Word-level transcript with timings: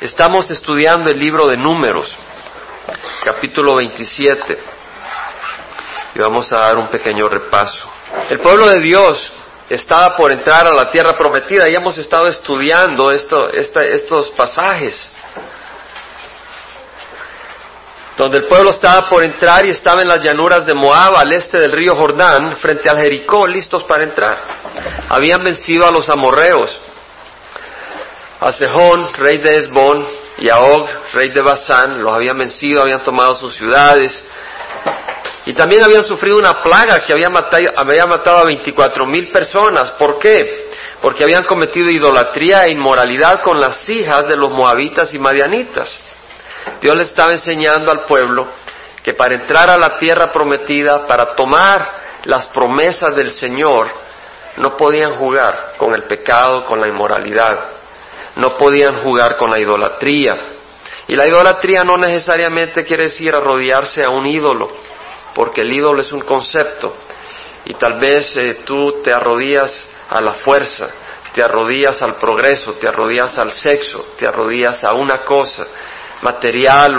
Estamos 0.00 0.50
estudiando 0.50 1.08
el 1.08 1.18
libro 1.18 1.46
de 1.46 1.56
Números, 1.56 2.14
capítulo 3.24 3.76
27, 3.76 4.58
y 6.16 6.18
vamos 6.18 6.52
a 6.52 6.58
dar 6.58 6.76
un 6.76 6.88
pequeño 6.88 7.28
repaso. 7.28 7.90
El 8.28 8.40
pueblo 8.40 8.66
de 8.66 8.80
Dios 8.80 9.32
estaba 9.68 10.16
por 10.16 10.32
entrar 10.32 10.66
a 10.66 10.74
la 10.74 10.90
tierra 10.90 11.16
prometida 11.16 11.68
y 11.68 11.76
hemos 11.76 11.96
estado 11.96 12.26
estudiando 12.26 13.12
esto, 13.12 13.50
estos 13.50 14.30
pasajes 14.30 14.98
donde 18.16 18.38
el 18.38 18.44
pueblo 18.44 18.70
estaba 18.70 19.08
por 19.08 19.22
entrar 19.22 19.64
y 19.64 19.70
estaba 19.70 20.02
en 20.02 20.08
las 20.08 20.22
llanuras 20.22 20.64
de 20.66 20.74
Moab, 20.74 21.16
al 21.16 21.32
este 21.32 21.58
del 21.58 21.72
río 21.72 21.94
Jordán, 21.94 22.56
frente 22.56 22.88
al 22.88 22.98
Jericó, 22.98 23.46
listos 23.46 23.84
para 23.84 24.04
entrar. 24.04 24.38
Habían 25.08 25.42
vencido 25.42 25.86
a 25.86 25.90
los 25.90 26.08
amorreos, 26.08 26.78
a 28.44 28.52
Sejón, 28.52 29.10
rey 29.14 29.38
de 29.38 29.56
Esbón, 29.56 30.06
y 30.36 30.50
a 30.50 30.58
Og, 30.58 30.86
rey 31.14 31.30
de 31.30 31.40
Basán, 31.40 32.02
los 32.02 32.12
habían 32.12 32.36
vencido, 32.36 32.82
habían 32.82 33.02
tomado 33.02 33.40
sus 33.40 33.56
ciudades, 33.56 34.22
y 35.46 35.54
también 35.54 35.82
habían 35.82 36.02
sufrido 36.02 36.38
una 36.38 36.62
plaga 36.62 36.98
que 36.98 37.12
había 37.14 37.30
matado, 37.30 37.64
había 37.74 38.04
matado 38.04 38.38
a 38.38 38.44
24 38.44 39.06
mil 39.06 39.30
personas. 39.30 39.92
¿Por 39.92 40.18
qué? 40.18 40.70
Porque 41.00 41.24
habían 41.24 41.44
cometido 41.44 41.90
idolatría 41.90 42.64
e 42.64 42.72
inmoralidad 42.72 43.40
con 43.40 43.58
las 43.58 43.88
hijas 43.88 44.26
de 44.26 44.36
los 44.36 44.52
moabitas 44.52 45.12
y 45.14 45.18
madianitas. 45.18 45.94
Dios 46.80 46.94
le 46.96 47.02
estaba 47.02 47.32
enseñando 47.32 47.90
al 47.90 48.00
pueblo 48.00 48.48
que 49.02 49.14
para 49.14 49.34
entrar 49.34 49.68
a 49.70 49.78
la 49.78 49.96
tierra 49.96 50.30
prometida, 50.30 51.06
para 51.06 51.34
tomar 51.34 52.20
las 52.24 52.46
promesas 52.46 53.14
del 53.14 53.30
Señor, 53.30 53.90
no 54.56 54.76
podían 54.76 55.12
jugar 55.12 55.74
con 55.76 55.94
el 55.94 56.04
pecado, 56.04 56.64
con 56.64 56.80
la 56.80 56.88
inmoralidad, 56.88 57.83
no 58.36 58.56
podían 58.56 58.96
jugar 58.96 59.36
con 59.36 59.50
la 59.50 59.58
idolatría. 59.58 60.38
Y 61.06 61.16
la 61.16 61.26
idolatría 61.26 61.84
no 61.84 61.96
necesariamente 61.96 62.84
quiere 62.84 63.04
decir 63.04 63.34
arrodillarse 63.34 64.02
a 64.02 64.10
un 64.10 64.26
ídolo, 64.26 64.70
porque 65.34 65.60
el 65.60 65.72
ídolo 65.72 66.00
es 66.00 66.12
un 66.12 66.20
concepto. 66.20 66.96
Y 67.66 67.74
tal 67.74 67.98
vez 67.98 68.34
eh, 68.36 68.58
tú 68.64 69.02
te 69.02 69.12
arrodillas 69.12 69.88
a 70.08 70.20
la 70.20 70.32
fuerza, 70.34 70.88
te 71.34 71.42
arrodillas 71.42 72.00
al 72.02 72.16
progreso, 72.16 72.72
te 72.74 72.88
arrodillas 72.88 73.38
al 73.38 73.50
sexo, 73.50 74.12
te 74.18 74.26
arrodillas 74.26 74.84
a 74.84 74.94
una 74.94 75.18
cosa 75.18 75.66
material 76.22 76.96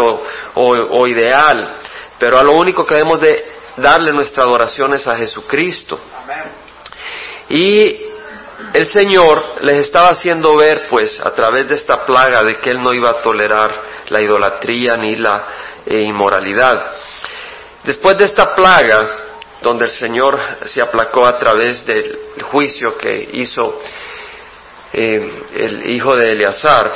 o, 0.53 1.07
ideal, 1.07 1.77
pero 2.19 2.37
a 2.37 2.43
lo 2.43 2.53
único 2.53 2.83
que 2.83 2.95
debemos 2.95 3.19
de 3.19 3.43
darle 3.77 4.11
nuestra 4.11 4.43
adoración 4.43 4.93
es 4.93 5.07
a 5.07 5.15
Jesucristo. 5.15 5.99
Y 7.49 8.14
el 8.73 8.85
Señor 8.85 9.61
les 9.61 9.85
estaba 9.85 10.09
haciendo 10.09 10.55
ver, 10.55 10.87
pues, 10.89 11.19
a 11.19 11.31
través 11.31 11.67
de 11.67 11.75
esta 11.75 12.03
plaga, 12.03 12.43
de 12.43 12.57
que 12.57 12.71
Él 12.71 12.81
no 12.81 12.93
iba 12.93 13.09
a 13.09 13.21
tolerar 13.21 13.81
la 14.09 14.21
idolatría 14.21 14.97
ni 14.97 15.15
la 15.15 15.43
eh, 15.85 16.01
inmoralidad. 16.01 16.91
Después 17.83 18.17
de 18.17 18.25
esta 18.25 18.55
plaga, 18.55 19.07
donde 19.61 19.85
el 19.85 19.91
Señor 19.91 20.39
se 20.65 20.81
aplacó 20.81 21.25
a 21.25 21.37
través 21.37 21.85
del 21.85 22.19
juicio 22.51 22.97
que 22.97 23.29
hizo 23.33 23.81
eh, 24.93 25.43
el 25.55 25.89
hijo 25.89 26.15
de 26.15 26.31
Eleazar, 26.31 26.91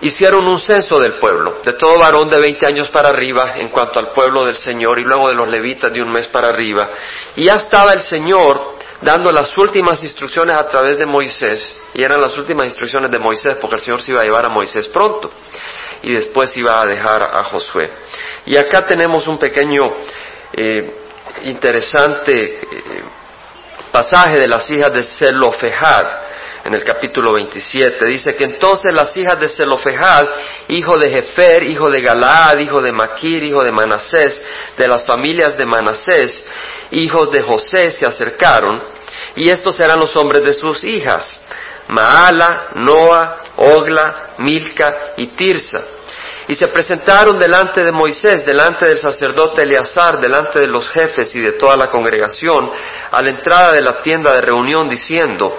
hicieron 0.00 0.46
un 0.46 0.60
censo 0.60 0.98
del 0.98 1.14
pueblo, 1.14 1.60
de 1.64 1.72
todo 1.72 1.98
varón 1.98 2.28
de 2.28 2.38
20 2.38 2.66
años 2.66 2.88
para 2.90 3.08
arriba 3.08 3.54
en 3.56 3.68
cuanto 3.68 3.98
al 3.98 4.08
pueblo 4.12 4.44
del 4.44 4.56
Señor 4.56 4.98
y 4.98 5.04
luego 5.04 5.28
de 5.28 5.34
los 5.34 5.48
levitas 5.48 5.92
de 5.92 6.02
un 6.02 6.10
mes 6.10 6.28
para 6.28 6.48
arriba. 6.48 6.90
Y 7.34 7.44
ya 7.44 7.54
estaba 7.54 7.92
el 7.92 8.00
Señor 8.00 8.75
dando 9.02 9.30
las 9.30 9.56
últimas 9.58 10.02
instrucciones 10.02 10.56
a 10.56 10.66
través 10.68 10.98
de 10.98 11.06
Moisés, 11.06 11.74
y 11.94 12.02
eran 12.02 12.20
las 12.20 12.36
últimas 12.38 12.66
instrucciones 12.66 13.10
de 13.10 13.18
Moisés 13.18 13.56
porque 13.60 13.76
el 13.76 13.82
Señor 13.82 14.02
se 14.02 14.12
iba 14.12 14.20
a 14.20 14.24
llevar 14.24 14.44
a 14.44 14.48
Moisés 14.48 14.88
pronto 14.88 15.30
y 16.02 16.12
después 16.12 16.56
iba 16.56 16.80
a 16.80 16.84
dejar 16.84 17.22
a 17.22 17.44
Josué. 17.44 17.90
Y 18.44 18.56
acá 18.56 18.86
tenemos 18.86 19.26
un 19.26 19.38
pequeño 19.38 19.92
eh, 20.52 20.94
interesante 21.44 22.60
eh, 22.60 22.60
pasaje 23.90 24.38
de 24.38 24.48
las 24.48 24.70
hijas 24.70 24.92
de 24.92 25.02
Zelofejad 25.02 26.25
en 26.66 26.74
el 26.74 26.82
capítulo 26.82 27.32
27. 27.34 28.04
Dice 28.06 28.34
que 28.34 28.44
entonces 28.44 28.92
las 28.92 29.16
hijas 29.16 29.38
de 29.38 29.48
Zelofejad, 29.48 30.26
hijo 30.68 30.98
de 30.98 31.10
Jefer, 31.10 31.62
hijo 31.62 31.88
de 31.88 32.00
Galaad, 32.00 32.58
hijo 32.58 32.82
de 32.82 32.90
Maquir, 32.90 33.44
hijo 33.44 33.62
de 33.62 33.70
Manasés, 33.70 34.42
de 34.76 34.88
las 34.88 35.06
familias 35.06 35.56
de 35.56 35.64
Manasés, 35.64 36.44
hijos 36.90 37.30
de 37.30 37.42
José, 37.42 37.92
se 37.92 38.04
acercaron, 38.04 38.82
y 39.36 39.48
estos 39.48 39.78
eran 39.78 40.00
los 40.00 40.14
hombres 40.16 40.44
de 40.44 40.52
sus 40.52 40.82
hijas, 40.82 41.40
Maala, 41.88 42.70
Noa, 42.74 43.42
Ogla, 43.56 44.30
Milca 44.38 45.12
y 45.16 45.28
Tirsa. 45.28 45.84
Y 46.48 46.54
se 46.54 46.68
presentaron 46.68 47.38
delante 47.38 47.84
de 47.84 47.92
Moisés, 47.92 48.44
delante 48.44 48.86
del 48.86 48.98
sacerdote 48.98 49.62
Eleazar, 49.62 50.20
delante 50.20 50.60
de 50.60 50.68
los 50.68 50.88
jefes 50.88 51.34
y 51.34 51.40
de 51.40 51.52
toda 51.52 51.76
la 51.76 51.90
congregación, 51.90 52.70
a 53.10 53.22
la 53.22 53.30
entrada 53.30 53.72
de 53.72 53.82
la 53.82 54.00
tienda 54.00 54.32
de 54.32 54.40
reunión, 54.40 54.88
diciendo, 54.88 55.56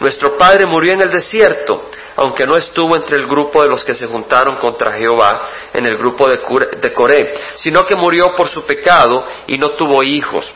nuestro 0.00 0.36
padre 0.36 0.66
murió 0.66 0.92
en 0.94 1.00
el 1.00 1.10
desierto, 1.10 1.90
aunque 2.16 2.46
no 2.46 2.56
estuvo 2.56 2.96
entre 2.96 3.16
el 3.16 3.26
grupo 3.26 3.62
de 3.62 3.68
los 3.68 3.84
que 3.84 3.94
se 3.94 4.06
juntaron 4.06 4.56
contra 4.56 4.92
Jehová 4.92 5.44
en 5.72 5.86
el 5.86 5.96
grupo 5.96 6.28
de 6.28 6.92
Coré, 6.92 7.34
sino 7.54 7.84
que 7.84 7.94
murió 7.94 8.32
por 8.32 8.48
su 8.48 8.64
pecado 8.64 9.24
y 9.46 9.58
no 9.58 9.70
tuvo 9.70 10.02
hijos. 10.02 10.52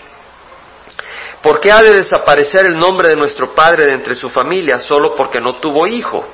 ¿Por 1.42 1.58
qué 1.58 1.72
ha 1.72 1.82
de 1.82 1.90
desaparecer 1.90 2.66
el 2.66 2.78
nombre 2.78 3.08
de 3.08 3.16
nuestro 3.16 3.52
padre 3.52 3.90
de 3.90 3.94
entre 3.94 4.14
su 4.14 4.28
familia 4.28 4.78
solo 4.78 5.12
porque 5.14 5.40
no 5.40 5.56
tuvo 5.56 5.86
hijo? 5.88 6.24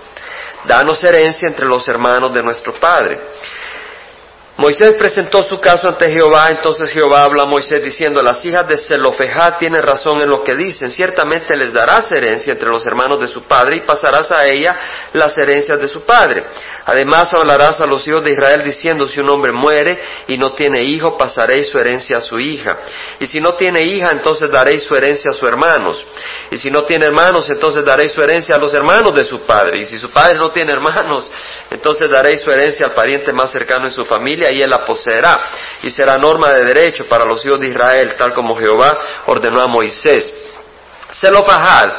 Danos 0.64 1.02
herencia 1.02 1.48
entre 1.48 1.66
los 1.66 1.88
hermanos 1.88 2.32
de 2.32 2.42
nuestro 2.42 2.75
padre. 2.75 3.19
Moisés 4.58 4.96
presentó 4.96 5.44
su 5.44 5.60
caso 5.60 5.86
ante 5.86 6.10
Jehová, 6.10 6.48
entonces 6.50 6.91
Jehová 6.91 7.22
habla 7.22 7.44
a 7.44 7.46
Moisés 7.46 7.80
diciendo, 7.80 8.20
las 8.20 8.44
hijas 8.44 8.66
de 8.66 8.76
Zelofejad 8.76 9.56
tienen 9.56 9.80
razón 9.84 10.20
en 10.20 10.28
lo 10.28 10.42
que 10.42 10.56
dicen, 10.56 10.91
ciertamente 10.91 11.56
les 11.56 11.72
darás 11.72 12.10
herencia 12.10 12.54
entre 12.54 12.69
los 12.69 12.84
hermanos 12.84 13.20
de 13.20 13.28
su 13.28 13.44
padre 13.44 13.76
y 13.76 13.86
pasarás 13.86 14.32
a 14.32 14.44
ella 14.48 14.76
las 15.12 15.38
herencias 15.38 15.80
de 15.80 15.86
su 15.86 16.00
padre. 16.00 16.42
Además 16.84 17.32
hablarás 17.34 17.80
a 17.80 17.86
los 17.86 18.04
hijos 18.08 18.24
de 18.24 18.32
Israel 18.32 18.64
diciendo, 18.64 19.06
si 19.06 19.20
un 19.20 19.30
hombre 19.30 19.52
muere 19.52 19.96
y 20.26 20.36
no 20.36 20.52
tiene 20.54 20.82
hijo, 20.82 21.16
pasaréis 21.16 21.69
su 21.69 21.78
herencia 21.78 22.16
a 22.16 22.20
su 22.20 22.40
hija. 22.40 22.78
Y 23.20 23.26
si 23.26 23.38
no 23.38 23.52
tiene 23.52 23.82
hija, 23.82 24.10
entonces 24.10 24.50
daréis 24.50 24.82
su 24.82 24.96
herencia 24.96 25.30
a 25.30 25.34
sus 25.34 25.48
hermanos. 25.48 26.04
Y 26.50 26.56
si 26.56 26.69
no 26.69 26.82
tiene 26.82 27.04
hermanos, 27.04 27.48
entonces 27.48 27.84
daréis 27.84 28.10
su 28.10 28.20
herencia 28.22 28.56
a 28.56 28.58
los 28.58 28.75
hermanos 28.75 29.14
de 29.14 29.22
su 29.22 29.38
padre. 29.42 29.82
Y 29.82 29.84
si 29.84 29.98
su 29.98 30.10
padre 30.10 30.36
no 30.36 30.50
tiene 30.50 30.72
hermanos, 30.72 31.30
entonces 31.70 32.10
daréis 32.10 32.40
su 32.40 32.50
herencia 32.50 32.86
al 32.86 32.92
pariente 32.92 33.32
más 33.32 33.52
cercano 33.52 33.86
en 33.86 33.92
su 33.92 34.02
familia 34.02 34.47
y 34.50 34.62
él 34.62 34.70
la 34.70 34.84
poseerá, 34.84 35.34
y 35.82 35.91
será 35.91 36.14
norma 36.14 36.53
de 36.53 36.64
derecho 36.64 37.06
para 37.09 37.25
los 37.25 37.44
hijos 37.44 37.60
de 37.60 37.69
Israel, 37.69 38.14
tal 38.16 38.32
como 38.32 38.56
Jehová 38.56 38.97
ordenó 39.26 39.60
a 39.60 39.66
Moisés. 39.66 40.32
Zelofahad 41.12 41.92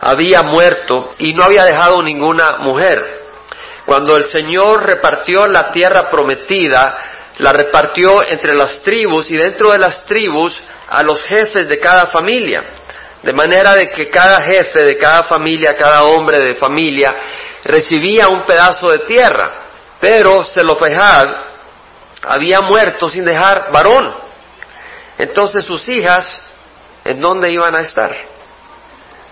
había 0.00 0.42
muerto 0.42 1.14
y 1.18 1.32
no 1.32 1.44
había 1.44 1.64
dejado 1.64 2.02
ninguna 2.02 2.58
mujer. 2.58 3.22
Cuando 3.84 4.16
el 4.16 4.24
Señor 4.24 4.86
repartió 4.86 5.46
la 5.46 5.70
tierra 5.70 6.08
prometida, 6.08 6.98
la 7.38 7.52
repartió 7.52 8.22
entre 8.26 8.52
las 8.52 8.82
tribus 8.82 9.30
y 9.30 9.36
dentro 9.36 9.72
de 9.72 9.78
las 9.78 10.04
tribus 10.04 10.60
a 10.88 11.02
los 11.02 11.22
jefes 11.22 11.68
de 11.68 11.78
cada 11.78 12.06
familia. 12.06 12.62
De 13.22 13.32
manera 13.32 13.74
de 13.74 13.88
que 13.88 14.08
cada 14.08 14.40
jefe 14.40 14.82
de 14.82 14.98
cada 14.98 15.22
familia, 15.22 15.76
cada 15.76 16.04
hombre 16.04 16.40
de 16.40 16.54
familia, 16.54 17.14
recibía 17.64 18.28
un 18.28 18.44
pedazo 18.44 18.88
de 18.90 19.00
tierra. 19.00 19.61
Pero 20.02 20.42
Zelofejad 20.42 21.28
había 22.26 22.58
muerto 22.60 23.08
sin 23.08 23.24
dejar 23.24 23.70
varón. 23.70 24.12
Entonces 25.16 25.64
sus 25.64 25.88
hijas, 25.88 26.26
¿en 27.04 27.20
dónde 27.20 27.52
iban 27.52 27.76
a 27.76 27.82
estar? 27.82 28.12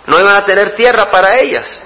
No 0.06 0.20
iban 0.20 0.36
a 0.36 0.44
tener 0.44 0.76
tierra 0.76 1.10
para 1.10 1.34
ellas. 1.38 1.82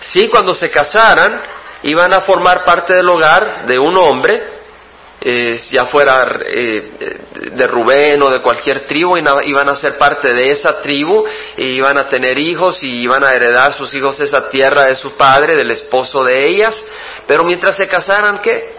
Sí, 0.00 0.28
cuando 0.28 0.52
se 0.52 0.68
casaran, 0.68 1.42
iban 1.84 2.12
a 2.12 2.22
formar 2.22 2.64
parte 2.64 2.92
del 2.92 3.08
hogar 3.08 3.66
de 3.66 3.78
un 3.78 3.96
hombre, 3.96 4.51
eh, 5.24 5.60
ya 5.70 5.86
fuera 5.86 6.40
eh, 6.44 7.18
de 7.52 7.66
Rubén 7.68 8.20
o 8.22 8.30
de 8.30 8.40
cualquier 8.40 8.84
tribu, 8.84 9.16
iban 9.16 9.68
a 9.68 9.76
ser 9.76 9.96
parte 9.96 10.32
de 10.32 10.50
esa 10.50 10.82
tribu, 10.82 11.24
y 11.56 11.76
iban 11.76 11.96
a 11.96 12.08
tener 12.08 12.38
hijos 12.40 12.82
y 12.82 13.02
iban 13.02 13.24
a 13.24 13.30
heredar 13.32 13.72
sus 13.72 13.94
hijos 13.94 14.18
esa 14.20 14.50
tierra 14.50 14.88
de 14.88 14.96
su 14.96 15.12
padre, 15.12 15.56
del 15.56 15.70
esposo 15.70 16.24
de 16.24 16.48
ellas, 16.48 16.82
pero 17.26 17.44
mientras 17.44 17.76
se 17.76 17.86
casaran, 17.86 18.40
¿qué? 18.40 18.74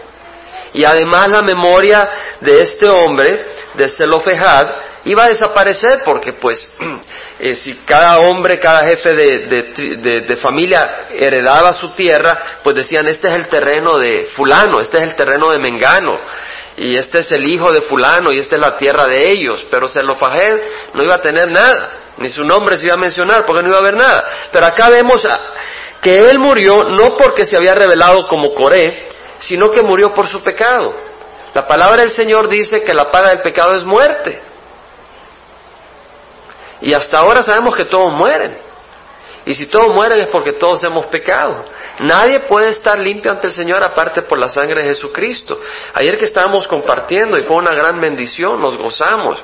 Y 0.74 0.84
además 0.84 1.30
la 1.30 1.40
memoria 1.40 2.10
de 2.40 2.60
este 2.60 2.88
hombre, 2.88 3.46
de 3.74 3.88
Zelofejad, 3.88 4.66
iba 5.04 5.24
a 5.24 5.28
desaparecer 5.28 6.02
porque 6.04 6.32
pues 6.34 6.66
eh, 7.38 7.54
si 7.54 7.74
cada 7.86 8.18
hombre, 8.18 8.58
cada 8.58 8.84
jefe 8.84 9.14
de, 9.14 10.22
de, 10.22 10.36
familia 10.36 11.06
heredaba 11.10 11.72
su 11.72 11.90
tierra, 11.90 12.60
pues 12.62 12.76
decían, 12.76 13.06
este 13.08 13.28
es 13.28 13.34
el 13.34 13.48
terreno 13.48 13.98
de 13.98 14.26
fulano, 14.34 14.80
este 14.80 14.98
es 14.98 15.02
el 15.04 15.14
terreno 15.14 15.50
de 15.50 15.58
Mengano, 15.58 16.18
y 16.76 16.96
este 16.96 17.20
es 17.20 17.30
el 17.32 17.44
hijo 17.46 17.72
de 17.72 17.82
fulano, 17.82 18.32
y 18.32 18.38
esta 18.38 18.56
es 18.56 18.60
la 18.60 18.76
tierra 18.76 19.06
de 19.06 19.30
ellos, 19.30 19.64
pero 19.70 19.88
Zelofejad 19.88 20.56
no 20.94 21.02
iba 21.02 21.14
a 21.14 21.20
tener 21.20 21.50
nada, 21.50 21.90
ni 22.18 22.30
su 22.30 22.44
nombre 22.44 22.76
se 22.76 22.86
iba 22.86 22.94
a 22.94 22.98
mencionar 22.98 23.44
porque 23.44 23.62
no 23.62 23.68
iba 23.68 23.78
a 23.78 23.80
haber 23.80 23.96
nada. 23.96 24.24
Pero 24.52 24.66
acá 24.66 24.88
vemos 24.88 25.26
que 26.00 26.18
él 26.30 26.38
murió 26.38 26.84
no 26.84 27.16
porque 27.16 27.44
se 27.44 27.56
había 27.56 27.74
revelado 27.74 28.26
como 28.28 28.54
Coré, 28.54 29.08
sino 29.38 29.70
que 29.70 29.82
murió 29.82 30.12
por 30.14 30.28
su 30.28 30.40
pecado. 30.40 30.94
La 31.54 31.66
palabra 31.66 32.02
del 32.02 32.10
Señor 32.10 32.48
dice 32.48 32.82
que 32.84 32.94
la 32.94 33.10
paga 33.10 33.30
del 33.30 33.40
pecado 33.40 33.74
es 33.74 33.84
muerte. 33.84 34.53
Y 36.84 36.92
hasta 36.92 37.16
ahora 37.16 37.42
sabemos 37.42 37.74
que 37.74 37.86
todos 37.86 38.12
mueren. 38.12 38.54
Y 39.46 39.54
si 39.54 39.64
todos 39.66 39.94
mueren 39.94 40.20
es 40.20 40.28
porque 40.28 40.52
todos 40.52 40.84
hemos 40.84 41.06
pecado. 41.06 41.64
Nadie 42.00 42.40
puede 42.40 42.68
estar 42.68 42.98
limpio 42.98 43.30
ante 43.30 43.46
el 43.46 43.54
Señor 43.54 43.82
aparte 43.82 44.20
por 44.20 44.38
la 44.38 44.48
sangre 44.48 44.82
de 44.82 44.88
Jesucristo. 44.90 45.58
Ayer 45.94 46.18
que 46.18 46.26
estábamos 46.26 46.68
compartiendo 46.68 47.38
y 47.38 47.42
fue 47.44 47.56
una 47.56 47.72
gran 47.72 47.98
bendición, 48.00 48.60
nos 48.60 48.76
gozamos. 48.76 49.42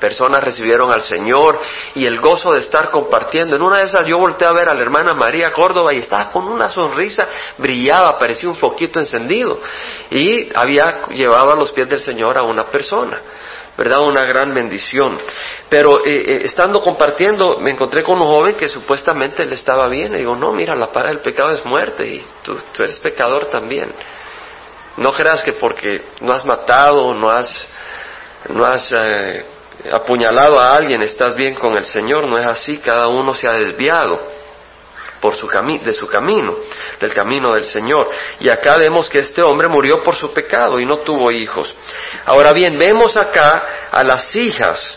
Personas 0.00 0.42
recibieron 0.42 0.90
al 0.90 1.02
Señor 1.02 1.60
y 1.94 2.04
el 2.04 2.18
gozo 2.18 2.52
de 2.52 2.58
estar 2.58 2.90
compartiendo. 2.90 3.54
En 3.54 3.62
una 3.62 3.78
de 3.78 3.84
esas 3.84 4.04
yo 4.06 4.18
volteé 4.18 4.48
a 4.48 4.52
ver 4.52 4.68
a 4.68 4.74
la 4.74 4.82
hermana 4.82 5.14
María 5.14 5.52
Córdoba 5.52 5.94
y 5.94 5.98
estaba 5.98 6.32
con 6.32 6.48
una 6.48 6.68
sonrisa, 6.68 7.28
brillaba, 7.58 8.18
parecía 8.18 8.48
un 8.48 8.56
foquito 8.56 8.98
encendido. 8.98 9.60
Y 10.10 10.48
había 10.56 11.06
llevado 11.10 11.52
a 11.52 11.54
los 11.54 11.70
pies 11.70 11.88
del 11.88 12.00
Señor 12.00 12.40
a 12.40 12.42
una 12.42 12.64
persona. 12.64 13.20
¿Verdad? 13.76 14.00
Una 14.00 14.24
gran 14.24 14.52
bendición. 14.52 15.18
Pero 15.68 16.04
eh, 16.04 16.24
eh, 16.26 16.40
estando 16.44 16.80
compartiendo, 16.80 17.58
me 17.58 17.70
encontré 17.70 18.02
con 18.02 18.20
un 18.20 18.26
joven 18.26 18.54
que 18.54 18.68
supuestamente 18.68 19.44
le 19.44 19.54
estaba 19.54 19.88
bien. 19.88 20.14
Y 20.14 20.18
digo, 20.18 20.36
no, 20.36 20.52
mira, 20.52 20.74
la 20.74 20.92
paga 20.92 21.08
del 21.08 21.20
pecado 21.20 21.52
es 21.52 21.64
muerte 21.64 22.06
y 22.06 22.24
tú, 22.42 22.58
eres 22.78 22.98
pecador 22.98 23.46
también. 23.46 23.92
No 24.96 25.12
creas 25.12 25.42
que 25.42 25.52
porque 25.52 26.02
no 26.20 26.32
has 26.32 26.44
matado, 26.44 27.14
no 27.14 27.30
has, 27.30 27.68
no 28.48 28.64
has 28.64 28.92
eh, 28.92 29.44
apuñalado 29.92 30.58
a 30.58 30.74
alguien, 30.74 31.00
estás 31.02 31.34
bien 31.34 31.54
con 31.54 31.76
el 31.76 31.84
Señor. 31.84 32.26
No 32.26 32.36
es 32.38 32.46
así, 32.46 32.78
cada 32.78 33.08
uno 33.08 33.34
se 33.34 33.48
ha 33.48 33.52
desviado 33.52 34.39
por 35.20 35.36
su 35.36 35.46
de 35.46 35.92
su 35.92 36.06
camino, 36.06 36.56
del 36.98 37.12
camino 37.12 37.52
del 37.52 37.64
Señor. 37.64 38.10
Y 38.40 38.48
acá 38.48 38.76
vemos 38.78 39.08
que 39.08 39.18
este 39.18 39.42
hombre 39.42 39.68
murió 39.68 40.02
por 40.02 40.16
su 40.16 40.32
pecado 40.32 40.80
y 40.80 40.86
no 40.86 40.98
tuvo 40.98 41.30
hijos. 41.30 41.74
Ahora 42.24 42.52
bien, 42.52 42.78
vemos 42.78 43.16
acá 43.16 43.88
a 43.90 44.02
las 44.02 44.34
hijas 44.34 44.96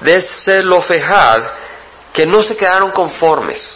de 0.00 0.20
Zelofejad 0.20 1.42
que 2.12 2.26
no 2.26 2.42
se 2.42 2.56
quedaron 2.56 2.90
conformes. 2.90 3.66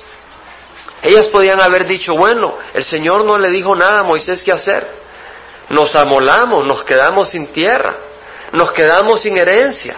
Ellas 1.02 1.28
podían 1.28 1.60
haber 1.60 1.86
dicho, 1.86 2.14
bueno, 2.14 2.58
el 2.74 2.84
Señor 2.84 3.24
no 3.24 3.38
le 3.38 3.48
dijo 3.50 3.74
nada 3.74 4.00
a 4.00 4.02
Moisés 4.04 4.42
qué 4.42 4.52
hacer. 4.52 4.86
Nos 5.70 5.94
amolamos, 5.96 6.66
nos 6.66 6.82
quedamos 6.82 7.30
sin 7.30 7.52
tierra, 7.52 7.94
nos 8.52 8.72
quedamos 8.72 9.20
sin 9.20 9.38
herencia, 9.38 9.96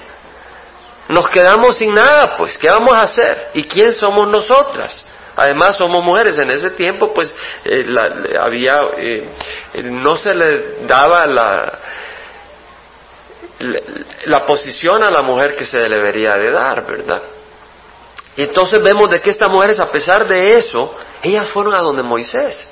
nos 1.09 1.29
quedamos 1.29 1.77
sin 1.77 1.95
nada, 1.95 2.37
pues, 2.37 2.59
¿qué 2.59 2.69
vamos 2.69 2.95
a 2.95 3.03
hacer? 3.03 3.51
¿Y 3.55 3.65
quién 3.65 3.93
somos 3.93 4.29
nosotras? 4.29 5.05
Además 5.41 5.77
somos 5.77 6.05
mujeres. 6.05 6.37
En 6.37 6.51
ese 6.51 6.69
tiempo, 6.73 7.15
pues, 7.15 7.35
eh, 7.65 7.87
había, 8.39 8.75
eh, 8.99 9.27
no 9.85 10.15
se 10.19 10.35
le 10.35 10.85
daba 10.87 11.25
la, 11.25 11.79
la 14.27 14.45
posición 14.45 15.03
a 15.03 15.11
la 15.11 15.23
mujer 15.23 15.57
que 15.57 15.65
se 15.65 15.79
le 15.79 15.97
debería 15.97 16.37
de 16.37 16.51
dar, 16.51 16.87
¿verdad? 16.87 17.23
Y 18.37 18.43
entonces 18.43 18.83
vemos 18.83 19.09
de 19.09 19.19
que 19.23 19.31
estas 19.31 19.49
mujeres, 19.49 19.81
a 19.81 19.87
pesar 19.87 20.29
de 20.29 20.59
eso, 20.59 20.95
ellas 21.23 21.49
fueron 21.49 21.73
a 21.73 21.79
donde 21.79 22.03
Moisés, 22.03 22.69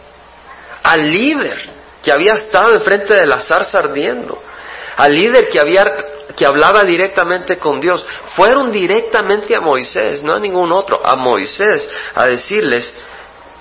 al 0.82 1.11
líder 1.11 1.70
que 2.03 2.12
había 2.12 2.35
estado 2.35 2.75
enfrente 2.75 3.15
de 3.15 3.26
la 3.26 3.41
zarza 3.41 3.79
ardiendo, 3.79 4.43
al 4.99 5.15
líder 5.15 5.49
que 5.49 5.59
había 5.59 5.87
que 6.36 6.44
hablaba 6.44 6.84
directamente 6.84 7.58
con 7.58 7.80
Dios, 7.80 8.04
fueron 8.36 8.70
directamente 8.70 9.54
a 9.54 9.60
Moisés, 9.60 10.22
no 10.22 10.34
a 10.34 10.40
ningún 10.40 10.72
otro, 10.72 11.00
a 11.04 11.16
Moisés, 11.16 11.88
a 12.14 12.26
decirles, 12.26 12.92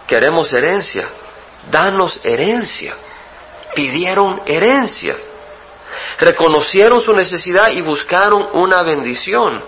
queremos 0.06 0.52
herencia, 0.52 1.08
danos 1.70 2.20
herencia. 2.24 2.96
Pidieron 3.76 4.42
herencia. 4.46 5.16
Reconocieron 6.20 7.02
su 7.02 7.14
necesidad 7.14 7.70
y 7.70 7.82
buscaron 7.82 8.50
una 8.54 8.82
bendición. 8.82 9.62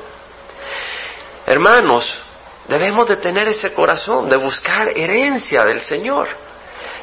Hermanos, 1.45 2.11
debemos 2.67 3.07
de 3.07 3.17
tener 3.17 3.47
ese 3.47 3.73
corazón, 3.73 4.29
de 4.29 4.37
buscar 4.37 4.89
herencia 4.89 5.65
del 5.65 5.81
Señor, 5.81 6.27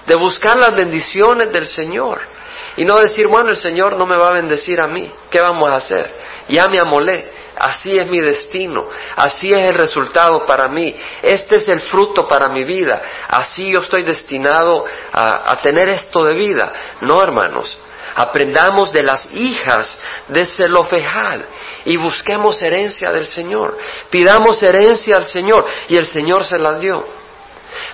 de 0.06 0.14
buscar 0.14 0.56
las 0.56 0.74
bendiciones 0.76 1.52
del 1.52 1.66
Señor. 1.66 2.35
Y 2.76 2.84
no 2.84 2.98
decir, 2.98 3.26
bueno, 3.26 3.50
el 3.50 3.56
Señor 3.56 3.96
no 3.96 4.06
me 4.06 4.18
va 4.18 4.30
a 4.30 4.34
bendecir 4.34 4.80
a 4.80 4.86
mí, 4.86 5.10
¿qué 5.30 5.40
vamos 5.40 5.68
a 5.70 5.76
hacer? 5.76 6.10
Ya 6.48 6.68
me 6.68 6.78
amolé, 6.78 7.30
así 7.56 7.96
es 7.96 8.06
mi 8.08 8.20
destino, 8.20 8.88
así 9.16 9.52
es 9.52 9.60
el 9.60 9.74
resultado 9.74 10.44
para 10.44 10.68
mí, 10.68 10.94
este 11.22 11.56
es 11.56 11.68
el 11.68 11.80
fruto 11.80 12.28
para 12.28 12.48
mi 12.48 12.64
vida, 12.64 13.00
así 13.28 13.70
yo 13.70 13.80
estoy 13.80 14.02
destinado 14.02 14.84
a, 15.12 15.56
tener 15.62 15.88
esto 15.88 16.22
de 16.24 16.34
vida. 16.34 16.72
No, 17.00 17.22
hermanos, 17.22 17.78
aprendamos 18.14 18.92
de 18.92 19.02
las 19.02 19.32
hijas 19.32 19.98
de 20.28 20.44
Zelofejad 20.44 21.40
y 21.86 21.96
busquemos 21.96 22.60
herencia 22.60 23.10
del 23.10 23.26
Señor, 23.26 23.78
pidamos 24.10 24.62
herencia 24.62 25.16
al 25.16 25.24
Señor 25.24 25.66
y 25.88 25.96
el 25.96 26.06
Señor 26.06 26.44
se 26.44 26.58
la 26.58 26.78
dio. 26.78 27.16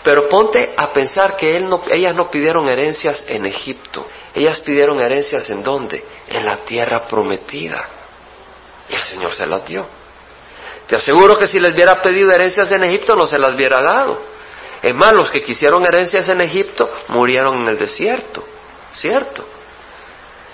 Pero 0.05 0.29
ponte 0.29 0.75
a 0.76 0.93
pensar 0.93 1.37
que 1.37 1.56
ellas 1.90 2.14
no 2.14 2.31
pidieron 2.31 2.69
herencias 2.69 3.25
en 3.29 3.46
Egipto, 3.46 4.06
ellas 4.34 4.61
pidieron 4.61 4.99
herencias 5.00 5.49
en 5.50 5.62
dónde? 5.62 6.05
En 6.29 6.44
la 6.44 6.58
tierra 6.58 7.02
prometida. 7.05 7.87
Y 8.88 8.94
el 8.94 9.00
Señor 9.00 9.34
se 9.34 9.46
las 9.46 9.64
dio. 9.67 9.87
Te 10.87 10.96
aseguro 10.96 11.38
que 11.38 11.46
si 11.46 11.58
les 11.58 11.75
hubiera 11.75 12.00
pedido 12.00 12.32
herencias 12.32 12.70
en 12.73 12.84
Egipto 12.84 13.14
no 13.14 13.26
se 13.26 13.38
las 13.38 13.55
hubiera 13.55 13.81
dado. 13.81 14.23
Es 14.82 14.94
más, 14.94 15.12
los 15.12 15.31
que 15.31 15.43
quisieron 15.43 15.84
herencias 15.84 16.29
en 16.29 16.40
Egipto 16.40 16.90
murieron 17.08 17.62
en 17.62 17.69
el 17.69 17.79
desierto. 17.79 18.44
¿Cierto? 18.93 19.46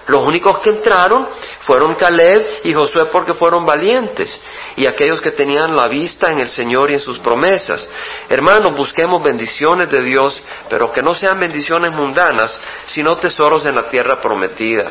Los 0.09 0.23
únicos 0.23 0.59
que 0.61 0.71
entraron 0.71 1.29
fueron 1.61 1.95
Caleb 1.95 2.61
y 2.65 2.73
Josué 2.73 3.07
porque 3.13 3.35
fueron 3.35 3.67
valientes 3.67 4.41
y 4.75 4.87
aquellos 4.87 5.21
que 5.21 5.33
tenían 5.33 5.77
la 5.77 5.87
vista 5.87 6.33
en 6.33 6.41
el 6.41 6.49
Señor 6.49 6.91
y 6.91 6.95
en 6.95 7.01
sus 7.01 7.19
promesas. 7.19 7.87
Hermanos, 8.27 8.75
busquemos 8.75 9.23
bendiciones 9.23 9.91
de 9.91 10.03
Dios, 10.03 10.43
pero 10.71 10.91
que 10.91 11.03
no 11.03 11.15
sean 11.15 11.39
bendiciones 11.39 11.93
mundanas, 11.93 12.59
sino 12.87 13.17
tesoros 13.17 13.67
en 13.67 13.75
la 13.75 13.91
tierra 13.91 14.19
prometida. 14.19 14.91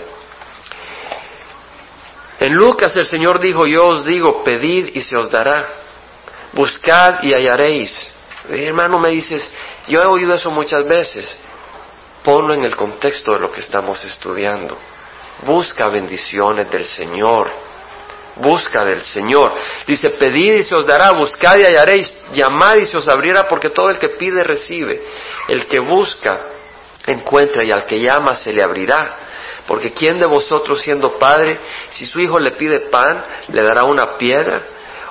En 2.39 2.53
Lucas 2.53 2.95
el 2.95 3.07
Señor 3.07 3.39
dijo, 3.39 3.65
yo 3.65 3.87
os 3.87 4.05
digo, 4.05 4.43
pedid 4.43 4.91
y 4.93 5.01
se 5.01 5.17
os 5.17 5.31
dará, 5.31 5.65
buscad 6.53 7.23
y 7.23 7.33
hallaréis. 7.33 8.13
hermano, 8.49 8.99
me 8.99 9.09
dices, 9.09 9.51
yo 9.87 9.99
he 9.99 10.05
oído 10.05 10.35
eso 10.35 10.51
muchas 10.51 10.85
veces. 10.87 11.35
Ponlo 12.23 12.53
en 12.53 12.65
el 12.65 12.75
contexto 12.75 13.33
de 13.33 13.39
lo 13.39 13.51
que 13.51 13.61
estamos 13.61 14.05
estudiando. 14.05 14.77
Busca 15.45 15.89
bendiciones 15.89 16.69
del 16.71 16.85
Señor. 16.85 17.49
Busca 18.35 18.85
del 18.85 19.01
Señor. 19.01 19.53
Dice, 19.85 20.09
pedid 20.11 20.55
y 20.55 20.63
se 20.63 20.75
os 20.75 20.85
dará, 20.85 21.11
buscad 21.11 21.57
y 21.57 21.63
hallaréis, 21.63 22.13
llamad 22.33 22.75
y 22.75 22.85
se 22.85 22.97
os 22.97 23.07
abrirá, 23.07 23.47
porque 23.47 23.69
todo 23.69 23.89
el 23.89 23.97
que 23.97 24.09
pide 24.09 24.43
recibe. 24.43 25.01
El 25.47 25.65
que 25.65 25.79
busca 25.79 26.39
encuentra 27.05 27.63
y 27.63 27.71
al 27.71 27.85
que 27.85 27.99
llama 27.99 28.35
se 28.35 28.53
le 28.53 28.63
abrirá. 28.63 29.15
Porque 29.65 29.91
¿quién 29.91 30.19
de 30.19 30.25
vosotros 30.25 30.81
siendo 30.81 31.17
padre, 31.17 31.59
si 31.89 32.05
su 32.05 32.19
hijo 32.19 32.39
le 32.39 32.51
pide 32.51 32.81
pan, 32.91 33.23
le 33.49 33.61
dará 33.61 33.83
una 33.83 34.17
piedra? 34.17 34.61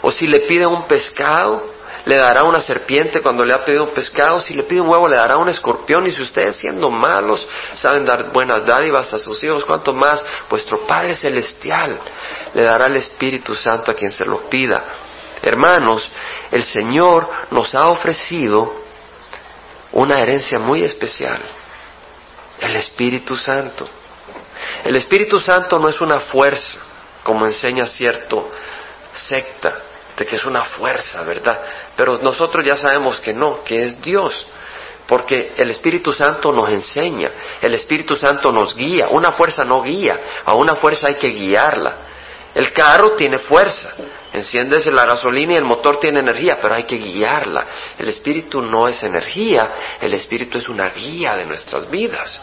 ¿O 0.02 0.10
si 0.10 0.26
le 0.26 0.40
pide 0.40 0.66
un 0.66 0.84
pescado, 0.84 1.75
le 2.06 2.16
dará 2.16 2.44
una 2.44 2.60
serpiente 2.60 3.20
cuando 3.20 3.44
le 3.44 3.52
ha 3.52 3.64
pedido 3.64 3.82
un 3.82 3.92
pescado, 3.92 4.38
si 4.38 4.54
le 4.54 4.62
pide 4.62 4.80
un 4.80 4.88
huevo 4.88 5.08
le 5.08 5.16
dará 5.16 5.36
un 5.38 5.48
escorpión, 5.48 6.06
y 6.06 6.12
si 6.12 6.22
ustedes 6.22 6.54
siendo 6.54 6.88
malos 6.88 7.46
saben 7.74 8.04
dar 8.04 8.30
buenas 8.30 8.64
dádivas 8.64 9.12
a 9.12 9.18
sus 9.18 9.42
hijos, 9.42 9.64
cuanto 9.64 9.92
más 9.92 10.24
vuestro 10.48 10.86
Padre 10.86 11.16
Celestial 11.16 12.00
le 12.54 12.62
dará 12.62 12.86
el 12.86 12.94
Espíritu 12.94 13.56
Santo 13.56 13.90
a 13.90 13.94
quien 13.94 14.12
se 14.12 14.24
lo 14.24 14.48
pida. 14.48 14.84
Hermanos, 15.42 16.08
el 16.52 16.62
Señor 16.62 17.28
nos 17.50 17.74
ha 17.74 17.88
ofrecido 17.88 18.72
una 19.90 20.20
herencia 20.20 20.60
muy 20.60 20.84
especial, 20.84 21.40
el 22.60 22.76
Espíritu 22.76 23.36
Santo. 23.36 23.88
El 24.84 24.94
Espíritu 24.94 25.40
Santo 25.40 25.80
no 25.80 25.88
es 25.88 26.00
una 26.00 26.20
fuerza, 26.20 26.78
como 27.24 27.46
enseña 27.46 27.84
cierto 27.84 28.48
secta 29.12 29.82
de 30.16 30.24
que 30.24 30.36
es 30.36 30.44
una 30.44 30.64
fuerza, 30.64 31.22
¿verdad? 31.22 31.60
Pero 31.96 32.18
nosotros 32.18 32.64
ya 32.64 32.76
sabemos 32.76 33.20
que 33.20 33.32
no, 33.32 33.64
que 33.64 33.86
es 33.86 34.00
Dios. 34.02 34.46
Porque 35.06 35.52
el 35.56 35.70
Espíritu 35.70 36.12
Santo 36.12 36.52
nos 36.52 36.68
enseña, 36.68 37.30
el 37.62 37.74
Espíritu 37.74 38.16
Santo 38.16 38.50
nos 38.50 38.74
guía. 38.74 39.06
Una 39.10 39.32
fuerza 39.32 39.64
no 39.64 39.80
guía, 39.82 40.20
a 40.44 40.54
una 40.54 40.74
fuerza 40.76 41.06
hay 41.08 41.14
que 41.14 41.28
guiarla. 41.28 41.96
El 42.54 42.72
carro 42.72 43.12
tiene 43.12 43.38
fuerza, 43.38 43.92
enciendes 44.32 44.86
la 44.86 45.04
gasolina 45.04 45.52
y 45.52 45.56
el 45.56 45.64
motor 45.64 45.98
tiene 45.98 46.20
energía, 46.20 46.58
pero 46.60 46.74
hay 46.74 46.84
que 46.84 46.96
guiarla. 46.96 47.66
El 47.98 48.08
Espíritu 48.08 48.62
no 48.62 48.88
es 48.88 49.02
energía, 49.02 49.96
el 50.00 50.14
Espíritu 50.14 50.58
es 50.58 50.68
una 50.68 50.88
guía 50.88 51.36
de 51.36 51.44
nuestras 51.44 51.88
vidas. 51.88 52.40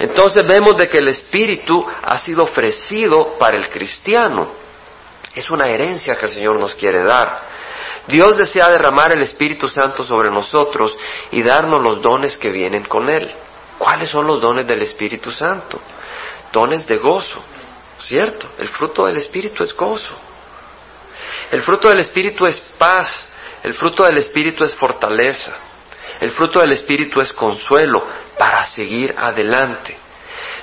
Entonces 0.00 0.46
vemos 0.46 0.76
de 0.76 0.88
que 0.88 0.98
el 0.98 1.08
Espíritu 1.08 1.86
ha 2.02 2.18
sido 2.18 2.42
ofrecido 2.42 3.38
para 3.38 3.56
el 3.56 3.68
cristiano. 3.68 4.50
Es 5.34 5.48
una 5.50 5.68
herencia 5.68 6.14
que 6.14 6.26
el 6.26 6.32
Señor 6.32 6.58
nos 6.58 6.74
quiere 6.74 7.04
dar. 7.04 7.49
Dios 8.06 8.36
desea 8.36 8.70
derramar 8.70 9.12
el 9.12 9.22
Espíritu 9.22 9.68
Santo 9.68 10.04
sobre 10.04 10.30
nosotros 10.30 10.96
y 11.30 11.42
darnos 11.42 11.82
los 11.82 12.02
dones 12.02 12.36
que 12.36 12.50
vienen 12.50 12.84
con 12.84 13.08
Él. 13.08 13.30
¿Cuáles 13.78 14.08
son 14.08 14.26
los 14.26 14.40
dones 14.40 14.66
del 14.66 14.82
Espíritu 14.82 15.30
Santo? 15.30 15.80
Dones 16.52 16.86
de 16.86 16.96
gozo, 16.98 17.42
¿cierto? 17.98 18.48
El 18.58 18.68
fruto 18.68 19.06
del 19.06 19.16
Espíritu 19.16 19.62
es 19.62 19.74
gozo. 19.74 20.14
El 21.50 21.62
fruto 21.62 21.88
del 21.88 22.00
Espíritu 22.00 22.46
es 22.46 22.58
paz. 22.78 23.26
El 23.62 23.74
fruto 23.74 24.04
del 24.04 24.18
Espíritu 24.18 24.64
es 24.64 24.74
fortaleza. 24.74 25.52
El 26.20 26.30
fruto 26.30 26.60
del 26.60 26.72
Espíritu 26.72 27.20
es 27.20 27.32
consuelo 27.32 28.04
para 28.38 28.66
seguir 28.66 29.14
adelante. 29.16 29.96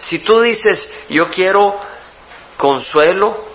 Si 0.02 0.20
tú 0.20 0.42
dices, 0.42 0.90
yo 1.10 1.30
quiero 1.30 1.80
consuelo 2.56 3.48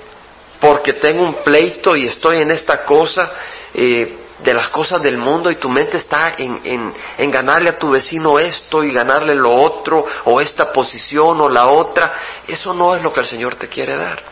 porque 0.61 0.95
tengo 0.95 1.23
un 1.25 1.43
pleito 1.43 1.97
y 1.97 2.07
estoy 2.07 2.43
en 2.43 2.51
esta 2.51 2.85
cosa 2.85 3.33
de 3.75 4.55
las 4.55 4.69
cosas 4.71 5.03
del 5.03 5.19
mundo 5.19 5.51
y 5.51 5.57
tu 5.57 5.69
mente 5.69 5.97
está 5.97 6.35
en, 6.37 6.93
en 7.19 7.31
ganarle 7.31 7.71
a 7.71 7.79
tu 7.79 7.91
vecino 7.91 8.39
esto 8.39 8.83
y 8.83 8.93
ganarle 8.93 9.35
lo 9.35 9.51
otro 9.55 10.05
o 10.25 10.41
esta 10.41 10.73
posición 10.73 11.41
o 11.41 11.49
la 11.49 11.67
otra, 11.67 12.13
eso 12.47 12.75
no 12.75 12.95
es 12.95 13.03
lo 13.03 13.13
que 13.13 13.21
el 13.21 13.27
Señor 13.27 13.57
te 13.57 13.69
quiere 13.69 13.97
dar. 13.97 14.23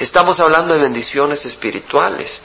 Estamos 0.00 0.40
hablando 0.40 0.74
de 0.74 0.80
bendiciones 0.80 1.44
espirituales. 1.44 2.40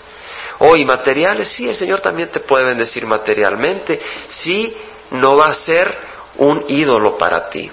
O 0.60 0.76
y 0.76 0.86
materiales, 0.86 1.50
sí, 1.50 1.68
el 1.68 1.76
Señor 1.76 2.02
también 2.02 2.30
te 2.30 2.40
puede 2.40 2.66
bendecir 2.66 3.06
materialmente, 3.06 4.00
si 4.28 4.76
no 5.12 5.38
va 5.38 5.48
a 5.48 5.54
ser 5.54 5.96
un 6.38 6.64
ídolo 6.68 7.18
para 7.18 7.50
ti. 7.50 7.70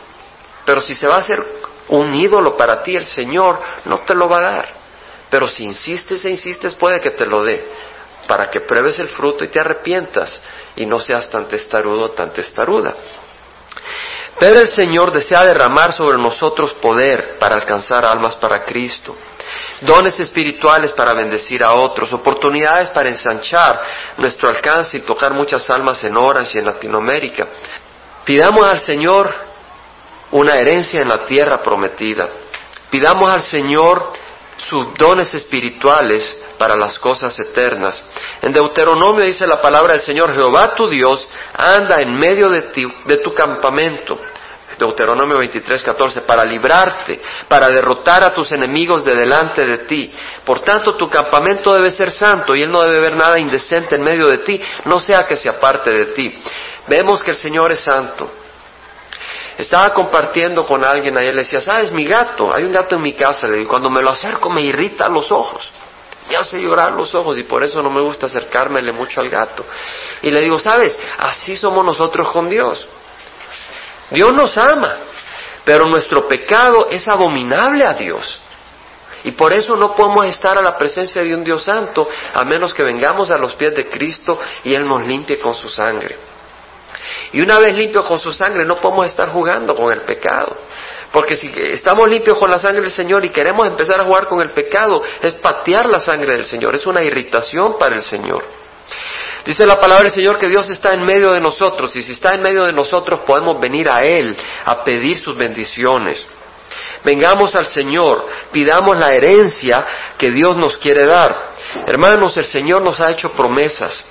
Pero 0.65 0.81
si 0.81 0.95
se 0.95 1.07
va 1.07 1.17
a 1.17 1.19
hacer 1.19 1.43
un 1.89 2.15
ídolo 2.15 2.57
para 2.57 2.83
ti, 2.83 2.97
el 2.97 3.05
Señor 3.05 3.61
no 3.87 4.01
te 4.01 4.15
lo 4.15 4.29
va 4.29 4.39
a 4.39 4.51
dar. 4.51 4.69
Pero 5.31 5.49
si 5.49 5.65
insistes 5.65 6.25
e 6.25 6.31
insistes, 6.31 6.75
puede 6.75 7.01
que 7.01 7.11
te 7.11 7.27
lo 7.27 7.43
dé, 7.43 7.67
para 8.27 8.51
que 8.51 8.61
pruebes 8.61 8.99
el 8.99 9.09
fruto 9.09 9.45
y 9.45 9.49
te 9.49 9.61
arrepientas 9.61 10.41
y 10.77 10.87
no 10.87 11.01
seas 11.01 11.31
tan 11.31 11.47
testarudo, 11.49 12.11
tan 12.11 12.33
testaruda. 12.33 12.95
Pero 14.39 14.61
el 14.61 14.69
Señor 14.69 15.13
desea 15.13 15.45
derramar 15.45 15.93
sobre 15.93 16.19
nosotros 16.19 16.75
poder 16.75 17.39
para 17.39 17.55
alcanzar 17.55 18.05
almas 18.05 18.35
para 18.37 18.65
Cristo, 18.65 19.17
dones 19.81 20.19
espirituales 20.19 20.93
para 20.93 21.15
bendecir 21.15 21.63
a 21.63 21.75
otros, 21.75 22.13
oportunidades 22.13 22.91
para 22.91 23.09
ensanchar 23.09 23.81
nuestro 24.17 24.49
alcance 24.51 24.97
y 24.97 25.03
tocar 25.03 25.33
muchas 25.35 25.69
almas 25.71 26.03
en 26.03 26.17
Orange 26.17 26.53
y 26.55 26.59
en 26.59 26.67
Latinoamérica. 26.67 27.47
Pidamos 28.25 28.67
al 28.67 28.79
Señor 28.81 29.33
una 30.33 30.55
herencia 30.55 31.01
en 31.01 31.09
la 31.09 31.27
tierra 31.27 31.63
prometida. 31.63 32.29
Pidamos 32.91 33.31
al 33.31 33.43
Señor 33.43 34.13
sus 34.57 34.95
dones 34.95 35.33
espirituales 35.35 36.37
para 36.59 36.77
las 36.77 36.99
cosas 36.99 37.39
eternas. 37.39 38.03
En 38.43 38.53
Deuteronomio 38.53 39.25
dice 39.25 39.47
la 39.47 39.61
palabra 39.61 39.95
del 39.95 40.03
Señor, 40.03 40.33
Jehová 40.35 40.75
tu 40.75 40.89
Dios 40.89 41.29
anda 41.55 42.01
en 42.01 42.15
medio 42.15 42.49
de, 42.49 42.63
ti, 42.63 42.87
de 43.07 43.17
tu 43.19 43.33
campamento. 43.35 44.19
Deuteronomio 44.79 45.39
23, 45.39 45.83
14, 45.83 46.23
para 46.23 46.45
librarte, 46.45 47.21
para 47.49 47.69
derrotar 47.69 48.25
a 48.25 48.33
tus 48.33 48.51
enemigos 48.53 49.05
de 49.05 49.15
delante 49.15 49.65
de 49.65 49.79
ti. 49.79 50.13
Por 50.45 50.61
tanto, 50.61 50.97
tu 50.97 51.09
campamento 51.09 51.73
debe 51.75 51.91
ser 51.91 52.11
santo 52.11 52.55
y 52.55 52.63
él 52.63 52.71
no 52.71 52.83
debe 52.83 53.01
ver 53.01 53.17
nada 53.17 53.39
indecente 53.39 53.95
en 53.95 54.03
medio 54.03 54.27
de 54.29 54.39
ti, 54.39 54.61
no 54.87 54.99
sea 54.99 55.27
que 55.27 55.37
se 55.37 55.49
aparte 55.49 55.91
de 55.91 56.07
ti. 56.07 56.43
Vemos 56.89 57.23
que 57.23 57.31
el 57.31 57.37
Señor 57.37 57.73
es 57.73 57.81
santo. 57.81 58.29
Estaba 59.57 59.93
compartiendo 59.93 60.67
con 60.67 60.83
alguien 60.83 61.17
ayer, 61.17 61.33
le 61.33 61.43
decía, 61.43 61.61
¿sabes? 61.61 61.93
Mi 61.93 62.05
gato, 62.05 62.53
hay 62.53 62.65
un 62.65 62.73
gato 62.73 62.97
en 62.97 63.03
mi 63.03 63.13
casa, 63.13 63.47
le 63.47 63.59
digo, 63.59 63.71
cuando 63.71 63.89
me 63.89 64.03
lo 64.03 64.11
acerco 64.11 64.51
me 64.51 64.63
irrita 64.63 65.09
los 65.09 65.31
ojos, 65.31 65.71
me 66.29 66.37
hace 66.37 66.61
llorar 66.61 66.93
los 66.93 67.15
ojos 67.15 67.39
y 67.39 67.43
por 67.43 67.65
eso 67.65 67.81
no 67.81 67.91
me 67.91 68.03
gusta 68.03 68.27
acercármele 68.27 68.93
mucho 68.93 69.21
al 69.21 69.29
gato. 69.29 69.65
Y 70.23 70.31
le 70.31 70.41
digo, 70.41 70.59
¿sabes? 70.59 70.99
Así 71.19 71.57
somos 71.57 71.85
nosotros 71.85 72.29
con 72.31 72.49
Dios. 72.49 72.87
Dios 74.11 74.33
nos 74.33 74.57
ama, 74.57 74.97
pero 75.65 75.87
nuestro 75.87 76.27
pecado 76.27 76.89
es 76.91 77.07
abominable 77.09 77.85
a 77.85 77.95
Dios. 77.95 78.41
Y 79.25 79.33
por 79.33 79.53
eso 79.55 79.75
no 79.75 79.95
podemos 79.95 80.27
estar 80.27 80.59
a 80.59 80.63
la 80.63 80.77
presencia 80.77 81.23
de 81.23 81.35
un 81.35 81.43
Dios 81.43 81.65
santo 81.65 82.09
a 82.35 82.45
menos 82.45 82.75
que 82.75 82.83
vengamos 82.83 83.31
a 83.31 83.39
los 83.39 83.55
pies 83.55 83.75
de 83.75 83.89
Cristo 83.89 84.39
y 84.63 84.75
Él 84.75 84.87
nos 84.87 85.03
limpie 85.05 85.39
con 85.39 85.55
su 85.55 85.69
sangre. 85.69 86.19
Y 87.33 87.41
una 87.41 87.59
vez 87.59 87.75
limpio 87.75 88.05
con 88.05 88.19
su 88.21 88.31
sangre, 88.31 88.65
no 88.65 88.77
podemos 88.77 89.07
estar 89.07 89.31
jugando 89.31 89.75
con 89.75 89.93
el 89.93 90.03
pecado. 90.03 90.57
Porque 91.15 91.37
si 91.37 91.47
estamos 91.71 92.11
limpios 92.11 92.37
con 92.37 92.51
la 92.51 92.59
sangre 92.59 92.83
del 92.83 92.91
Señor 92.91 93.25
y 93.25 93.31
queremos 93.31 93.69
empezar 93.69 94.01
a 94.01 94.05
jugar 94.05 94.27
con 94.27 94.41
el 94.43 94.51
pecado, 94.51 95.01
es 95.23 95.35
patear 95.35 95.87
la 95.87 96.01
sangre 96.01 96.33
del 96.33 96.45
Señor, 96.45 96.75
es 96.75 96.85
una 96.87 97.05
irritación 97.05 97.79
para 97.79 97.95
el 97.95 98.03
Señor. 98.03 98.45
Dice 99.47 99.65
la 99.65 99.79
palabra 99.79 100.07
del 100.07 100.13
Señor 100.13 100.41
que 100.41 100.49
Dios 100.49 100.69
está 100.71 100.93
en 100.93 101.05
medio 101.05 101.31
de 101.31 101.41
nosotros 101.41 101.95
y 101.95 102.03
si 102.03 102.11
está 102.11 102.35
en 102.35 102.43
medio 102.43 102.65
de 102.65 102.73
nosotros 102.73 103.21
podemos 103.21 103.61
venir 103.61 103.89
a 103.89 104.03
Él 104.03 104.37
a 104.65 104.83
pedir 104.83 105.17
sus 105.17 105.37
bendiciones. 105.37 106.27
Vengamos 107.05 107.55
al 107.55 107.67
Señor, 107.67 108.27
pidamos 108.51 108.99
la 108.99 109.13
herencia 109.13 109.87
que 110.19 110.33
Dios 110.33 110.57
nos 110.57 110.79
quiere 110.79 111.07
dar. 111.07 111.53
Hermanos, 111.87 112.37
el 112.39 112.47
Señor 112.47 112.83
nos 112.83 112.99
ha 112.99 113.13
hecho 113.13 113.33
promesas. 113.37 114.05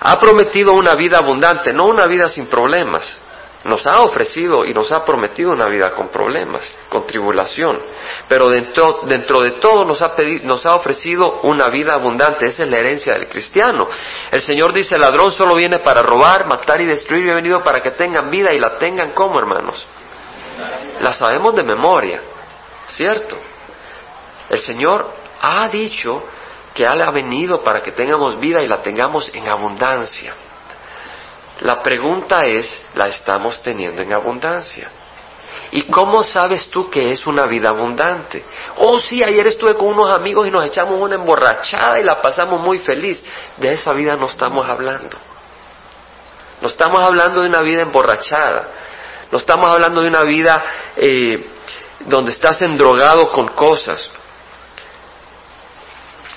Ha 0.00 0.20
prometido 0.20 0.74
una 0.74 0.94
vida 0.94 1.16
abundante, 1.16 1.72
no 1.72 1.86
una 1.86 2.04
vida 2.04 2.28
sin 2.28 2.48
problemas. 2.48 3.27
Nos 3.64 3.84
ha 3.88 4.02
ofrecido 4.02 4.64
y 4.64 4.72
nos 4.72 4.92
ha 4.92 5.04
prometido 5.04 5.50
una 5.50 5.66
vida 5.66 5.90
con 5.90 6.08
problemas, 6.08 6.72
con 6.88 7.06
tribulación. 7.06 7.76
Pero 8.28 8.48
dentro, 8.48 9.00
dentro 9.06 9.42
de 9.42 9.52
todo 9.52 9.82
nos 9.82 10.00
ha, 10.00 10.14
pedido, 10.14 10.46
nos 10.46 10.64
ha 10.64 10.74
ofrecido 10.74 11.40
una 11.42 11.68
vida 11.68 11.94
abundante. 11.94 12.46
Esa 12.46 12.62
es 12.62 12.70
la 12.70 12.78
herencia 12.78 13.14
del 13.14 13.26
cristiano. 13.26 13.88
El 14.30 14.40
Señor 14.42 14.72
dice, 14.72 14.94
el 14.94 15.00
ladrón 15.00 15.32
solo 15.32 15.56
viene 15.56 15.80
para 15.80 16.02
robar, 16.02 16.46
matar 16.46 16.80
y 16.80 16.86
destruir. 16.86 17.26
y 17.26 17.30
he 17.30 17.34
venido 17.34 17.60
para 17.62 17.82
que 17.82 17.90
tengan 17.90 18.30
vida 18.30 18.52
y 18.52 18.60
la 18.60 18.78
tengan 18.78 19.10
como, 19.10 19.40
hermanos. 19.40 19.84
La 21.00 21.12
sabemos 21.12 21.54
de 21.56 21.64
memoria, 21.64 22.20
¿cierto? 22.86 23.36
El 24.48 24.58
Señor 24.60 25.12
ha 25.40 25.68
dicho 25.68 26.22
que 26.74 26.84
Él 26.84 27.02
ha 27.02 27.10
venido 27.10 27.62
para 27.62 27.80
que 27.80 27.92
tengamos 27.92 28.38
vida 28.38 28.62
y 28.62 28.68
la 28.68 28.82
tengamos 28.82 29.28
en 29.34 29.48
abundancia. 29.48 30.34
La 31.60 31.82
pregunta 31.82 32.44
es, 32.44 32.80
¿la 32.94 33.08
estamos 33.08 33.60
teniendo 33.62 34.02
en 34.02 34.12
abundancia? 34.12 34.90
¿Y 35.70 35.82
cómo 35.82 36.22
sabes 36.22 36.70
tú 36.70 36.88
que 36.88 37.10
es 37.10 37.26
una 37.26 37.46
vida 37.46 37.70
abundante? 37.70 38.44
Oh, 38.76 38.98
sí, 39.00 39.22
ayer 39.22 39.46
estuve 39.48 39.74
con 39.74 39.88
unos 39.88 40.10
amigos 40.10 40.46
y 40.46 40.50
nos 40.50 40.64
echamos 40.64 40.98
una 41.00 41.16
emborrachada 41.16 42.00
y 42.00 42.04
la 42.04 42.22
pasamos 42.22 42.64
muy 42.64 42.78
feliz. 42.78 43.22
De 43.56 43.72
esa 43.72 43.92
vida 43.92 44.16
no 44.16 44.26
estamos 44.26 44.66
hablando. 44.66 45.18
No 46.60 46.68
estamos 46.68 47.00
hablando 47.00 47.42
de 47.42 47.48
una 47.48 47.60
vida 47.62 47.82
emborrachada. 47.82 48.68
No 49.30 49.38
estamos 49.38 49.68
hablando 49.68 50.00
de 50.00 50.08
una 50.08 50.22
vida 50.22 50.64
eh, 50.96 51.44
donde 52.00 52.32
estás 52.32 52.62
endrogado 52.62 53.30
con 53.30 53.48
cosas. 53.48 54.10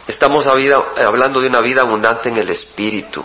Estamos 0.07 0.45
hablando 0.45 1.39
de 1.39 1.47
una 1.47 1.61
vida 1.61 1.81
abundante 1.81 2.29
en 2.29 2.37
el 2.37 2.49
Espíritu. 2.49 3.23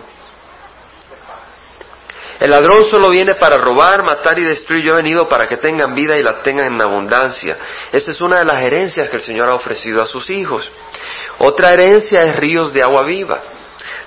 El 2.39 2.51
ladrón 2.51 2.85
solo 2.85 3.11
viene 3.11 3.35
para 3.37 3.57
robar, 3.57 4.03
matar 4.05 4.39
y 4.39 4.45
destruir. 4.45 4.85
Yo 4.85 4.93
he 4.93 4.97
venido 4.97 5.29
para 5.29 5.49
que 5.49 5.57
tengan 5.57 5.95
vida 5.95 6.17
y 6.17 6.23
la 6.23 6.41
tengan 6.41 6.75
en 6.75 6.83
abundancia. 6.83 7.57
Esa 7.93 8.11
es 8.11 8.21
una 8.21 8.39
de 8.39 8.45
las 8.45 8.63
herencias 8.63 9.09
que 9.09 9.17
el 9.17 9.23
Señor 9.23 9.49
ha 9.49 9.55
ofrecido 9.55 10.03
a 10.03 10.07
sus 10.07 10.29
hijos. 10.31 10.71
Otra 11.39 11.73
herencia 11.73 12.25
es 12.25 12.37
ríos 12.37 12.73
de 12.73 12.83
agua 12.83 13.05
viva. 13.05 13.43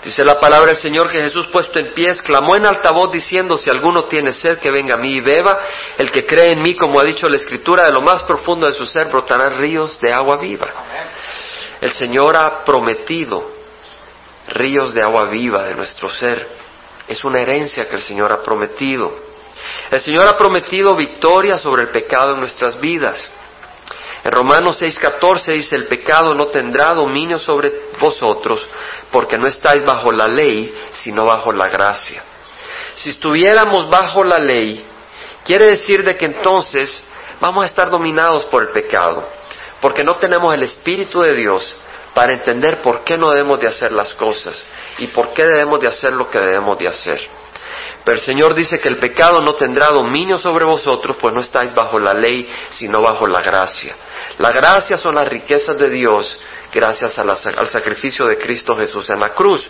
Dice 0.04 0.24
la 0.24 0.40
palabra 0.40 0.68
del 0.68 0.78
Señor 0.78 1.10
que 1.10 1.22
Jesús 1.22 1.48
puesto 1.52 1.78
en 1.80 1.94
pies 1.94 2.22
clamó 2.22 2.56
en 2.56 2.66
alta 2.66 2.92
voz 2.92 3.12
diciendo, 3.12 3.58
si 3.58 3.70
alguno 3.70 4.04
tiene 4.04 4.32
sed, 4.32 4.60
que 4.60 4.72
venga 4.72 4.94
a 4.94 4.98
mí 4.98 5.16
y 5.16 5.22
beba. 5.22 5.60
El 5.98 6.10
que 6.10 6.26
cree 6.26 6.54
en 6.54 6.62
mí, 6.62 6.76
como 6.76 7.00
ha 7.00 7.04
dicho 7.04 7.28
la 7.28 7.36
Escritura, 7.36 7.84
de 7.84 7.92
lo 7.92 8.02
más 8.02 8.24
profundo 8.24 8.66
de 8.66 8.74
su 8.74 8.86
ser 8.86 9.08
brotarán 9.08 9.58
ríos 9.58 10.00
de 10.00 10.14
agua 10.14 10.38
viva. 10.38 10.68
El 11.82 11.92
Señor 11.92 12.36
ha 12.38 12.64
prometido 12.64 13.52
ríos 14.50 14.94
de 14.94 15.02
agua 15.02 15.26
viva 15.26 15.64
de 15.64 15.76
nuestro 15.76 16.10
ser. 16.10 16.59
Es 17.10 17.24
una 17.26 17.42
herencia 17.42 17.84
que 17.90 17.96
el 17.96 18.02
Señor 18.02 18.32
ha 18.32 18.42
prometido. 18.42 19.14
El 19.92 20.00
Señor 20.00 20.28
ha 20.28 20.38
prometido 20.38 20.96
victoria 20.96 21.58
sobre 21.58 21.82
el 21.82 21.90
pecado 21.90 22.36
en 22.36 22.40
nuestras 22.40 22.80
vidas. 22.80 23.30
En 24.24 24.32
Romanos 24.32 24.82
6:14 24.82 25.54
dice, 25.54 25.76
el 25.76 25.88
pecado 25.88 26.34
no 26.34 26.48
tendrá 26.48 26.94
dominio 26.94 27.38
sobre 27.38 27.72
vosotros, 28.00 28.66
porque 29.12 29.38
no 29.38 29.48
estáis 29.48 29.84
bajo 29.84 30.12
la 30.12 30.28
ley, 30.28 30.74
sino 30.94 31.26
bajo 31.26 31.52
la 31.52 31.68
gracia. 31.68 32.24
Si 32.96 33.10
estuviéramos 33.10 33.90
bajo 33.90 34.24
la 34.24 34.40
ley, 34.40 34.86
quiere 35.44 35.66
decir 35.66 36.04
de 36.04 36.16
que 36.16 36.26
entonces 36.26 37.04
vamos 37.42 37.64
a 37.64 37.68
estar 37.68 37.90
dominados 37.90 38.46
por 38.46 38.62
el 38.62 38.70
pecado 38.70 39.40
porque 39.82 40.04
no 40.04 40.16
tenemos 40.16 40.54
el 40.54 40.64
Espíritu 40.64 41.22
de 41.22 41.34
Dios 41.34 41.74
para 42.14 42.34
entender 42.34 42.82
por 42.82 43.04
qué 43.04 43.18
no 43.18 43.30
debemos 43.30 43.60
de 43.60 43.68
hacer 43.68 43.92
las 43.92 44.14
cosas 44.14 44.58
y 45.00 45.08
por 45.08 45.30
qué 45.34 45.46
debemos 45.46 45.80
de 45.80 45.88
hacer 45.88 46.14
lo 46.14 46.30
que 46.30 46.40
debemos 46.40 46.78
de 46.78 46.88
hacer. 46.88 47.28
Pero 48.04 48.18
el 48.18 48.24
Señor 48.24 48.54
dice 48.54 48.80
que 48.80 48.88
el 48.88 48.98
pecado 48.98 49.42
no 49.42 49.56
tendrá 49.56 49.90
dominio 49.90 50.38
sobre 50.38 50.66
vosotros, 50.66 51.18
pues 51.20 51.34
no 51.34 51.42
estáis 51.42 51.74
bajo 51.74 52.00
la 52.00 52.14
ley, 52.14 52.48
sino 52.70 53.02
bajo 53.02 53.28
la 53.28 53.42
gracia. 53.42 53.96
La 54.38 54.52
gracia 54.52 54.98
son 54.98 55.16
las 55.16 55.28
riquezas 55.28 55.78
de 55.78 55.90
Dios 55.90 56.40
gracias 56.72 57.18
al 57.18 57.68
sacrificio 57.68 58.26
de 58.26 58.38
Cristo 58.38 58.76
Jesús 58.76 59.10
en 59.10 59.20
la 59.20 59.30
cruz. 59.30 59.66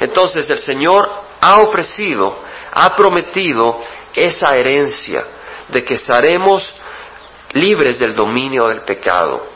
Entonces 0.00 0.48
el 0.50 0.58
Señor 0.58 1.08
ha 1.40 1.60
ofrecido, 1.60 2.38
ha 2.72 2.94
prometido 2.94 3.78
esa 4.14 4.54
herencia 4.54 5.24
de 5.68 5.84
que 5.84 5.94
estaremos 5.94 6.72
libres 7.52 7.98
del 7.98 8.14
dominio 8.14 8.66
del 8.68 8.80
pecado. 8.80 9.51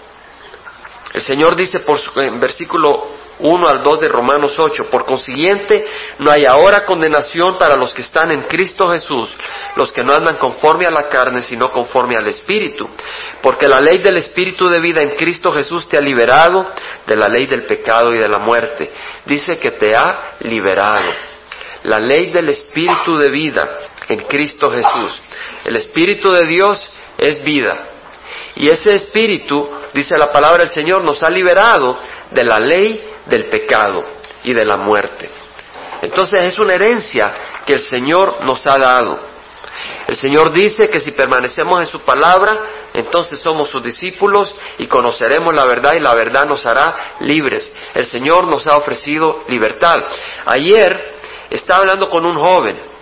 El 1.12 1.22
Señor 1.22 1.56
dice 1.56 1.80
por 1.80 1.98
su, 1.98 2.10
en 2.20 2.38
versículo 2.40 3.08
1 3.38 3.68
al 3.68 3.82
2 3.82 4.00
de 4.00 4.08
Romanos 4.08 4.58
8. 4.58 4.88
Por 4.90 5.04
consiguiente, 5.04 5.86
no 6.18 6.30
hay 6.30 6.40
ahora 6.46 6.84
condenación 6.84 7.56
para 7.58 7.76
los 7.76 7.92
que 7.94 8.02
están 8.02 8.30
en 8.32 8.42
Cristo 8.42 8.86
Jesús, 8.86 9.30
los 9.76 9.92
que 9.92 10.02
no 10.02 10.14
andan 10.14 10.36
conforme 10.36 10.86
a 10.86 10.90
la 10.90 11.08
carne, 11.08 11.42
sino 11.42 11.70
conforme 11.70 12.16
al 12.16 12.26
Espíritu. 12.26 12.88
Porque 13.42 13.68
la 13.68 13.80
ley 13.80 13.98
del 13.98 14.16
Espíritu 14.16 14.68
de 14.68 14.80
vida 14.80 15.00
en 15.00 15.10
Cristo 15.16 15.50
Jesús 15.50 15.88
te 15.88 15.96
ha 15.96 16.00
liberado 16.00 16.66
de 17.06 17.16
la 17.16 17.28
ley 17.28 17.46
del 17.46 17.64
pecado 17.64 18.14
y 18.14 18.18
de 18.18 18.28
la 18.28 18.38
muerte. 18.38 18.92
Dice 19.24 19.58
que 19.58 19.72
te 19.72 19.94
ha 19.94 20.36
liberado. 20.40 21.12
La 21.84 22.00
ley 22.00 22.30
del 22.30 22.48
Espíritu 22.48 23.16
de 23.16 23.30
vida 23.30 23.78
en 24.08 24.20
Cristo 24.20 24.70
Jesús. 24.70 25.22
El 25.64 25.76
Espíritu 25.76 26.32
de 26.32 26.46
Dios 26.46 26.90
es 27.18 27.42
vida. 27.44 27.95
Y 28.56 28.68
ese 28.68 28.94
Espíritu, 28.94 29.70
dice 29.92 30.16
la 30.16 30.32
palabra 30.32 30.64
del 30.64 30.72
Señor, 30.72 31.04
nos 31.04 31.22
ha 31.22 31.30
liberado 31.30 31.98
de 32.30 32.44
la 32.44 32.58
ley 32.58 33.12
del 33.26 33.46
pecado 33.46 34.04
y 34.42 34.54
de 34.54 34.64
la 34.64 34.76
muerte. 34.76 35.30
Entonces 36.02 36.42
es 36.42 36.58
una 36.58 36.74
herencia 36.74 37.34
que 37.64 37.74
el 37.74 37.80
Señor 37.80 38.44
nos 38.44 38.66
ha 38.66 38.78
dado. 38.78 39.18
El 40.06 40.16
Señor 40.16 40.52
dice 40.52 40.88
que 40.88 41.00
si 41.00 41.10
permanecemos 41.10 41.80
en 41.80 41.86
su 41.86 42.00
palabra, 42.00 42.62
entonces 42.94 43.40
somos 43.40 43.68
sus 43.68 43.82
discípulos 43.82 44.54
y 44.78 44.86
conoceremos 44.86 45.52
la 45.52 45.64
verdad 45.64 45.94
y 45.94 46.00
la 46.00 46.14
verdad 46.14 46.44
nos 46.46 46.64
hará 46.64 47.16
libres. 47.20 47.72
El 47.94 48.06
Señor 48.06 48.46
nos 48.48 48.66
ha 48.66 48.76
ofrecido 48.76 49.44
libertad. 49.48 50.04
Ayer 50.46 51.16
estaba 51.50 51.80
hablando 51.80 52.08
con 52.08 52.24
un 52.24 52.36
joven. 52.36 52.95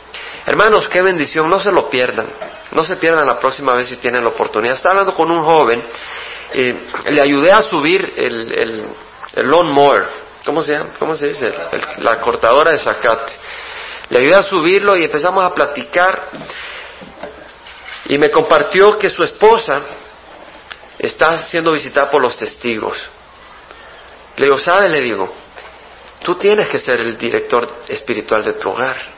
Hermanos, 0.46 0.88
qué 0.88 1.00
bendición, 1.02 1.48
no 1.48 1.58
se 1.58 1.72
lo 1.72 1.88
pierdan. 1.88 2.26
No 2.72 2.84
se 2.84 2.96
pierdan 2.96 3.26
la 3.26 3.38
próxima 3.38 3.74
vez 3.74 3.88
si 3.88 3.96
tienen 3.96 4.22
la 4.22 4.30
oportunidad. 4.30 4.76
Estaba 4.76 5.00
hablando 5.00 5.14
con 5.14 5.30
un 5.30 5.42
joven, 5.42 5.82
eh, 6.52 6.86
le 7.06 7.20
ayudé 7.20 7.52
a 7.52 7.62
subir 7.62 8.12
el, 8.16 8.94
el 9.34 9.50
lawnmower, 9.50 10.06
¿cómo 10.44 10.62
se 10.62 10.72
llama? 10.72 10.90
¿Cómo 10.98 11.16
se 11.16 11.28
dice? 11.28 11.52
la 11.98 12.20
cortadora 12.20 12.70
de 12.70 12.78
zacate. 12.78 13.32
Le 14.10 14.20
ayudé 14.20 14.34
a 14.34 14.42
subirlo 14.42 14.96
y 14.96 15.04
empezamos 15.04 15.44
a 15.44 15.52
platicar 15.52 16.28
y 18.06 18.18
me 18.18 18.30
compartió 18.30 18.98
que 18.98 19.08
su 19.08 19.22
esposa 19.22 19.80
está 20.98 21.38
siendo 21.38 21.72
visitada 21.72 22.10
por 22.10 22.20
los 22.20 22.36
testigos. 22.36 23.08
Le 24.36 24.46
digo, 24.46 24.58
¿sabe? 24.58 24.88
Le 24.88 25.00
digo, 25.00 25.32
tú 26.22 26.34
tienes 26.36 26.68
que 26.68 26.78
ser 26.78 27.00
el 27.00 27.16
director 27.16 27.82
espiritual 27.88 28.44
de 28.44 28.52
tu 28.54 28.70
hogar. 28.70 29.13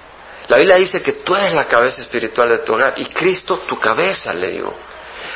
La 0.48 0.58
Biblia 0.58 0.76
dice 0.76 1.02
que 1.02 1.12
tú 1.12 1.34
eres 1.34 1.52
la 1.52 1.64
cabeza 1.64 2.00
espiritual 2.00 2.50
de 2.50 2.58
tu 2.58 2.74
hogar 2.74 2.94
y 2.96 3.06
Cristo 3.06 3.58
tu 3.66 3.78
cabeza, 3.78 4.32
le 4.32 4.50
digo. 4.52 4.72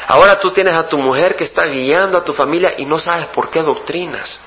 Ahora 0.06 0.38
tú 0.38 0.50
tienes 0.50 0.74
a 0.74 0.88
tu 0.88 0.98
mujer 0.98 1.36
que 1.36 1.44
está 1.44 1.66
guiando 1.66 2.18
a 2.18 2.24
tu 2.24 2.32
familia 2.32 2.74
y 2.78 2.84
no 2.84 2.98
sabes 2.98 3.26
por 3.26 3.50
qué 3.50 3.60
doctrinas. 3.60 4.40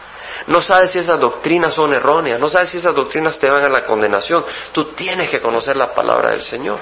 No 0.47 0.61
sabes 0.61 0.91
si 0.91 0.97
esas 0.97 1.19
doctrinas 1.19 1.73
son 1.73 1.93
erróneas, 1.93 2.39
no 2.39 2.49
sabes 2.49 2.69
si 2.69 2.77
esas 2.77 2.95
doctrinas 2.95 3.39
te 3.39 3.49
van 3.49 3.63
a 3.63 3.69
la 3.69 3.85
condenación. 3.85 4.43
Tú 4.71 4.93
tienes 4.93 5.29
que 5.29 5.39
conocer 5.39 5.77
la 5.77 5.93
palabra 5.93 6.31
del 6.31 6.41
Señor. 6.41 6.79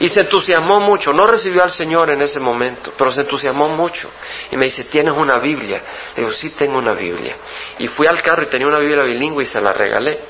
Y 0.00 0.08
se 0.08 0.20
entusiasmó 0.20 0.78
mucho, 0.80 1.12
no 1.12 1.26
recibió 1.26 1.62
al 1.62 1.72
Señor 1.72 2.10
en 2.10 2.22
ese 2.22 2.38
momento, 2.38 2.92
pero 2.96 3.10
se 3.10 3.22
entusiasmó 3.22 3.68
mucho. 3.70 4.08
Y 4.50 4.56
me 4.56 4.66
dice, 4.66 4.84
¿tienes 4.84 5.12
una 5.12 5.38
Biblia? 5.38 5.82
Le 6.14 6.22
digo, 6.22 6.32
sí 6.32 6.50
tengo 6.50 6.78
una 6.78 6.92
Biblia. 6.92 7.36
Y 7.78 7.88
fui 7.88 8.06
al 8.06 8.22
carro 8.22 8.42
y 8.42 8.46
tenía 8.46 8.68
una 8.68 8.78
Biblia 8.78 9.02
bilingüe 9.02 9.42
y 9.42 9.46
se 9.46 9.60
la 9.60 9.72
regalé. 9.72 10.20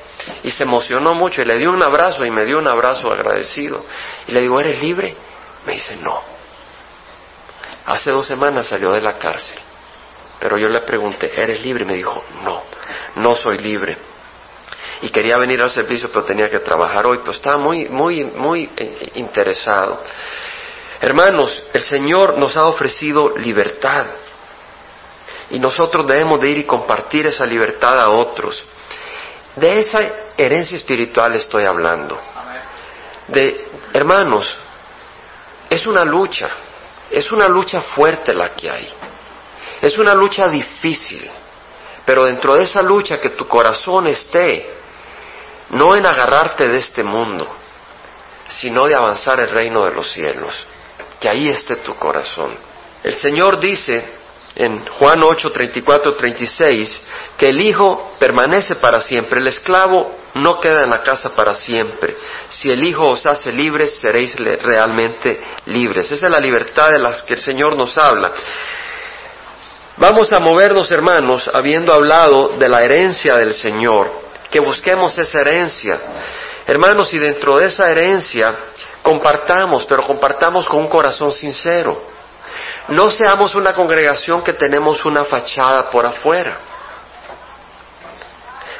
Y 0.43 0.51
se 0.51 0.65
emocionó 0.65 1.15
mucho 1.15 1.43
y 1.43 1.45
le 1.45 1.57
di 1.59 1.67
un 1.67 1.83
abrazo 1.83 2.25
y 2.25 2.31
me 2.31 2.45
dio 2.45 2.59
un 2.59 2.69
abrazo 2.69 3.11
agradecido. 3.11 3.85
Y 4.27 4.33
le 4.33 4.43
digo, 4.43 4.61
¿eres 4.61 4.83
libre? 4.83 5.15
Me 5.67 5.75
dice, 5.75 5.97
no. 5.97 6.23
Hace 7.87 8.11
dos 8.11 8.27
semanas 8.27 8.67
salió 8.67 8.93
de 8.93 9.01
la 9.01 9.19
cárcel. 9.19 9.59
Pero 10.39 10.57
yo 10.57 10.69
le 10.69 10.81
pregunté, 10.83 11.33
¿eres 11.37 11.63
libre? 11.65 11.85
Y 11.85 11.87
me 11.87 11.95
dijo, 11.95 12.23
no, 12.43 12.63
no 13.17 13.35
soy 13.35 13.59
libre. 13.59 13.97
Y 15.03 15.11
quería 15.11 15.39
venir 15.39 15.61
al 15.61 15.71
servicio, 15.71 16.11
pero 16.13 16.25
tenía 16.25 16.49
que 16.49 16.59
trabajar 16.61 17.07
hoy, 17.07 17.19
pero 17.19 17.33
estaba 17.33 17.59
muy, 17.59 17.89
muy, 17.89 18.25
muy 18.25 18.69
eh, 18.77 19.11
interesado. 19.15 20.03
Hermanos, 21.01 21.63
el 21.73 21.81
Señor 21.81 22.37
nos 22.37 22.57
ha 22.57 22.65
ofrecido 22.65 23.37
libertad. 23.37 24.07
Y 25.51 25.59
nosotros 25.59 26.07
debemos 26.07 26.41
de 26.41 26.51
ir 26.51 26.59
y 26.59 26.65
compartir 26.65 27.27
esa 27.27 27.45
libertad 27.45 27.99
a 28.01 28.11
otros. 28.11 28.63
De 29.59 29.81
esa 29.81 30.01
herencia 30.37 30.77
espiritual 30.77 31.35
estoy 31.35 31.65
hablando. 31.65 32.21
De, 33.27 33.69
hermanos, 33.93 34.57
es 35.69 35.87
una 35.87 36.05
lucha, 36.05 36.49
es 37.11 37.33
una 37.33 37.49
lucha 37.49 37.81
fuerte 37.81 38.33
la 38.33 38.55
que 38.55 38.71
hay. 38.71 38.89
Es 39.83 39.99
una 39.99 40.15
lucha 40.15 40.49
difícil, 40.49 41.29
pero 42.05 42.25
dentro 42.25 42.55
de 42.55 42.65
esa 42.65 42.83
lucha 42.83 43.21
que 43.21 43.31
tu 43.31 43.49
corazón 43.49 44.07
esté, 44.07 44.75
no 45.71 45.97
en 45.97 46.07
agarrarte 46.07 46.69
de 46.69 46.79
este 46.79 47.03
mundo, 47.03 47.49
sino 48.49 48.87
de 48.87 48.95
avanzar 48.95 49.41
el 49.41 49.51
reino 49.51 49.85
de 49.85 49.93
los 49.93 50.11
cielos, 50.11 50.55
que 51.21 51.29
ahí 51.29 51.49
esté 51.49 51.77
tu 51.77 51.97
corazón. 51.97 52.57
El 53.03 53.15
Señor 53.15 53.59
dice 53.59 54.18
en 54.59 54.85
Juan 54.87 55.21
8, 55.23 55.51
34, 55.51 56.15
36, 56.15 57.03
que 57.37 57.49
el 57.49 57.61
Hijo 57.61 58.15
permanece 58.19 58.75
para 58.75 59.01
siempre, 59.01 59.41
el 59.41 59.47
esclavo 59.47 60.13
no 60.35 60.59
queda 60.59 60.83
en 60.83 60.91
la 60.91 61.01
casa 61.01 61.33
para 61.33 61.55
siempre. 61.55 62.17
Si 62.49 62.69
el 62.69 62.83
Hijo 62.85 63.07
os 63.07 63.25
hace 63.25 63.53
libres, 63.53 63.99
seréis 64.01 64.35
realmente 64.37 65.41
libres. 65.67 66.11
Esa 66.11 66.27
es 66.27 66.33
la 66.33 66.41
libertad 66.41 66.91
de 66.93 66.99
la 66.99 67.13
que 67.13 67.35
el 67.35 67.41
Señor 67.41 67.77
nos 67.77 67.97
habla. 67.97 68.33
Vamos 69.97 70.33
a 70.33 70.41
movernos, 70.41 70.91
hermanos, 70.91 71.49
habiendo 71.55 71.95
hablado 71.95 72.49
de 72.59 72.69
la 72.69 72.83
herencia 72.83 73.37
del 73.37 73.55
Señor, 73.55 74.11
que 74.51 74.59
busquemos 74.59 75.17
esa 75.19 75.41
herencia. 75.41 76.01
Hermanos, 76.67 77.13
y 77.15 77.19
dentro 77.19 77.59
de 77.59 77.67
esa 77.67 77.89
herencia 77.89 78.55
compartamos, 79.03 79.85
pero 79.87 80.03
compartamos 80.03 80.69
con 80.69 80.81
un 80.81 80.89
corazón 80.89 81.31
sincero. 81.31 82.18
No 82.89 83.11
seamos 83.11 83.55
una 83.55 83.73
congregación 83.73 84.43
que 84.43 84.55
tenemos 84.55 85.05
una 85.05 85.25
fachada 85.25 85.91
por 85.91 86.07
afuera. 86.07 86.59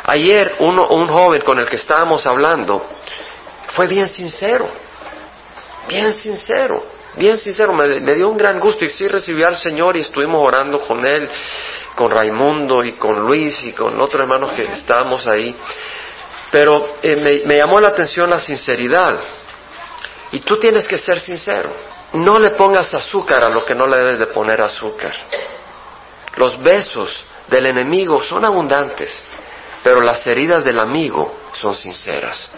Ayer 0.05 0.57
uno, 0.61 0.89
un 0.89 1.07
joven 1.07 1.43
con 1.43 1.59
el 1.59 1.69
que 1.69 1.77
estábamos 1.77 2.27
hablando 2.27 2.87
fue 3.69 3.87
bien 3.87 4.09
sincero, 4.09 4.69
bien 5.89 6.13
sincero 6.15 6.99
bien 7.19 7.37
sincero, 7.37 7.75
me, 7.75 8.15
dio 8.15 8.29
un 8.29 8.37
gran 8.37 8.59
gusto 8.61 8.85
y 8.85 8.89
sí 8.89 9.07
recibí 9.09 9.43
al 9.43 9.57
Señor 9.57 9.97
y 9.97 10.01
estuvimos 10.01 10.41
orando 10.41 10.79
con 10.79 11.05
él, 11.05 11.29
con 11.95 12.11
Raimundo 12.11 12.85
y 12.85 12.93
con 12.93 13.21
Luis 13.27 13.63
y 13.65 13.73
con 13.73 14.01
otros 14.01 14.23
hermanos 14.23 14.53
que 14.53 14.63
estábamos 14.63 15.27
ahí. 15.27 15.55
Pero 16.51 16.97
eh, 17.03 17.17
me, 17.17 17.47
me 17.47 17.57
llamó 17.59 17.81
la 17.81 17.89
atención 17.89 18.31
la 18.31 18.39
sinceridad. 18.39 19.19
Y 20.33 20.41
tú 20.41 20.59
tienes 20.59 20.87
que 20.87 20.97
ser 20.97 21.19
sincero. 21.21 21.71
No 22.13 22.39
le 22.39 22.51
pongas 22.51 22.93
azúcar 22.95 23.45
a 23.45 23.51
lo 23.51 23.65
que 23.65 23.75
no 23.75 23.87
le 23.87 23.99
debes 23.99 24.19
de 24.19 24.27
poner 24.27 24.61
azúcar. 24.63 25.15
Los 26.37 26.61
besos 26.63 27.25
del 27.49 27.67
enemigo 27.67 28.23
son 28.23 28.45
abundantes, 28.45 29.15
pero 29.83 30.01
las 30.01 30.27
heridas 30.27 30.65
del 30.65 30.79
amigo 30.79 31.41
son 31.53 31.75
sinceras. 31.75 32.51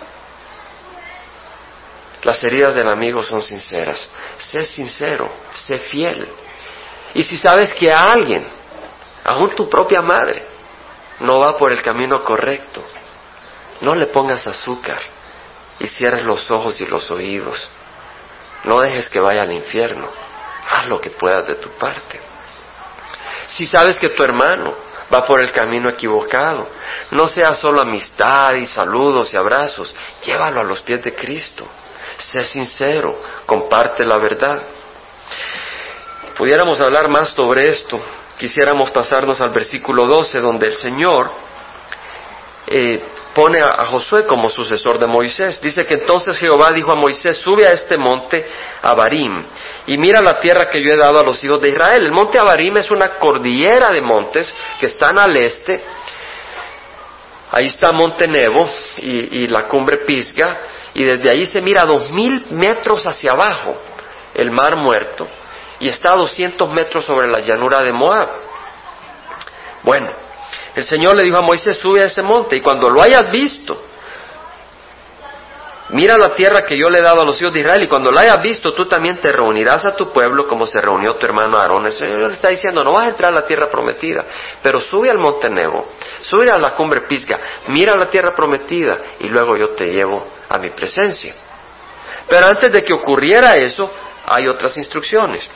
Las 2.23 2.45
heridas 2.45 2.75
del 2.75 2.89
amigo 2.89 3.23
son 3.23 3.43
sinceras. 3.43 4.09
Sé 4.39 4.65
sincero, 4.65 5.31
sé 5.55 5.79
fiel. 5.79 6.29
Y 7.15 7.23
si 7.23 7.37
sabes 7.37 7.73
que 7.73 7.91
a 7.91 8.13
alguien, 8.13 8.47
aún 9.25 9.51
tu 9.55 9.69
propia 9.69 10.03
madre, 10.03 10.45
no 11.21 11.41
va 11.41 11.57
por 11.57 11.73
el 11.73 11.83
camino 11.83 12.23
correcto, 12.23 12.83
no 13.81 13.95
le 13.95 14.07
pongas 14.07 14.47
azúcar 14.47 15.01
y 15.79 15.87
cierres 15.87 16.25
los 16.25 16.51
ojos 16.51 16.81
y 16.81 16.87
los 16.87 17.11
oídos. 17.11 17.69
No 18.65 18.81
dejes 18.81 19.09
que 19.09 19.21
vaya 19.21 19.43
al 19.43 19.53
infierno. 19.53 20.09
Haz 20.71 20.87
lo 20.87 21.01
que 21.01 21.11
puedas 21.11 21.47
de 21.47 21.57
tu 21.57 21.71
parte. 21.71 22.21
Si 23.49 23.67
sabes 23.67 23.99
que 23.99 24.11
tu 24.11 24.23
hermano 24.23 24.75
va 25.13 25.25
por 25.25 25.41
el 25.41 25.51
camino 25.51 25.89
equivocado, 25.89 26.69
no 27.11 27.27
sea 27.27 27.55
solo 27.55 27.81
amistad 27.81 28.55
y 28.55 28.67
saludos 28.67 29.33
y 29.35 29.37
abrazos, 29.37 29.95
llévalo 30.23 30.61
a 30.61 30.65
los 30.65 30.81
pies 30.83 31.03
de 31.03 31.15
Cristo 31.15 31.67
sé 32.21 32.45
sincero, 32.45 33.17
comparte 33.47 34.05
la 34.05 34.19
verdad. 34.19 34.63
Pudiéramos 36.37 36.81
hablar 36.81 37.09
más 37.09 37.31
sobre 37.31 37.69
esto, 37.69 38.01
quisiéramos 38.39 38.91
pasarnos 38.91 39.41
al 39.41 39.51
versículo 39.51 40.07
12, 40.07 40.39
donde 40.41 40.69
el 40.69 40.75
Señor 40.75 41.31
eh, 42.67 43.03
pone 43.35 43.59
a, 43.63 43.85
Josué 43.87 44.27
como 44.27 44.49
sucesor 44.49 44.99
de 44.99 45.07
Moisés. 45.07 45.61
Dice 45.61 45.85
que 45.85 45.95
entonces 45.95 46.37
Jehová 46.39 46.73
dijo 46.73 46.93
a 46.93 46.97
Moisés, 46.97 47.37
sube 47.39 47.67
a 47.67 47.73
este 47.73 47.97
monte 47.97 48.47
Abarim 48.83 49.45
y 49.87 49.99
mira 49.99 50.21
la 50.21 50.39
tierra 50.39 50.69
que 50.69 50.83
yo 50.83 50.93
he 50.93 50.97
dado 50.97 51.21
a 51.21 51.25
los 51.25 51.43
hijos 51.43 51.61
de 51.61 51.71
Israel. 51.71 52.05
El 52.05 52.13
monte 52.13 52.39
Abarim 52.39 52.77
es 52.77 52.91
una 52.91 53.11
cordillera 53.15 53.91
de 53.91 54.01
montes 54.01 54.55
que 54.79 54.87
están 54.87 55.19
al 55.19 55.37
este. 55.37 55.83
Ahí 57.53 57.67
está 57.67 57.91
Monte 57.91 58.29
Nebo 58.29 58.69
y, 58.99 59.49
la 59.49 59.67
cumbre 59.67 59.99
Pisga 59.99 60.59
y 60.95 61.03
desde 61.03 61.31
ahí 61.31 61.47
se 61.47 61.61
mira 61.61 61.83
dos 61.83 62.13
mil 62.13 62.47
metros 62.51 63.05
hacia 63.07 63.33
abajo 63.33 63.77
el 64.35 64.53
mar 64.53 64.77
muerto 64.77 65.27
y 65.81 65.89
está 65.89 66.13
a 66.13 66.17
200 66.17 66.71
metros 66.73 67.05
sobre 67.05 67.27
la 67.27 67.41
llanura 67.41 67.83
de 67.83 67.93
Moab. 67.93 68.29
Bueno, 69.83 70.11
el 70.75 70.85
Señor 70.85 71.17
le 71.17 71.25
dijo 71.25 71.37
a 71.37 71.43
Moisés, 71.43 71.77
sube 71.79 72.03
a 72.03 72.07
ese 72.07 72.23
monte 72.23 72.57
y 72.57 72.61
cuando 72.61 72.89
lo 72.89 73.03
hayas 73.03 73.31
visto, 73.31 73.83
mira 75.91 76.17
la 76.17 76.33
tierra 76.33 76.65
que 76.65 76.77
yo 76.77 76.89
le 76.89 76.99
he 76.99 77.03
dado 77.03 77.23
a 77.23 77.25
los 77.25 77.41
hijos 77.41 77.53
de 77.53 77.61
Israel 77.61 77.83
y 77.83 77.89
cuando 77.89 78.11
la 78.11 78.21
hayas 78.21 78.43
visto 78.43 78.71
tú 78.71 78.87
también 78.87 79.17
te 79.19 79.33
reunirás 79.33 79.85
a 79.85 79.97
tu 79.97 80.13
pueblo 80.13 80.47
como 80.47 80.67
se 80.67 80.81
reunió 80.81 81.15
tu 81.15 81.27
hermano 81.27 81.59
Aarón. 81.59 81.87
El 81.87 81.93
Señor 81.93 82.29
le 82.29 82.35
está 82.35 82.49
diciendo, 82.49 82.83
no 82.83 82.93
vas 82.93 83.07
a 83.07 83.09
entrar 83.11 83.33
a 83.33 83.41
la 83.41 83.47
tierra 83.47 83.69
prometida, 83.69 84.25
pero 84.63 84.81
sube 84.81 85.11
al 85.11 85.19
monte 85.19 85.51
Nebo, 85.51 85.89
sube 86.23 86.51
a 86.51 86.59
la 86.59 86.75
cumbre 86.75 87.03
Pisga, 87.03 87.39
mira 87.69 87.97
la 87.97 88.07
tierra 88.07 88.35
prometida 88.35 88.99
y 89.19 89.29
luego 89.29 89.57
yo 89.57 89.71
te 89.71 89.87
llevo 89.87 90.27
a 90.49 90.59
mi 90.59 90.71
presencia. 90.71 91.35
Pero 92.29 92.47
antes 92.47 92.73
de 92.73 92.85
que 92.85 92.95
ocurriera 92.95 93.57
eso, 93.57 93.91
hay 94.27 94.47
otras 94.47 94.77
instrucciones. 94.77 95.49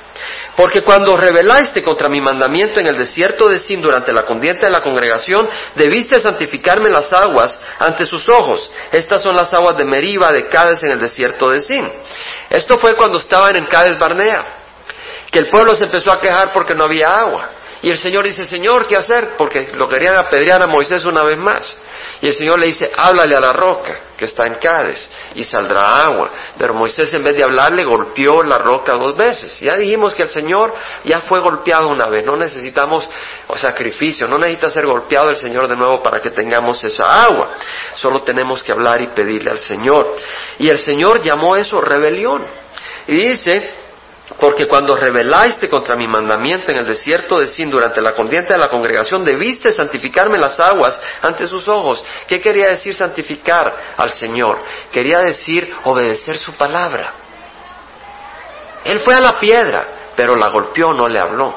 Porque 0.57 0.83
cuando 0.83 1.17
rebelaste 1.17 1.83
contra 1.83 2.09
mi 2.09 2.21
mandamiento 2.21 2.79
en 2.79 2.87
el 2.87 2.97
desierto 2.97 3.49
de 3.49 3.59
Sin 3.59 3.83
durante 3.83 4.13
la 4.13 4.23
contienda 4.23 4.67
de 4.67 4.71
la 4.71 4.81
congregación, 4.81 5.49
debiste 5.75 6.19
santificarme 6.21 6.89
las 6.89 7.13
aguas 7.13 7.59
ante 7.79 8.05
sus 8.05 8.29
ojos. 8.29 8.71
Estas 8.93 9.23
son 9.23 9.35
las 9.35 9.53
aguas 9.53 9.77
de 9.77 9.85
Meriba, 9.85 10.33
de 10.33 10.47
Cades 10.47 10.83
en 10.85 10.93
el 10.93 11.01
desierto 11.01 11.51
de 11.51 11.61
Sin. 11.61 11.91
Esto 12.51 12.79
fue 12.79 12.95
cuando 12.95 13.19
estaban 13.19 13.57
en 13.57 13.67
Cades 13.67 13.99
Barnea, 13.99 14.45
que 15.31 15.41
el 15.41 15.49
pueblo 15.49 15.75
se 15.75 15.85
empezó 15.85 16.13
a 16.13 16.21
quejar 16.21 16.53
porque 16.53 16.75
no 16.75 16.85
había 16.85 17.13
agua. 17.13 17.51
Y 17.83 17.91
el 17.91 17.99
Señor 17.99 18.25
dice, 18.25 18.45
Señor, 18.45 18.87
¿qué 18.87 18.97
hacer? 18.97 19.31
Porque 19.37 19.73
lo 19.75 19.89
querían 19.89 20.15
apedrear 20.15 20.63
a 20.63 20.67
Moisés 20.67 21.05
una 21.05 21.23
vez 21.23 21.37
más. 21.37 21.77
Y 22.25 22.29
el 22.29 22.35
Señor 22.35 22.59
le 22.59 22.69
dice, 22.69 22.91
háblale 22.97 23.37
a 23.37 23.41
la 23.41 23.53
roca 23.53 23.99
que 24.17 24.25
está 24.25 24.47
en 24.47 24.55
Cádiz 24.55 25.11
y 25.35 25.45
saldrá 25.45 26.07
agua. 26.07 26.31
Pero 26.57 26.73
Moisés 26.73 27.13
en 27.13 27.23
vez 27.23 27.37
de 27.37 27.43
hablarle 27.43 27.85
golpeó 27.85 28.43
la 28.43 28.57
roca 28.57 28.95
dos 28.95 29.15
veces. 29.15 29.61
Ya 29.61 29.77
dijimos 29.77 30.15
que 30.15 30.23
el 30.23 30.31
Señor 30.31 30.75
ya 31.05 31.21
fue 31.21 31.43
golpeado 31.43 31.89
una 31.89 32.07
vez. 32.07 32.25
No 32.25 32.35
necesitamos 32.35 33.07
sacrificio, 33.57 34.27
no 34.27 34.39
necesita 34.39 34.71
ser 34.71 34.87
golpeado 34.87 35.29
el 35.29 35.37
Señor 35.37 35.69
de 35.69 35.77
nuevo 35.77 36.03
para 36.03 36.23
que 36.23 36.31
tengamos 36.31 36.83
esa 36.83 37.25
agua. 37.25 37.57
Solo 37.95 38.23
tenemos 38.23 38.63
que 38.63 38.73
hablar 38.73 39.03
y 39.03 39.09
pedirle 39.09 39.51
al 39.51 39.59
Señor. 39.59 40.17
Y 40.59 40.71
el 40.71 40.79
Señor 40.79 41.21
llamó 41.21 41.57
eso 41.57 41.79
rebelión. 41.79 42.43
Y 43.07 43.17
dice, 43.17 43.71
porque 44.41 44.67
cuando 44.67 44.97
rebelaste 44.97 45.69
contra 45.69 45.97
mi 45.97 46.07
mandamiento 46.07 46.73
en 46.73 46.79
el 46.79 46.87
desierto 46.87 47.39
de 47.39 47.47
Sin 47.47 47.71
durante 47.71 48.01
la 48.01 48.13
contienda 48.13 48.55
de 48.55 48.59
la 48.59 48.69
congregación, 48.69 49.25
debiste 49.25 49.71
santificarme 49.71 50.39
las 50.39 50.59
aguas 50.59 51.01
ante 51.21 51.47
sus 51.47 51.69
ojos. 51.69 52.03
¿Qué 52.27 52.41
quería 52.41 52.69
decir 52.69 52.95
santificar 52.95 53.95
al 53.97 54.11
Señor? 54.13 54.59
Quería 54.91 55.19
decir 55.19 55.75
obedecer 55.85 56.39
su 56.39 56.55
palabra. 56.55 57.13
Él 58.85 59.01
fue 59.01 59.15
a 59.15 59.21
la 59.21 59.39
piedra, 59.39 59.87
pero 60.17 60.37
la 60.37 60.49
golpeó, 60.49 60.93
no 60.95 61.07
le 61.07 61.19
habló. 61.19 61.55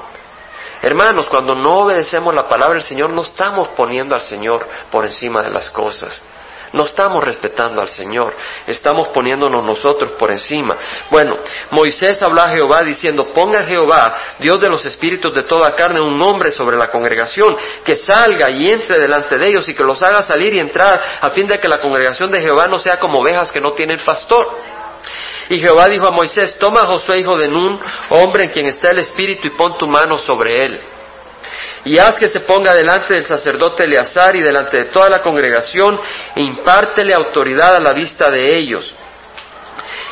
Hermanos, 0.82 1.28
cuando 1.30 1.56
no 1.56 1.80
obedecemos 1.80 2.36
la 2.36 2.48
palabra 2.48 2.76
del 2.76 2.84
Señor, 2.84 3.10
no 3.10 3.22
estamos 3.22 3.70
poniendo 3.70 4.14
al 4.14 4.22
Señor 4.22 4.68
por 4.92 5.06
encima 5.06 5.42
de 5.42 5.52
las 5.52 5.70
cosas. 5.70 6.22
No 6.74 6.84
estamos 6.84 7.24
respetando 7.24 7.82
al 7.82 7.88
Señor, 7.88 8.36
estamos 8.66 9.08
poniéndonos 9.10 9.66
nosotros 9.66 10.14
por 10.14 10.32
encima. 10.32 10.76
Bueno, 11.10 11.38
Moisés 11.72 12.22
habló 12.22 12.42
a 12.42 12.50
Jehová 12.50 12.84
diciendo, 12.84 13.26
ponga 13.34 13.64
Jehová, 13.64 14.36
Dios 14.40 14.60
de 14.60 14.70
los 14.70 14.84
espíritus 14.86 15.34
de 15.34 15.44
toda 15.44 15.74
carne, 15.76 16.02
un 16.02 16.22
hombre 16.22 16.52
sobre 16.52 16.78
la 16.78 16.92
congregación, 16.92 17.56
que 17.84 17.96
salga 17.96 18.52
y 18.52 18.70
entre 18.70 19.00
delante 19.00 19.38
de 19.38 19.48
ellos 19.48 19.68
y 19.70 19.74
que 19.74 19.84
los 19.84 20.02
haga 20.04 20.22
salir 20.22 20.56
y 20.56 20.60
entrar, 20.60 21.02
a 21.22 21.30
fin 21.32 21.48
de 21.48 21.58
que 21.58 21.68
la 21.68 21.80
congregación 21.80 22.30
de 22.32 22.42
Jehová 22.42 22.68
no 22.68 22.80
sea 22.80 23.00
como 23.00 23.20
ovejas 23.20 23.52
que 23.52 23.62
no 23.62 23.72
tienen 23.72 24.00
pastor. 24.00 24.48
Y 25.50 25.60
Jehová 25.60 25.86
dijo 25.86 26.06
a 26.06 26.12
Moisés, 26.12 26.58
toma 26.60 26.82
a 26.82 26.86
Josué, 26.86 27.20
hijo 27.20 27.38
de 27.38 27.48
Nun, 27.48 27.80
hombre 28.10 28.46
en 28.46 28.52
quien 28.52 28.66
está 28.66 28.92
el 28.92 29.00
espíritu, 29.00 29.48
y 29.48 29.52
pon 29.52 29.78
tu 29.78 29.88
mano 29.88 30.18
sobre 30.18 30.62
él 30.62 30.82
y 31.88 31.98
haz 31.98 32.18
que 32.18 32.28
se 32.28 32.42
ponga 32.42 32.74
delante 32.74 33.14
del 33.14 33.24
sacerdote 33.24 33.86
Eleazar 33.86 34.36
y 34.36 34.42
delante 34.42 34.78
de 34.78 34.86
toda 34.86 35.10
la 35.10 35.22
congregación 35.22 35.98
e 36.36 36.42
impártele 36.42 37.14
autoridad 37.14 37.78
a 37.78 37.80
la 37.80 37.94
vista 37.94 38.30
de 38.30 38.58
ellos. 38.58 38.94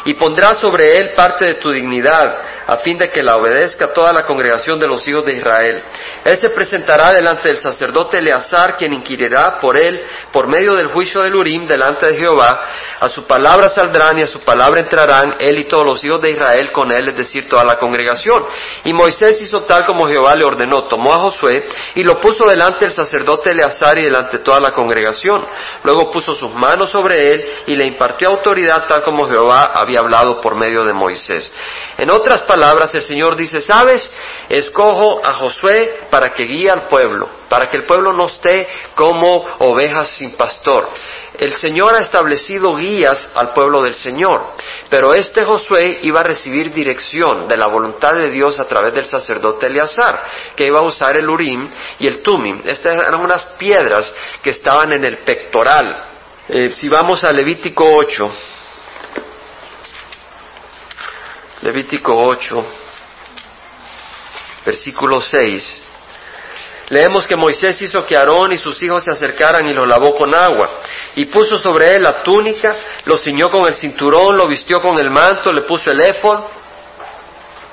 Y 0.05 0.13
pondrás 0.13 0.59
sobre 0.59 0.95
él 0.95 1.09
parte 1.15 1.45
de 1.45 1.53
tu 1.55 1.69
dignidad 1.71 2.54
a 2.67 2.77
fin 2.77 2.97
de 2.97 3.09
que 3.09 3.21
la 3.21 3.37
obedezca 3.37 3.93
toda 3.93 4.11
la 4.11 4.23
congregación 4.23 4.79
de 4.79 4.87
los 4.87 5.07
hijos 5.07 5.25
de 5.25 5.33
Israel. 5.33 5.83
Él 6.23 6.37
se 6.37 6.49
presentará 6.49 7.11
delante 7.11 7.47
del 7.47 7.57
sacerdote 7.57 8.17
Eleazar, 8.17 8.75
quien 8.75 8.93
inquirirá 8.93 9.59
por 9.59 9.77
él 9.77 10.01
por 10.31 10.47
medio 10.47 10.73
del 10.73 10.87
juicio 10.87 11.21
del 11.21 11.35
Urim 11.35 11.65
delante 11.67 12.07
de 12.07 12.15
Jehová. 12.15 12.61
A 12.99 13.07
su 13.07 13.25
palabra 13.25 13.69
saldrán 13.69 14.17
y 14.17 14.23
a 14.23 14.27
su 14.27 14.41
palabra 14.41 14.79
entrarán 14.79 15.35
él 15.39 15.59
y 15.59 15.65
todos 15.65 15.85
los 15.85 16.03
hijos 16.03 16.21
de 16.21 16.31
Israel 16.31 16.71
con 16.71 16.91
él, 16.91 17.09
es 17.09 17.17
decir, 17.17 17.47
toda 17.47 17.63
la 17.63 17.75
congregación. 17.75 18.45
Y 18.83 18.93
Moisés 18.93 19.39
hizo 19.41 19.59
tal 19.59 19.85
como 19.85 20.07
Jehová 20.07 20.35
le 20.35 20.45
ordenó, 20.45 20.85
tomó 20.85 21.13
a 21.13 21.19
Josué 21.19 21.67
y 21.95 22.03
lo 22.03 22.19
puso 22.19 22.45
delante 22.45 22.85
del 22.85 22.91
sacerdote 22.91 23.51
Eleazar 23.51 23.99
y 23.99 24.05
delante 24.05 24.37
de 24.37 24.43
toda 24.43 24.59
la 24.59 24.71
congregación. 24.71 25.45
Luego 25.83 26.09
puso 26.09 26.33
sus 26.33 26.53
manos 26.53 26.89
sobre 26.89 27.29
él 27.29 27.45
y 27.67 27.75
le 27.75 27.85
impartió 27.85 28.29
autoridad 28.29 28.87
tal 28.87 29.01
como 29.01 29.27
Jehová 29.27 29.71
había 29.75 29.99
hablado 29.99 30.41
por 30.41 30.55
medio 30.55 30.83
de 30.83 30.93
Moisés. 30.93 31.51
En 31.97 32.09
otras 32.09 32.43
el 32.93 33.01
Señor 33.01 33.35
dice, 33.35 33.59
¿sabes? 33.61 34.09
Escojo 34.49 35.25
a 35.25 35.33
Josué 35.33 36.07
para 36.09 36.33
que 36.33 36.45
guíe 36.45 36.69
al 36.69 36.87
pueblo, 36.87 37.27
para 37.49 37.69
que 37.69 37.77
el 37.77 37.83
pueblo 37.83 38.13
no 38.13 38.27
esté 38.27 38.67
como 38.95 39.45
ovejas 39.59 40.09
sin 40.09 40.31
pastor. 40.35 40.87
El 41.37 41.53
Señor 41.53 41.95
ha 41.95 41.99
establecido 41.99 42.75
guías 42.75 43.29
al 43.35 43.51
pueblo 43.51 43.83
del 43.83 43.95
Señor, 43.95 44.41
pero 44.89 45.13
este 45.13 45.43
Josué 45.43 45.99
iba 46.03 46.21
a 46.21 46.23
recibir 46.23 46.71
dirección 46.71 47.47
de 47.47 47.57
la 47.57 47.67
voluntad 47.67 48.13
de 48.13 48.29
Dios 48.29 48.59
a 48.59 48.67
través 48.67 48.93
del 48.93 49.05
sacerdote 49.05 49.67
Eleazar, 49.67 50.23
que 50.55 50.67
iba 50.67 50.79
a 50.79 50.83
usar 50.83 51.17
el 51.17 51.29
Urim 51.29 51.69
y 51.99 52.07
el 52.07 52.21
Tumim. 52.21 52.61
Estas 52.63 52.93
eran 52.93 53.19
unas 53.19 53.43
piedras 53.57 54.11
que 54.41 54.51
estaban 54.51 54.93
en 54.93 55.03
el 55.03 55.17
pectoral. 55.17 56.03
Eh, 56.47 56.69
si 56.69 56.87
vamos 56.87 57.23
a 57.23 57.31
Levítico 57.31 57.85
8, 57.95 58.31
Levítico 61.65 62.15
8, 62.15 62.63
versículo 64.67 65.19
6. 65.19 65.81
Leemos 66.89 67.25
que 67.25 67.35
Moisés 67.35 67.81
hizo 67.81 68.05
que 68.05 68.15
Aarón 68.15 68.51
y 68.53 68.57
sus 68.57 68.83
hijos 68.83 69.03
se 69.03 69.09
acercaran 69.09 69.67
y 69.67 69.73
lo 69.73 69.83
lavó 69.83 70.15
con 70.15 70.37
agua, 70.37 70.69
y 71.15 71.25
puso 71.25 71.57
sobre 71.57 71.95
él 71.95 72.03
la 72.03 72.21
túnica, 72.21 72.75
lo 73.05 73.17
ciñó 73.17 73.49
con 73.49 73.65
el 73.65 73.73
cinturón, 73.73 74.37
lo 74.37 74.47
vistió 74.47 74.79
con 74.79 74.99
el 74.99 75.09
manto, 75.09 75.51
le 75.51 75.61
puso 75.61 75.89
el 75.89 76.01
éfod, 76.01 76.39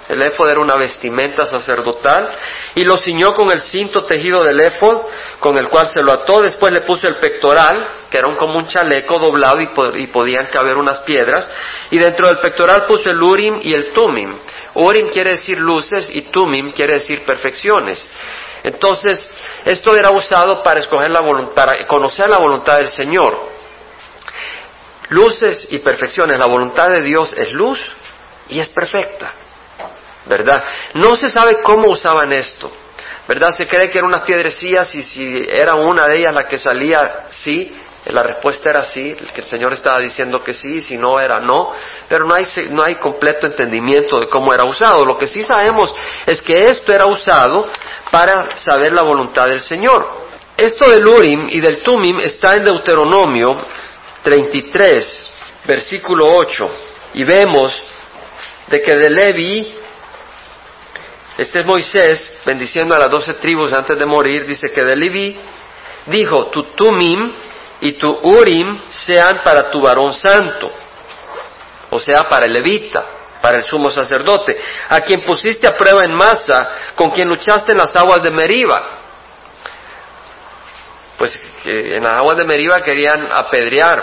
el 0.08 0.20
éfod 0.20 0.50
era 0.50 0.60
una 0.60 0.74
vestimenta 0.74 1.44
sacerdotal, 1.44 2.30
y 2.74 2.84
lo 2.84 2.96
ciñó 2.96 3.34
con 3.34 3.50
el 3.52 3.60
cinto 3.60 4.04
tejido 4.04 4.42
del 4.42 4.60
éfod, 4.60 5.02
con 5.38 5.56
el 5.56 5.68
cual 5.68 5.86
se 5.86 6.02
lo 6.02 6.12
ató, 6.12 6.42
después 6.42 6.72
le 6.72 6.80
puso 6.80 7.06
el 7.06 7.16
pectoral, 7.16 7.86
que 8.10 8.18
era 8.18 8.28
como 8.36 8.58
un 8.58 8.66
chaleco 8.66 9.18
doblado 9.18 9.60
y, 9.60 10.06
podían 10.08 10.46
caber 10.46 10.76
unas 10.76 11.00
piedras, 11.00 11.48
y 11.90 11.98
dentro 11.98 12.26
del 12.26 12.38
pectoral 12.38 12.84
puso 12.84 13.10
el 13.10 13.22
urim 13.22 13.60
y 13.62 13.72
el 13.74 13.90
tumim. 13.92 14.34
Urim 14.74 15.08
quiere 15.10 15.30
decir 15.30 15.58
luces 15.58 16.10
y 16.12 16.22
tumim 16.22 16.72
quiere 16.72 16.94
decir 16.94 17.24
perfecciones. 17.24 18.06
Entonces, 18.64 19.28
esto 19.64 19.94
era 19.96 20.10
usado 20.10 20.62
para 20.62 20.80
escoger 20.80 21.10
la 21.10 21.22
para 21.54 21.84
conocer 21.86 22.28
la 22.28 22.38
voluntad 22.38 22.78
del 22.78 22.88
Señor. 22.88 23.50
Luces 25.08 25.66
y 25.70 25.78
perfecciones. 25.78 26.38
La 26.38 26.46
voluntad 26.46 26.90
de 26.90 27.02
Dios 27.02 27.34
es 27.36 27.52
luz 27.52 27.84
y 28.48 28.60
es 28.60 28.68
perfecta. 28.68 29.34
¿Verdad? 30.26 30.62
No 30.94 31.16
se 31.16 31.28
sabe 31.28 31.60
cómo 31.62 31.90
usaban 31.90 32.32
esto. 32.32 32.70
¿Verdad? 33.26 33.54
Se 33.56 33.66
cree 33.66 33.88
que 33.88 33.98
eran 33.98 34.10
unas 34.10 34.22
piedrecillas 34.22 34.94
y 34.94 35.02
si 35.02 35.46
era 35.48 35.76
una 35.76 36.08
de 36.08 36.18
ellas 36.18 36.34
la 36.34 36.48
que 36.48 36.58
salía, 36.58 37.26
sí, 37.30 37.74
la 38.06 38.22
respuesta 38.22 38.70
era 38.70 38.84
sí, 38.84 39.14
que 39.32 39.42
el 39.42 39.46
Señor 39.46 39.72
estaba 39.72 39.98
diciendo 39.98 40.42
que 40.42 40.52
sí, 40.52 40.80
si 40.80 40.96
no 40.96 41.20
era 41.20 41.38
no, 41.38 41.72
pero 42.08 42.26
no 42.26 42.34
hay, 42.34 42.44
no 42.70 42.82
hay 42.82 42.96
completo 42.96 43.46
entendimiento 43.46 44.18
de 44.18 44.26
cómo 44.26 44.52
era 44.52 44.64
usado. 44.64 45.04
Lo 45.04 45.16
que 45.16 45.28
sí 45.28 45.42
sabemos 45.44 45.94
es 46.26 46.42
que 46.42 46.64
esto 46.64 46.92
era 46.92 47.06
usado 47.06 47.68
para 48.10 48.56
saber 48.56 48.92
la 48.92 49.02
voluntad 49.02 49.46
del 49.46 49.60
Señor. 49.60 50.22
Esto 50.56 50.90
del 50.90 51.06
Urim 51.06 51.46
y 51.48 51.60
del 51.60 51.80
Tumim 51.82 52.18
está 52.20 52.56
en 52.56 52.64
Deuteronomio 52.64 53.56
33, 54.22 55.30
versículo 55.64 56.26
8, 56.26 56.64
y 57.14 57.24
vemos 57.24 57.84
de 58.66 58.82
que 58.82 58.96
de 58.96 59.10
Levi, 59.10 59.76
este 61.38 61.60
es 61.60 61.66
Moisés 61.66 62.40
bendiciendo 62.44 62.94
a 62.94 62.98
las 62.98 63.10
doce 63.10 63.34
tribus 63.34 63.72
antes 63.72 63.98
de 63.98 64.06
morir, 64.06 64.44
dice 64.44 64.68
que 64.70 64.84
de 64.84 64.96
Levi 64.96 65.38
dijo, 66.06 66.46
tu 66.46 66.64
Tumim 66.74 67.32
y 67.80 67.92
tu 67.92 68.08
Urim 68.08 68.78
sean 68.88 69.40
para 69.42 69.70
tu 69.70 69.80
varón 69.80 70.12
santo, 70.12 70.70
o 71.90 71.98
sea, 71.98 72.24
para 72.28 72.46
el 72.46 72.52
levita, 72.52 73.04
para 73.40 73.56
el 73.56 73.64
sumo 73.64 73.90
sacerdote, 73.90 74.58
a 74.88 75.00
quien 75.00 75.24
pusiste 75.24 75.66
a 75.66 75.76
prueba 75.76 76.04
en 76.04 76.14
masa, 76.14 76.70
con 76.94 77.10
quien 77.10 77.28
luchaste 77.28 77.72
en 77.72 77.78
las 77.78 77.94
aguas 77.96 78.22
de 78.22 78.30
Meriba. 78.30 78.82
Pues 81.18 81.38
en 81.64 82.02
las 82.02 82.18
aguas 82.18 82.36
de 82.36 82.44
Meriba 82.44 82.82
querían 82.82 83.32
apedrear 83.32 84.02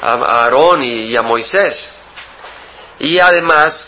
a 0.00 0.12
Aarón 0.14 0.82
y 0.82 1.14
a 1.14 1.22
Moisés. 1.22 1.78
Y 2.98 3.18
además, 3.18 3.86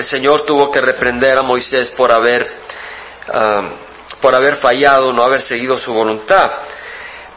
el 0.00 0.06
Señor 0.06 0.42
tuvo 0.42 0.70
que 0.70 0.80
reprender 0.80 1.38
a 1.38 1.42
Moisés 1.42 1.90
por 1.90 2.10
haber, 2.10 2.50
ah, 3.32 3.68
por 4.20 4.34
haber 4.34 4.56
fallado, 4.56 5.12
no 5.12 5.22
haber 5.22 5.42
seguido 5.42 5.78
su 5.78 5.92
voluntad. 5.92 6.50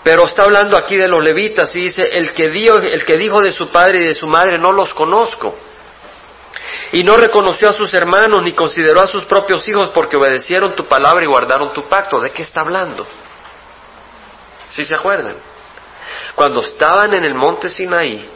Pero 0.03 0.25
está 0.25 0.43
hablando 0.43 0.77
aquí 0.77 0.97
de 0.97 1.07
los 1.07 1.23
levitas 1.23 1.75
y 1.75 1.81
dice, 1.81 2.03
el 2.11 2.33
que, 2.33 2.45
el 2.45 3.05
que 3.05 3.17
dijo 3.17 3.41
de 3.41 3.51
su 3.51 3.69
padre 3.69 4.01
y 4.01 4.07
de 4.07 4.13
su 4.13 4.27
madre, 4.27 4.57
no 4.57 4.71
los 4.71 4.93
conozco. 4.93 5.55
Y 6.91 7.03
no 7.03 7.15
reconoció 7.15 7.69
a 7.69 7.73
sus 7.73 7.93
hermanos 7.93 8.43
ni 8.43 8.53
consideró 8.53 9.01
a 9.01 9.07
sus 9.07 9.23
propios 9.25 9.67
hijos 9.67 9.89
porque 9.89 10.17
obedecieron 10.17 10.75
tu 10.75 10.85
palabra 10.85 11.23
y 11.23 11.27
guardaron 11.27 11.73
tu 11.73 11.83
pacto. 11.83 12.19
¿De 12.19 12.31
qué 12.31 12.43
está 12.43 12.61
hablando? 12.61 13.07
¿Sí 14.69 14.83
se 14.83 14.95
acuerdan? 14.95 15.35
Cuando 16.35 16.61
estaban 16.61 17.13
en 17.13 17.23
el 17.23 17.33
monte 17.33 17.69
Sinaí, 17.69 18.29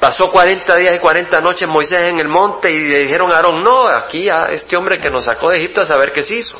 pasó 0.00 0.30
40 0.30 0.76
días 0.76 0.94
y 0.94 0.98
40 0.98 1.40
noches 1.40 1.68
Moisés 1.68 2.00
en 2.02 2.18
el 2.18 2.28
monte 2.28 2.70
y 2.70 2.78
le 2.78 2.98
dijeron 3.00 3.32
a 3.32 3.36
Aarón, 3.36 3.62
no, 3.62 3.88
aquí 3.88 4.28
a 4.28 4.50
este 4.52 4.76
hombre 4.76 4.98
que 4.98 5.10
nos 5.10 5.24
sacó 5.24 5.50
de 5.50 5.58
Egipto 5.58 5.82
a 5.82 5.86
saber 5.86 6.12
qué 6.12 6.22
se 6.22 6.36
hizo 6.36 6.56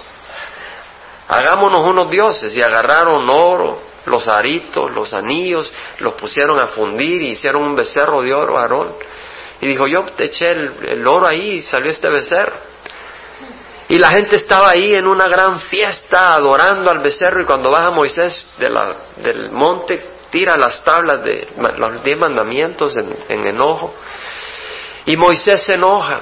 hagámonos 1.29 1.83
unos 1.83 2.11
dioses 2.11 2.55
y 2.57 2.63
agarraron 2.63 3.29
oro, 3.29 3.81
los 4.07 4.29
aritos, 4.29 4.91
los 4.93 5.13
anillos, 5.13 5.73
los 5.99 6.15
pusieron 6.15 6.59
a 6.61 6.69
fundir 6.69 7.23
y 7.23 7.31
hicieron 7.31 7.63
un 7.63 7.77
becerro 7.77 8.23
de 8.23 8.33
oro, 8.33 8.59
Aarón. 8.59 8.95
Y 9.61 9.67
dijo, 9.67 9.87
yo 9.87 10.05
te 10.05 10.27
eché 10.27 10.51
el, 10.51 11.07
oro 11.07 11.27
ahí 11.27 11.55
y 11.55 11.63
salió 11.63 11.91
este 11.91 12.09
becerro. 12.09 12.55
Y 13.89 13.99
la 13.99 14.09
gente 14.09 14.37
estaba 14.37 14.71
ahí 14.71 14.95
en 14.95 15.07
una 15.07 15.29
gran 15.29 15.61
fiesta 15.61 16.33
adorando 16.37 16.91
al 16.91 16.99
becerro 16.99 17.41
y 17.41 17.45
cuando 17.45 17.71
baja 17.71 17.91
Moisés 17.91 18.55
del 18.59 19.51
monte 19.53 20.16
tira 20.31 20.57
las 20.57 20.83
tablas 20.83 21.23
de 21.23 21.49
los 21.79 22.03
diez 22.03 22.19
mandamientos 22.19 22.97
en, 22.97 23.17
en 23.29 23.47
enojo. 23.47 23.95
Y 25.07 25.17
Moisés 25.17 25.63
se 25.63 25.75
enoja 25.75 26.21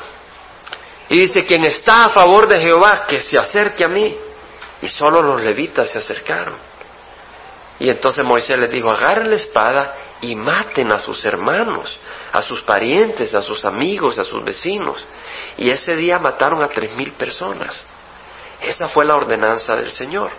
y 1.09 1.21
dice, 1.21 1.45
quien 1.45 1.65
está 1.65 2.05
a 2.05 2.11
favor 2.11 2.47
de 2.49 2.61
Jehová, 2.61 3.07
que 3.07 3.21
se 3.21 3.39
acerque 3.39 3.85
a 3.85 3.89
mí. 3.89 4.17
Y 4.83 4.89
solo 4.89 5.23
los 5.23 5.43
levitas 5.43 5.91
se 5.91 5.99
acercaron. 5.99 6.57
Y 7.79 7.89
entonces 7.89 8.25
Moisés 8.25 8.59
les 8.59 8.71
dijo, 8.71 8.91
agarren 8.91 9.31
la 9.31 9.37
espada 9.37 9.95
y 10.21 10.37
maten 10.37 10.93
a 10.93 10.99
sus 10.99 11.25
hermanos, 11.25 11.99
a 12.33 12.41
sus 12.43 12.63
parientes, 12.63 13.35
a 13.35 13.43
sus 13.43 13.65
amigos, 13.65 14.19
a 14.19 14.25
sus 14.25 14.45
vecinos. 14.45 15.05
Y 15.59 15.71
ese 15.71 15.97
día 15.97 16.19
mataron 16.19 16.63
a 16.63 16.69
tres 16.69 16.95
mil 16.97 17.13
personas. 17.13 17.85
Esa 18.61 18.89
fue 18.89 19.05
la 19.05 19.15
ordenanza 19.15 19.75
del 19.77 19.91
Señor. 19.91 20.31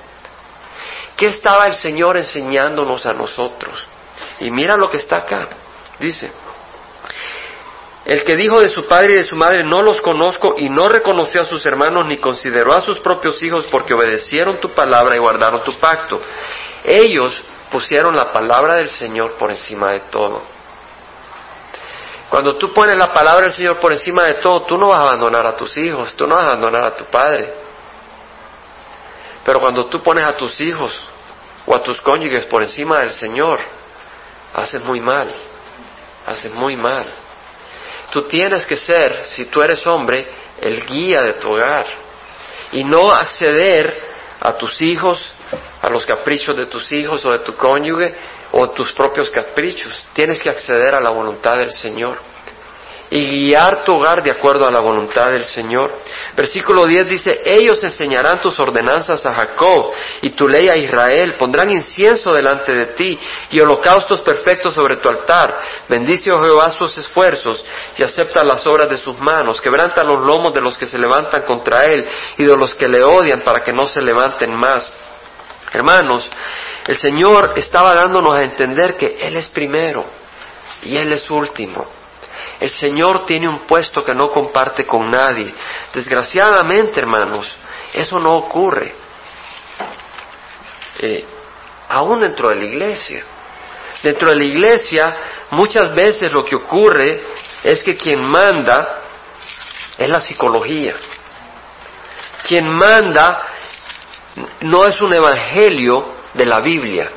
¿Qué 1.15 1.27
estaba 1.27 1.65
el 1.65 1.75
Señor 1.75 2.17
enseñándonos 2.17 3.05
a 3.05 3.13
nosotros? 3.13 3.87
Y 4.39 4.51
mira 4.51 4.75
lo 4.75 4.89
que 4.89 4.97
está 4.97 5.19
acá. 5.19 5.47
Dice, 5.99 6.31
el 8.05 8.23
que 8.23 8.35
dijo 8.35 8.59
de 8.59 8.69
su 8.69 8.85
padre 8.85 9.13
y 9.13 9.17
de 9.17 9.23
su 9.23 9.35
madre, 9.35 9.63
no 9.63 9.81
los 9.81 10.01
conozco 10.01 10.55
y 10.57 10.69
no 10.69 10.87
reconoció 10.87 11.41
a 11.41 11.45
sus 11.45 11.65
hermanos 11.65 12.05
ni 12.05 12.17
consideró 12.17 12.73
a 12.73 12.81
sus 12.81 12.99
propios 12.99 13.41
hijos 13.41 13.65
porque 13.71 13.93
obedecieron 13.93 14.57
tu 14.57 14.69
palabra 14.69 15.15
y 15.15 15.19
guardaron 15.19 15.63
tu 15.63 15.73
pacto. 15.79 16.21
Ellos 16.83 17.43
pusieron 17.71 18.15
la 18.15 18.31
palabra 18.31 18.75
del 18.75 18.89
Señor 18.89 19.33
por 19.33 19.49
encima 19.49 19.93
de 19.93 20.01
todo. 20.01 20.43
Cuando 22.29 22.57
tú 22.57 22.73
pones 22.73 22.97
la 22.97 23.11
palabra 23.11 23.45
del 23.45 23.53
Señor 23.53 23.79
por 23.79 23.91
encima 23.91 24.25
de 24.25 24.35
todo, 24.35 24.61
tú 24.61 24.77
no 24.77 24.89
vas 24.89 24.99
a 24.99 25.03
abandonar 25.03 25.45
a 25.47 25.55
tus 25.55 25.77
hijos, 25.77 26.13
tú 26.15 26.27
no 26.27 26.35
vas 26.35 26.45
a 26.45 26.47
abandonar 26.49 26.83
a 26.83 26.95
tu 26.95 27.05
padre. 27.05 27.53
Pero 29.43 29.59
cuando 29.59 29.85
tú 29.85 30.01
pones 30.03 30.25
a 30.25 30.35
tus 30.35 30.59
hijos 30.61 31.04
o 31.65 31.75
a 31.75 31.81
tus 31.81 31.99
cónyuges 32.01 32.45
por 32.45 32.61
encima 32.61 32.99
del 32.99 33.11
Señor, 33.11 33.59
haces 34.53 34.83
muy 34.83 35.01
mal, 35.01 35.27
haces 36.25 36.53
muy 36.53 36.75
mal. 36.75 37.05
Tú 38.11 38.23
tienes 38.23 38.65
que 38.65 38.77
ser, 38.77 39.25
si 39.25 39.45
tú 39.45 39.61
eres 39.61 39.85
hombre, 39.87 40.27
el 40.61 40.85
guía 40.85 41.21
de 41.21 41.33
tu 41.33 41.51
hogar 41.51 41.85
y 42.71 42.83
no 42.83 43.11
acceder 43.11 43.93
a 44.39 44.53
tus 44.53 44.81
hijos, 44.81 45.21
a 45.81 45.89
los 45.89 46.05
caprichos 46.05 46.55
de 46.55 46.65
tus 46.67 46.91
hijos 46.91 47.25
o 47.25 47.31
de 47.31 47.39
tu 47.39 47.53
cónyuge 47.53 48.13
o 48.51 48.69
tus 48.69 48.93
propios 48.93 49.29
caprichos. 49.29 50.07
Tienes 50.13 50.41
que 50.41 50.49
acceder 50.49 50.95
a 50.95 51.01
la 51.01 51.09
voluntad 51.09 51.57
del 51.57 51.71
Señor 51.71 52.34
y 53.09 53.47
guiar 53.47 53.83
tu 53.83 53.95
hogar 53.95 54.23
de 54.23 54.31
acuerdo 54.31 54.67
a 54.67 54.71
la 54.71 54.79
voluntad 54.79 55.31
del 55.31 55.43
Señor. 55.43 55.99
Versículo 56.35 56.85
10 56.85 57.07
dice, 57.07 57.39
ellos 57.45 57.83
enseñarán 57.83 58.41
tus 58.41 58.59
ordenanzas 58.59 59.25
a 59.25 59.33
Jacob 59.33 59.91
y 60.21 60.29
tu 60.31 60.47
ley 60.47 60.67
a 60.69 60.75
Israel, 60.75 61.33
pondrán 61.33 61.69
incienso 61.69 62.33
delante 62.33 62.73
de 62.73 62.85
ti 62.87 63.19
y 63.51 63.59
holocaustos 63.59 64.21
perfectos 64.21 64.73
sobre 64.73 64.97
tu 64.97 65.07
altar. 65.07 65.59
Bendice, 65.87 66.31
oh 66.31 66.41
Jehová, 66.41 66.69
sus 66.71 66.97
esfuerzos 66.97 67.63
y 67.97 68.03
acepta 68.03 68.43
las 68.43 68.65
obras 68.67 68.89
de 68.89 68.97
sus 68.97 69.19
manos. 69.19 69.61
Quebranta 69.61 70.03
los 70.03 70.25
lomos 70.25 70.53
de 70.53 70.61
los 70.61 70.77
que 70.77 70.85
se 70.85 70.97
levantan 70.97 71.43
contra 71.43 71.83
él 71.83 72.05
y 72.37 72.43
de 72.43 72.57
los 72.57 72.73
que 72.75 72.87
le 72.87 73.03
odian 73.03 73.41
para 73.41 73.61
que 73.63 73.71
no 73.71 73.87
se 73.87 74.01
levanten 74.01 74.53
más. 74.55 74.91
Hermanos, 75.71 76.29
el 76.87 76.95
Señor 76.95 77.53
estaba 77.55 77.93
dándonos 77.93 78.35
a 78.35 78.43
entender 78.43 78.95
que 78.95 79.17
Él 79.19 79.35
es 79.37 79.49
primero 79.49 80.05
y 80.83 80.97
Él 80.97 81.11
es 81.11 81.29
último. 81.29 81.85
El 82.59 82.69
Señor 82.69 83.25
tiene 83.25 83.49
un 83.49 83.59
puesto 83.59 84.03
que 84.03 84.15
no 84.15 84.31
comparte 84.31 84.85
con 84.85 85.11
nadie. 85.11 85.53
Desgraciadamente, 85.93 87.01
hermanos, 87.01 87.51
eso 87.93 88.19
no 88.19 88.35
ocurre. 88.37 88.93
Eh, 90.99 91.25
aún 91.89 92.21
dentro 92.21 92.49
de 92.49 92.55
la 92.55 92.63
iglesia. 92.63 93.23
Dentro 94.01 94.29
de 94.29 94.35
la 94.35 94.45
iglesia, 94.45 95.17
muchas 95.51 95.93
veces 95.93 96.31
lo 96.31 96.45
que 96.45 96.55
ocurre 96.55 97.23
es 97.63 97.83
que 97.83 97.97
quien 97.97 98.23
manda 98.23 98.99
es 99.97 100.09
la 100.09 100.19
psicología. 100.19 100.95
Quien 102.47 102.69
manda 102.69 103.47
no 104.61 104.85
es 104.85 105.01
un 105.01 105.13
evangelio 105.13 106.13
de 106.33 106.45
la 106.45 106.59
Biblia, 106.61 107.09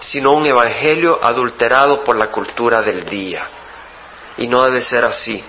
sino 0.00 0.30
un 0.30 0.46
evangelio 0.46 1.18
adulterado 1.22 2.02
por 2.02 2.16
la 2.16 2.28
cultura 2.28 2.82
del 2.82 3.04
día 3.04 3.59
y 4.38 4.46
no 4.46 4.62
debe 4.62 4.80
ser 4.80 5.04
así. 5.04 5.42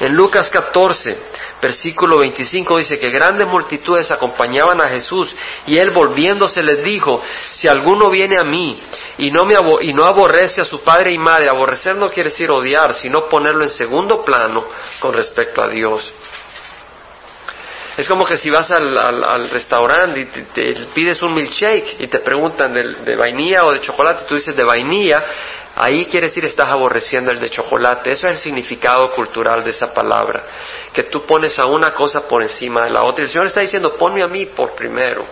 En 0.00 0.14
Lucas 0.14 0.50
14, 0.50 1.16
versículo 1.60 2.18
25 2.18 2.78
dice 2.78 2.98
que 2.98 3.10
grandes 3.10 3.46
multitudes 3.46 4.10
acompañaban 4.10 4.80
a 4.80 4.88
Jesús 4.88 5.32
y 5.66 5.78
él 5.78 5.90
volviéndose 5.90 6.60
les 6.62 6.82
dijo, 6.82 7.22
si 7.50 7.68
alguno 7.68 8.10
viene 8.10 8.36
a 8.36 8.42
mí 8.42 8.82
y 9.18 9.30
no, 9.30 9.44
me 9.44 9.54
y 9.82 9.92
no 9.92 10.04
aborrece 10.04 10.60
a 10.60 10.64
su 10.64 10.82
padre 10.82 11.12
y 11.12 11.18
madre, 11.18 11.48
aborrecer 11.48 11.94
no 11.94 12.08
quiere 12.08 12.30
decir 12.30 12.50
odiar, 12.50 12.94
sino 12.94 13.28
ponerlo 13.28 13.62
en 13.62 13.70
segundo 13.70 14.24
plano 14.24 14.64
con 14.98 15.14
respecto 15.14 15.62
a 15.62 15.68
Dios. 15.68 16.12
Es 17.96 18.08
como 18.08 18.24
que 18.24 18.38
si 18.38 18.48
vas 18.48 18.70
al, 18.70 19.50
restaurante 19.50 20.20
y 20.20 20.24
te, 20.24 20.86
pides 20.94 21.22
un 21.22 21.34
milkshake 21.34 21.96
y 22.00 22.06
te 22.06 22.20
preguntan 22.20 22.72
de, 22.72 22.94
de, 23.04 23.16
vainilla 23.16 23.66
o 23.66 23.72
de 23.72 23.80
chocolate, 23.80 24.24
tú 24.26 24.34
dices 24.34 24.56
de 24.56 24.64
vainilla, 24.64 25.22
Ahí 25.74 26.04
quiere 26.04 26.26
decir 26.26 26.44
estás 26.44 26.68
aborreciendo 26.70 27.30
el 27.32 27.40
de 27.40 27.48
chocolate. 27.48 28.12
Eso 28.12 28.26
es 28.26 28.34
el 28.34 28.40
significado 28.40 29.10
cultural 29.14 29.64
de 29.64 29.70
esa 29.70 29.92
palabra. 29.94 30.44
Que 30.92 31.04
tú 31.04 31.24
pones 31.24 31.58
a 31.58 31.64
una 31.64 31.94
cosa 31.94 32.28
por 32.28 32.42
encima 32.42 32.84
de 32.84 32.90
la 32.90 33.02
otra. 33.04 33.24
El 33.24 33.30
Señor 33.30 33.46
está 33.46 33.60
diciendo, 33.60 33.96
ponme 33.96 34.22
a 34.22 34.28
mí 34.28 34.46
por 34.46 34.74
primero. 34.74 35.24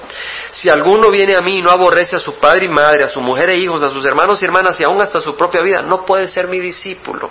Si 0.50 0.70
alguno 0.70 1.11
viene 1.11 1.37
a 1.37 1.42
mí 1.42 1.59
y 1.59 1.62
no 1.62 1.70
aborrece 1.70 2.16
a 2.16 2.20
su 2.20 2.38
padre 2.38 2.66
y 2.66 2.68
madre, 2.68 3.05
a 3.05 3.09
su 3.09 3.20
mujer 3.20 3.50
e 3.50 3.59
hijos, 3.59 3.83
a 3.85 3.90
sus 3.90 4.05
hermanos 4.07 4.42
y 4.42 4.46
hermanas 4.46 4.81
y 4.81 4.85
aún 4.85 5.00
hasta 5.00 5.20
su 5.20 5.37
propia 5.37 5.61
vida, 5.61 5.83
no 5.83 6.07
puede 6.07 6.24
ser 6.24 6.48
mi 6.48 6.59
discípulo. 6.59 7.31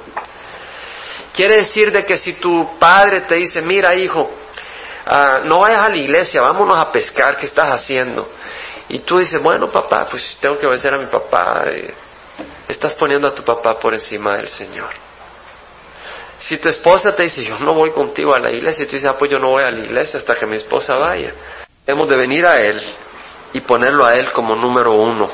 Quiere 1.34 1.58
decir 1.58 1.92
de 1.92 2.06
que 2.06 2.16
si 2.16 2.34
tu 2.34 2.78
padre 2.78 3.22
te 3.22 3.36
dice, 3.36 3.62
mira 3.62 3.96
hijo, 3.96 4.30
ah, 5.06 5.40
no 5.46 5.60
vayas 5.62 5.84
a 5.84 5.90
la 5.90 5.98
iglesia, 5.98 6.42
vámonos 6.42 6.78
a 6.78 6.92
pescar, 6.92 7.38
¿qué 7.38 7.48
estás 7.48 7.70
haciendo? 7.70 8.30
Y 8.90 9.00
tú 9.00 9.18
dices, 9.18 9.42
bueno 9.42 9.72
papá, 9.72 10.06
pues 10.10 10.38
tengo 10.40 10.60
que 10.60 10.68
obedecer 10.68 10.94
a 10.94 10.98
mi 10.98 11.06
papá. 11.06 11.64
Eh, 11.68 11.94
estás 12.80 12.96
poniendo 12.96 13.28
a 13.28 13.36
tu 13.36 13.44
papá 13.44 13.78
por 13.78 13.94
encima 13.94 14.38
del 14.38 14.48
Señor. 14.48 14.90
Si 16.40 16.58
tu 16.58 16.70
esposa 16.70 17.14
te 17.14 17.24
dice, 17.24 17.44
yo 17.44 17.60
no 17.60 17.74
voy 17.74 17.92
contigo 17.92 18.34
a 18.34 18.40
la 18.40 18.50
iglesia, 18.50 18.84
y 18.84 18.88
tú 18.88 18.94
dices, 18.94 19.10
ah, 19.10 19.18
pues 19.18 19.30
yo 19.30 19.38
no 19.38 19.50
voy 19.50 19.64
a 19.64 19.72
la 19.72 19.80
iglesia 19.80 20.18
hasta 20.18 20.34
que 20.34 20.46
mi 20.46 20.56
esposa 20.56 20.96
vaya. 20.96 21.34
Hemos 21.86 22.10
de 22.10 22.16
venir 22.16 22.46
a 22.46 22.58
Él 22.62 22.82
y 23.52 23.60
ponerlo 23.60 24.06
a 24.06 24.16
Él 24.16 24.32
como 24.32 24.56
número 24.56 24.94
uno. 24.94 25.30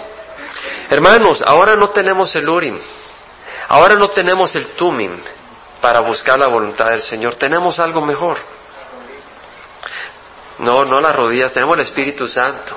Hermanos, 0.90 1.44
ahora 1.46 1.76
no 1.76 1.90
tenemos 1.90 2.36
el 2.36 2.50
Urim, 2.50 2.80
ahora 3.68 3.94
no 3.94 4.10
tenemos 4.10 4.56
el 4.56 4.66
Tumim 4.70 5.16
para 5.80 6.00
buscar 6.00 6.40
la 6.40 6.48
voluntad 6.48 6.90
del 6.90 7.02
Señor, 7.02 7.36
tenemos 7.36 7.78
algo 7.78 8.02
mejor. 8.04 8.40
No, 10.58 10.84
no 10.84 11.00
las 11.00 11.16
rodillas, 11.16 11.54
tenemos 11.54 11.76
el 11.76 11.84
Espíritu 11.84 12.28
Santo. 12.28 12.76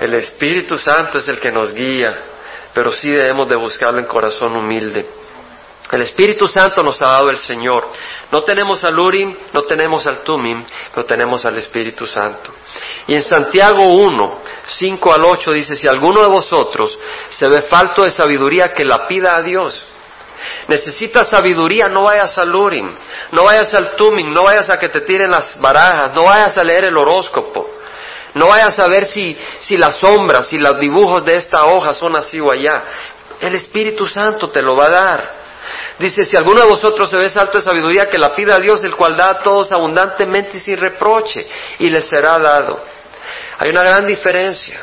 El 0.00 0.14
Espíritu 0.14 0.76
Santo 0.76 1.18
es 1.18 1.28
el 1.28 1.38
que 1.38 1.52
nos 1.52 1.72
guía, 1.72 2.18
pero 2.74 2.90
sí 2.92 3.10
debemos 3.10 3.48
de 3.48 3.56
buscarlo 3.56 3.98
en 4.00 4.06
corazón 4.06 4.56
humilde. 4.56 5.06
El 5.90 6.02
Espíritu 6.02 6.46
Santo 6.46 6.82
nos 6.82 7.00
ha 7.00 7.12
dado 7.12 7.30
el 7.30 7.38
Señor. 7.38 7.88
No 8.30 8.42
tenemos 8.42 8.84
al 8.84 8.98
Urim, 8.98 9.34
no 9.54 9.62
tenemos 9.62 10.06
al 10.06 10.18
Tumim, 10.18 10.62
pero 10.94 11.06
tenemos 11.06 11.46
al 11.46 11.56
Espíritu 11.56 12.06
Santo. 12.06 12.52
Y 13.06 13.14
en 13.14 13.22
Santiago 13.22 13.82
1, 13.94 14.38
5 14.66 15.14
al 15.14 15.24
8 15.24 15.50
dice, 15.52 15.74
si 15.74 15.88
alguno 15.88 16.20
de 16.20 16.28
vosotros 16.28 16.98
se 17.30 17.48
ve 17.48 17.62
falto 17.62 18.02
de 18.02 18.10
sabiduría, 18.10 18.74
que 18.74 18.84
la 18.84 19.06
pida 19.06 19.34
a 19.34 19.42
Dios. 19.42 19.86
Necesitas 20.68 21.28
sabiduría, 21.28 21.88
no 21.88 22.04
vayas 22.04 22.36
al 22.36 22.54
Urim, 22.54 22.94
no 23.32 23.44
vayas 23.44 23.72
al 23.72 23.96
Tumim, 23.96 24.32
no 24.32 24.44
vayas 24.44 24.68
a 24.68 24.78
que 24.78 24.90
te 24.90 25.00
tiren 25.00 25.30
las 25.30 25.58
barajas, 25.58 26.14
no 26.14 26.24
vayas 26.24 26.56
a 26.58 26.64
leer 26.64 26.84
el 26.84 26.96
horóscopo. 26.96 27.77
No 28.34 28.48
vayas 28.48 28.78
a 28.78 28.88
ver 28.88 29.06
si, 29.06 29.36
si 29.60 29.76
las 29.76 29.96
sombras, 29.96 30.48
si 30.48 30.58
los 30.58 30.78
dibujos 30.78 31.24
de 31.24 31.36
esta 31.36 31.64
hoja 31.66 31.92
son 31.92 32.16
así 32.16 32.40
o 32.40 32.50
allá. 32.50 32.84
El 33.40 33.54
Espíritu 33.54 34.06
Santo 34.06 34.48
te 34.48 34.62
lo 34.62 34.76
va 34.76 34.88
a 34.88 34.90
dar. 34.90 35.38
Dice, 35.98 36.24
si 36.24 36.36
alguno 36.36 36.60
de 36.60 36.68
vosotros 36.68 37.10
se 37.10 37.16
ve 37.16 37.28
salto 37.28 37.58
de 37.58 37.64
sabiduría, 37.64 38.08
que 38.08 38.18
la 38.18 38.34
pida 38.34 38.56
a 38.56 38.60
Dios, 38.60 38.84
el 38.84 38.94
cual 38.94 39.16
da 39.16 39.30
a 39.30 39.42
todos 39.42 39.72
abundantemente 39.72 40.58
y 40.58 40.60
sin 40.60 40.78
reproche, 40.78 41.46
y 41.78 41.90
les 41.90 42.04
será 42.04 42.38
dado. 42.38 42.80
Hay 43.58 43.70
una 43.70 43.82
gran 43.82 44.06
diferencia, 44.06 44.80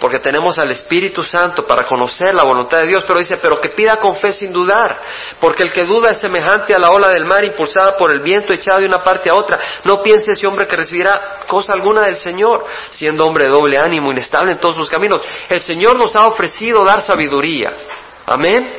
porque 0.00 0.20
tenemos 0.20 0.58
al 0.58 0.70
Espíritu 0.70 1.22
Santo 1.22 1.66
para 1.66 1.84
conocer 1.84 2.32
la 2.32 2.44
voluntad 2.44 2.80
de 2.82 2.88
Dios, 2.88 3.04
pero 3.06 3.18
dice, 3.18 3.36
pero 3.38 3.60
que 3.60 3.70
pida 3.70 3.98
con 3.98 4.14
fe 4.16 4.32
sin 4.32 4.52
dudar, 4.52 5.00
porque 5.40 5.64
el 5.64 5.72
que 5.72 5.84
duda 5.84 6.10
es 6.10 6.18
semejante 6.18 6.74
a 6.74 6.78
la 6.78 6.90
ola 6.90 7.08
del 7.08 7.24
mar 7.24 7.44
impulsada 7.44 7.96
por 7.96 8.12
el 8.12 8.20
viento 8.20 8.52
echada 8.52 8.78
de 8.78 8.86
una 8.86 9.02
parte 9.02 9.28
a 9.28 9.34
otra. 9.34 9.58
No 9.84 10.00
piense 10.02 10.32
ese 10.32 10.46
hombre 10.46 10.68
que 10.68 10.76
recibirá 10.76 11.40
cosa 11.48 11.72
alguna 11.72 12.04
del 12.04 12.16
Señor, 12.16 12.64
siendo 12.90 13.24
hombre 13.24 13.44
de 13.44 13.50
doble 13.50 13.76
ánimo, 13.76 14.12
inestable 14.12 14.52
en 14.52 14.58
todos 14.58 14.76
sus 14.76 14.88
caminos. 14.88 15.20
El 15.48 15.60
Señor 15.60 15.96
nos 15.96 16.14
ha 16.14 16.26
ofrecido 16.28 16.84
dar 16.84 17.00
sabiduría. 17.00 17.72
Amén. 18.26 18.70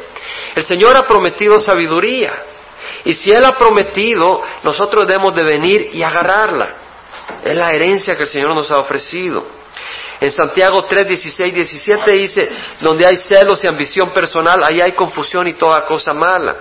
El 0.55 0.65
Señor 0.65 0.95
ha 0.95 1.05
prometido 1.05 1.59
sabiduría. 1.59 2.33
Y 3.03 3.13
si 3.13 3.31
Él 3.31 3.43
ha 3.43 3.57
prometido, 3.57 4.41
nosotros 4.63 5.05
debemos 5.05 5.33
de 5.35 5.43
venir 5.43 5.89
y 5.93 6.01
agarrarla. 6.01 6.69
Es 7.43 7.55
la 7.55 7.69
herencia 7.69 8.15
que 8.15 8.23
el 8.23 8.29
Señor 8.29 8.55
nos 8.55 8.71
ha 8.71 8.79
ofrecido. 8.79 9.58
En 10.21 10.31
Santiago 10.31 10.83
3, 10.83 11.07
16, 11.07 11.53
17 11.53 12.11
dice, 12.11 12.49
donde 12.81 13.05
hay 13.05 13.15
celos 13.15 13.63
y 13.63 13.67
ambición 13.67 14.09
personal, 14.09 14.63
ahí 14.63 14.81
hay 14.81 14.91
confusión 14.91 15.47
y 15.47 15.53
toda 15.53 15.85
cosa 15.85 16.13
mala. 16.13 16.55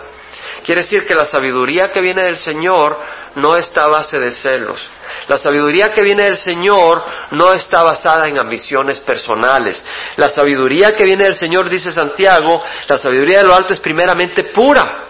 Quiere 0.64 0.82
decir 0.82 1.06
que 1.06 1.14
la 1.14 1.24
sabiduría 1.24 1.90
que 1.92 2.00
viene 2.00 2.24
del 2.24 2.36
Señor 2.36 2.98
no 3.36 3.56
está 3.56 3.84
a 3.84 3.88
base 3.88 4.18
de 4.18 4.32
celos. 4.32 4.86
La 5.26 5.38
sabiduría 5.38 5.90
que 5.90 6.02
viene 6.02 6.24
del 6.24 6.36
Señor 6.36 7.02
no 7.32 7.52
está 7.52 7.82
basada 7.82 8.28
en 8.28 8.38
ambiciones 8.38 9.00
personales. 9.00 9.82
La 10.16 10.28
sabiduría 10.28 10.90
que 10.90 11.04
viene 11.04 11.24
del 11.24 11.34
Señor, 11.34 11.68
dice 11.68 11.92
Santiago, 11.92 12.62
la 12.86 12.98
sabiduría 12.98 13.38
de 13.38 13.44
lo 13.44 13.54
alto 13.54 13.74
es 13.74 13.80
primeramente 13.80 14.44
pura. 14.44 15.04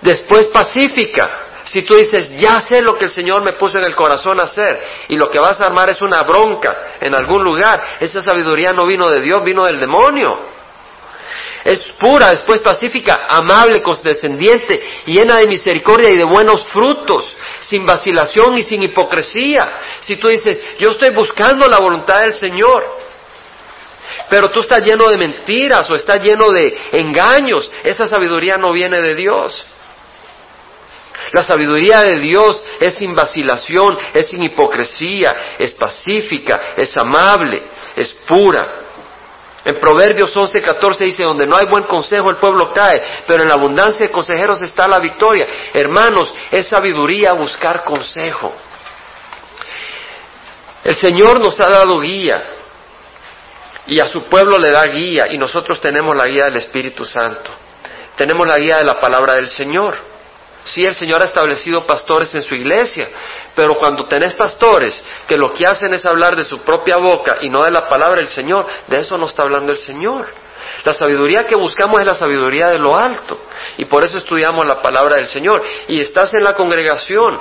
Después 0.00 0.46
pacífica. 0.48 1.43
Si 1.64 1.82
tú 1.82 1.94
dices, 1.96 2.30
ya 2.38 2.60
sé 2.60 2.82
lo 2.82 2.96
que 2.96 3.06
el 3.06 3.10
Señor 3.10 3.42
me 3.44 3.54
puso 3.54 3.78
en 3.78 3.84
el 3.84 3.96
corazón 3.96 4.38
a 4.38 4.44
hacer, 4.44 4.82
y 5.08 5.16
lo 5.16 5.30
que 5.30 5.38
vas 5.38 5.60
a 5.60 5.64
armar 5.64 5.88
es 5.88 6.02
una 6.02 6.18
bronca 6.26 6.96
en 7.00 7.14
algún 7.14 7.42
lugar, 7.42 7.98
esa 8.00 8.20
sabiduría 8.20 8.72
no 8.72 8.86
vino 8.86 9.08
de 9.08 9.20
Dios, 9.20 9.42
vino 9.42 9.64
del 9.64 9.78
demonio. 9.78 10.54
Es 11.64 11.82
pura, 11.98 12.26
después 12.30 12.60
pacífica, 12.60 13.20
amable, 13.26 13.80
condescendiente, 13.80 14.82
llena 15.06 15.38
de 15.38 15.46
misericordia 15.46 16.10
y 16.10 16.18
de 16.18 16.24
buenos 16.24 16.66
frutos, 16.66 17.34
sin 17.60 17.86
vacilación 17.86 18.58
y 18.58 18.62
sin 18.62 18.82
hipocresía. 18.82 19.80
Si 20.00 20.16
tú 20.16 20.28
dices, 20.28 20.76
yo 20.78 20.90
estoy 20.90 21.14
buscando 21.14 21.66
la 21.66 21.78
voluntad 21.78 22.20
del 22.20 22.34
Señor, 22.34 22.84
pero 24.28 24.50
tú 24.50 24.60
estás 24.60 24.84
lleno 24.84 25.08
de 25.08 25.16
mentiras 25.16 25.90
o 25.90 25.94
estás 25.94 26.22
lleno 26.22 26.48
de 26.50 26.76
engaños, 26.92 27.70
esa 27.82 28.04
sabiduría 28.04 28.58
no 28.58 28.70
viene 28.70 29.00
de 29.00 29.14
Dios. 29.14 29.64
La 31.32 31.42
sabiduría 31.42 32.00
de 32.00 32.18
Dios 32.18 32.62
es 32.80 32.94
sin 32.94 33.14
vacilación, 33.14 33.98
es 34.12 34.28
sin 34.28 34.42
hipocresía, 34.42 35.34
es 35.58 35.72
pacífica, 35.74 36.74
es 36.76 36.96
amable, 36.96 37.62
es 37.96 38.12
pura. 38.26 38.84
En 39.64 39.80
Proverbios 39.80 40.36
11, 40.36 40.60
14 40.60 41.04
dice, 41.04 41.24
donde 41.24 41.46
no 41.46 41.56
hay 41.56 41.66
buen 41.66 41.84
consejo 41.84 42.28
el 42.28 42.36
pueblo 42.36 42.72
cae, 42.72 43.02
pero 43.26 43.42
en 43.42 43.48
la 43.48 43.54
abundancia 43.54 44.06
de 44.06 44.12
consejeros 44.12 44.60
está 44.60 44.86
la 44.86 44.98
victoria. 44.98 45.46
Hermanos, 45.72 46.32
es 46.50 46.66
sabiduría 46.66 47.32
buscar 47.32 47.82
consejo. 47.82 48.54
El 50.84 50.94
Señor 50.96 51.40
nos 51.40 51.58
ha 51.60 51.70
dado 51.70 51.98
guía 51.98 52.44
y 53.86 53.98
a 54.00 54.06
su 54.06 54.24
pueblo 54.24 54.58
le 54.58 54.70
da 54.70 54.84
guía 54.84 55.28
y 55.32 55.38
nosotros 55.38 55.80
tenemos 55.80 56.14
la 56.14 56.26
guía 56.26 56.44
del 56.44 56.56
Espíritu 56.56 57.06
Santo. 57.06 57.50
Tenemos 58.16 58.46
la 58.46 58.58
guía 58.58 58.76
de 58.78 58.84
la 58.84 59.00
palabra 59.00 59.34
del 59.34 59.48
Señor. 59.48 59.96
Sí, 60.64 60.84
el 60.84 60.94
Señor 60.94 61.20
ha 61.20 61.26
establecido 61.26 61.86
pastores 61.86 62.34
en 62.34 62.42
su 62.42 62.54
iglesia, 62.54 63.08
pero 63.54 63.74
cuando 63.74 64.06
tenés 64.06 64.32
pastores 64.32 65.02
que 65.26 65.36
lo 65.36 65.52
que 65.52 65.66
hacen 65.66 65.92
es 65.92 66.06
hablar 66.06 66.34
de 66.36 66.44
su 66.44 66.60
propia 66.60 66.96
boca 66.96 67.36
y 67.42 67.50
no 67.50 67.62
de 67.64 67.70
la 67.70 67.86
palabra 67.88 68.16
del 68.16 68.28
Señor, 68.28 68.66
de 68.86 68.98
eso 68.98 69.18
no 69.18 69.26
está 69.26 69.42
hablando 69.42 69.72
el 69.72 69.78
Señor. 69.78 70.26
La 70.84 70.94
sabiduría 70.94 71.44
que 71.44 71.54
buscamos 71.54 72.00
es 72.00 72.06
la 72.06 72.14
sabiduría 72.14 72.68
de 72.68 72.78
lo 72.78 72.96
alto 72.96 73.38
y 73.76 73.84
por 73.84 74.04
eso 74.04 74.16
estudiamos 74.16 74.66
la 74.66 74.80
palabra 74.80 75.16
del 75.16 75.26
Señor. 75.26 75.62
Y 75.88 76.00
estás 76.00 76.32
en 76.34 76.42
la 76.42 76.54
congregación 76.54 77.38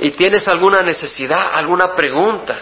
y 0.00 0.10
tienes 0.10 0.46
alguna 0.48 0.82
necesidad, 0.82 1.54
alguna 1.54 1.92
pregunta, 1.92 2.58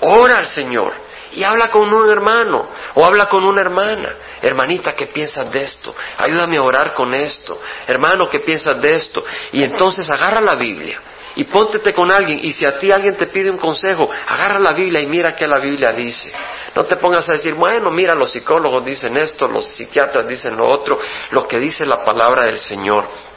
ora 0.00 0.38
al 0.38 0.46
Señor 0.46 1.07
y 1.38 1.44
habla 1.44 1.70
con 1.70 1.94
un 1.94 2.10
hermano 2.10 2.66
o 2.94 3.04
habla 3.04 3.28
con 3.28 3.44
una 3.44 3.60
hermana. 3.60 4.12
Hermanita, 4.42 4.92
¿qué 4.94 5.06
piensas 5.06 5.52
de 5.52 5.62
esto? 5.62 5.94
Ayúdame 6.16 6.56
a 6.56 6.62
orar 6.62 6.94
con 6.94 7.14
esto. 7.14 7.60
Hermano, 7.86 8.28
¿qué 8.28 8.40
piensas 8.40 8.80
de 8.82 8.96
esto? 8.96 9.24
Y 9.52 9.62
entonces 9.62 10.10
agarra 10.10 10.40
la 10.40 10.56
Biblia 10.56 11.00
y 11.36 11.44
póntete 11.44 11.94
con 11.94 12.10
alguien. 12.10 12.40
Y 12.42 12.52
si 12.52 12.66
a 12.66 12.76
ti 12.76 12.90
alguien 12.90 13.14
te 13.14 13.28
pide 13.28 13.52
un 13.52 13.58
consejo, 13.58 14.10
agarra 14.26 14.58
la 14.58 14.72
Biblia 14.72 15.00
y 15.00 15.06
mira 15.06 15.36
qué 15.36 15.46
la 15.46 15.60
Biblia 15.60 15.92
dice. 15.92 16.32
No 16.74 16.82
te 16.82 16.96
pongas 16.96 17.28
a 17.28 17.32
decir, 17.34 17.54
bueno, 17.54 17.88
mira, 17.92 18.16
los 18.16 18.32
psicólogos 18.32 18.84
dicen 18.84 19.16
esto, 19.16 19.46
los 19.46 19.64
psiquiatras 19.64 20.26
dicen 20.26 20.56
lo 20.56 20.66
otro, 20.66 20.98
lo 21.30 21.46
que 21.46 21.60
dice 21.60 21.86
la 21.86 22.04
palabra 22.04 22.46
del 22.46 22.58
Señor. 22.58 23.27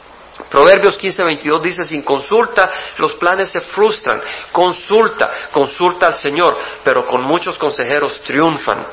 Proverbios 0.50 0.96
15, 0.96 1.22
22 1.22 1.62
dice, 1.62 1.84
sin 1.84 2.02
consulta 2.02 2.70
los 2.98 3.14
planes 3.14 3.50
se 3.50 3.60
frustran. 3.60 4.22
Consulta, 4.50 5.30
consulta 5.50 6.06
al 6.06 6.14
Señor, 6.14 6.56
pero 6.84 7.06
con 7.06 7.22
muchos 7.22 7.56
consejeros 7.58 8.20
triunfan. 8.20 8.84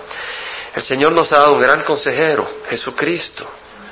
El 0.75 0.81
Señor 0.81 1.13
nos 1.13 1.31
ha 1.31 1.39
dado 1.39 1.53
un 1.53 1.61
gran 1.61 1.83
consejero, 1.83 2.47
Jesucristo. 2.69 3.45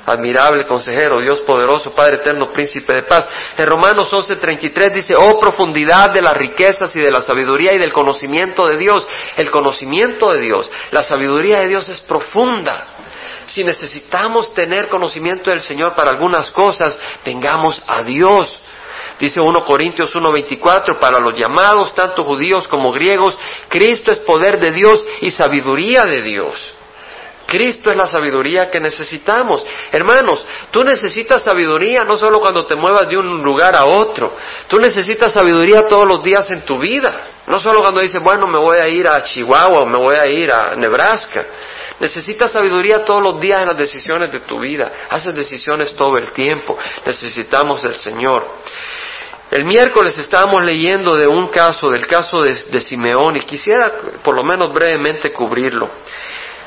Admirable 0.06 0.64
consejero, 0.64 1.20
Dios 1.20 1.40
poderoso, 1.40 1.94
Padre 1.94 2.14
eterno, 2.14 2.50
príncipe 2.50 2.94
de 2.94 3.02
paz. 3.02 3.28
En 3.58 3.66
Romanos 3.66 4.10
11:33 4.10 4.94
dice, 4.94 5.14
oh 5.14 5.38
profundidad 5.38 6.06
de 6.14 6.22
las 6.22 6.32
riquezas 6.32 6.96
y 6.96 7.00
de 7.00 7.10
la 7.10 7.20
sabiduría 7.20 7.74
y 7.74 7.78
del 7.78 7.92
conocimiento 7.92 8.66
de 8.66 8.78
Dios. 8.78 9.06
El 9.36 9.50
conocimiento 9.50 10.32
de 10.32 10.40
Dios, 10.40 10.70
la 10.92 11.02
sabiduría 11.02 11.60
de 11.60 11.68
Dios 11.68 11.88
es 11.90 12.00
profunda 12.00 12.97
si 13.48 13.64
necesitamos 13.64 14.54
tener 14.54 14.88
conocimiento 14.88 15.50
del 15.50 15.60
Señor 15.60 15.94
para 15.94 16.10
algunas 16.10 16.50
cosas, 16.50 16.98
tengamos 17.24 17.80
a 17.86 18.02
Dios. 18.02 18.60
Dice 19.18 19.40
1 19.40 19.64
Corintios 19.64 20.14
1:24, 20.14 20.98
para 20.98 21.18
los 21.18 21.36
llamados, 21.36 21.94
tanto 21.94 22.22
judíos 22.22 22.68
como 22.68 22.92
griegos, 22.92 23.36
Cristo 23.68 24.12
es 24.12 24.20
poder 24.20 24.60
de 24.60 24.70
Dios 24.70 25.04
y 25.22 25.30
sabiduría 25.30 26.04
de 26.04 26.22
Dios. 26.22 26.74
Cristo 27.48 27.90
es 27.90 27.96
la 27.96 28.06
sabiduría 28.06 28.68
que 28.68 28.78
necesitamos. 28.78 29.64
Hermanos, 29.90 30.44
tú 30.70 30.84
necesitas 30.84 31.42
sabiduría 31.42 32.00
no 32.06 32.14
solo 32.14 32.40
cuando 32.40 32.66
te 32.66 32.74
muevas 32.74 33.08
de 33.08 33.16
un 33.16 33.42
lugar 33.42 33.74
a 33.74 33.86
otro, 33.86 34.36
tú 34.68 34.78
necesitas 34.78 35.32
sabiduría 35.32 35.86
todos 35.86 36.06
los 36.06 36.22
días 36.22 36.48
en 36.50 36.60
tu 36.66 36.78
vida. 36.78 37.28
No 37.46 37.58
solo 37.58 37.80
cuando 37.80 38.02
dices, 38.02 38.22
bueno, 38.22 38.46
me 38.46 38.60
voy 38.60 38.76
a 38.78 38.88
ir 38.88 39.08
a 39.08 39.24
Chihuahua 39.24 39.80
o 39.80 39.86
me 39.86 39.96
voy 39.96 40.16
a 40.16 40.26
ir 40.26 40.52
a 40.52 40.76
Nebraska. 40.76 41.42
Necesitas 42.00 42.52
sabiduría 42.52 43.04
todos 43.04 43.22
los 43.22 43.40
días 43.40 43.60
en 43.60 43.68
las 43.68 43.76
decisiones 43.76 44.30
de 44.30 44.40
tu 44.40 44.60
vida. 44.60 44.92
Haces 45.10 45.34
decisiones 45.34 45.94
todo 45.94 46.16
el 46.16 46.30
tiempo. 46.32 46.78
Necesitamos 47.04 47.82
del 47.82 47.94
Señor. 47.94 48.46
El 49.50 49.64
miércoles 49.64 50.16
estábamos 50.18 50.62
leyendo 50.62 51.16
de 51.16 51.26
un 51.26 51.48
caso, 51.48 51.88
del 51.88 52.06
caso 52.06 52.42
de, 52.42 52.54
de 52.54 52.80
Simeón, 52.80 53.36
y 53.36 53.40
quisiera 53.40 53.92
por 54.22 54.34
lo 54.34 54.44
menos 54.44 54.72
brevemente 54.72 55.32
cubrirlo. 55.32 55.88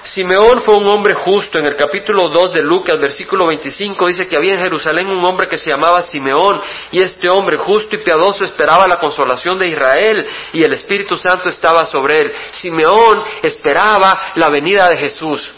Simeón 0.04 0.62
fue 0.64 0.76
un 0.76 0.88
hombre 0.88 1.14
justo. 1.14 1.60
En 1.60 1.66
el 1.66 1.76
capítulo 1.76 2.28
2 2.30 2.54
de 2.54 2.62
Lucas, 2.62 3.00
versículo 3.00 3.48
25, 3.48 4.08
dice 4.08 4.28
que 4.28 4.36
había 4.36 4.54
en 4.54 4.62
Jerusalén 4.62 5.08
un 5.08 5.24
hombre 5.24 5.48
que 5.48 5.58
se 5.58 5.70
llamaba 5.70 6.02
Simeón, 6.02 6.60
y 6.92 7.02
este 7.02 7.30
hombre 7.30 7.58
justo 7.58 7.96
y 7.96 8.00
piadoso 8.00 8.44
esperaba 8.44 8.88
la 8.88 9.00
consolación 9.00 9.60
de 9.60 9.68
Israel, 9.68 10.28
y 10.54 10.64
el 10.64 10.74
Espíritu 10.74 11.16
Santo 11.16 11.50
estaba 11.50 11.86
sobre 11.86 12.20
él. 12.20 12.34
Simeón 12.52 13.24
esperaba 13.44 14.32
la 14.36 14.50
venida 14.50 14.90
de 14.90 14.98
Jesús. 14.98 15.52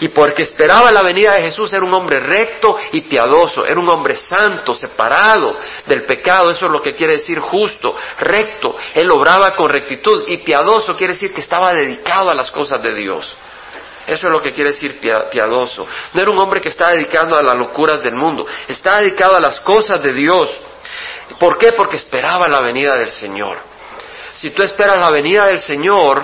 Y 0.00 0.08
porque 0.08 0.42
esperaba 0.42 0.92
la 0.92 1.02
venida 1.02 1.34
de 1.34 1.42
Jesús 1.42 1.72
era 1.72 1.84
un 1.84 1.92
hombre 1.94 2.20
recto 2.20 2.76
y 2.92 3.02
piadoso, 3.02 3.66
era 3.66 3.80
un 3.80 3.88
hombre 3.88 4.14
santo, 4.16 4.74
separado 4.74 5.56
del 5.86 6.04
pecado, 6.04 6.50
eso 6.50 6.66
es 6.66 6.72
lo 6.72 6.80
que 6.80 6.94
quiere 6.94 7.14
decir 7.14 7.38
justo, 7.40 7.96
recto. 8.20 8.76
Él 8.94 9.10
obraba 9.10 9.54
con 9.54 9.68
rectitud 9.68 10.24
y 10.28 10.38
piadoso 10.38 10.96
quiere 10.96 11.14
decir 11.14 11.32
que 11.34 11.40
estaba 11.40 11.74
dedicado 11.74 12.30
a 12.30 12.34
las 12.34 12.50
cosas 12.50 12.80
de 12.82 12.94
Dios. 12.94 13.36
Eso 14.06 14.26
es 14.26 14.32
lo 14.32 14.40
que 14.40 14.52
quiere 14.52 14.70
decir 14.70 15.00
piadoso. 15.30 15.86
No 16.12 16.20
era 16.20 16.30
un 16.30 16.38
hombre 16.38 16.60
que 16.60 16.68
estaba 16.68 16.92
dedicado 16.92 17.36
a 17.36 17.42
las 17.42 17.56
locuras 17.56 18.02
del 18.02 18.16
mundo, 18.16 18.46
estaba 18.68 18.98
dedicado 18.98 19.36
a 19.36 19.40
las 19.40 19.60
cosas 19.60 20.02
de 20.02 20.12
Dios. 20.12 20.50
¿Por 21.38 21.56
qué? 21.58 21.72
Porque 21.72 21.96
esperaba 21.96 22.48
la 22.48 22.60
venida 22.60 22.96
del 22.96 23.10
Señor. 23.10 23.58
Si 24.34 24.50
tú 24.50 24.62
esperas 24.62 25.00
la 25.00 25.10
venida 25.10 25.46
del 25.46 25.60
Señor, 25.60 26.22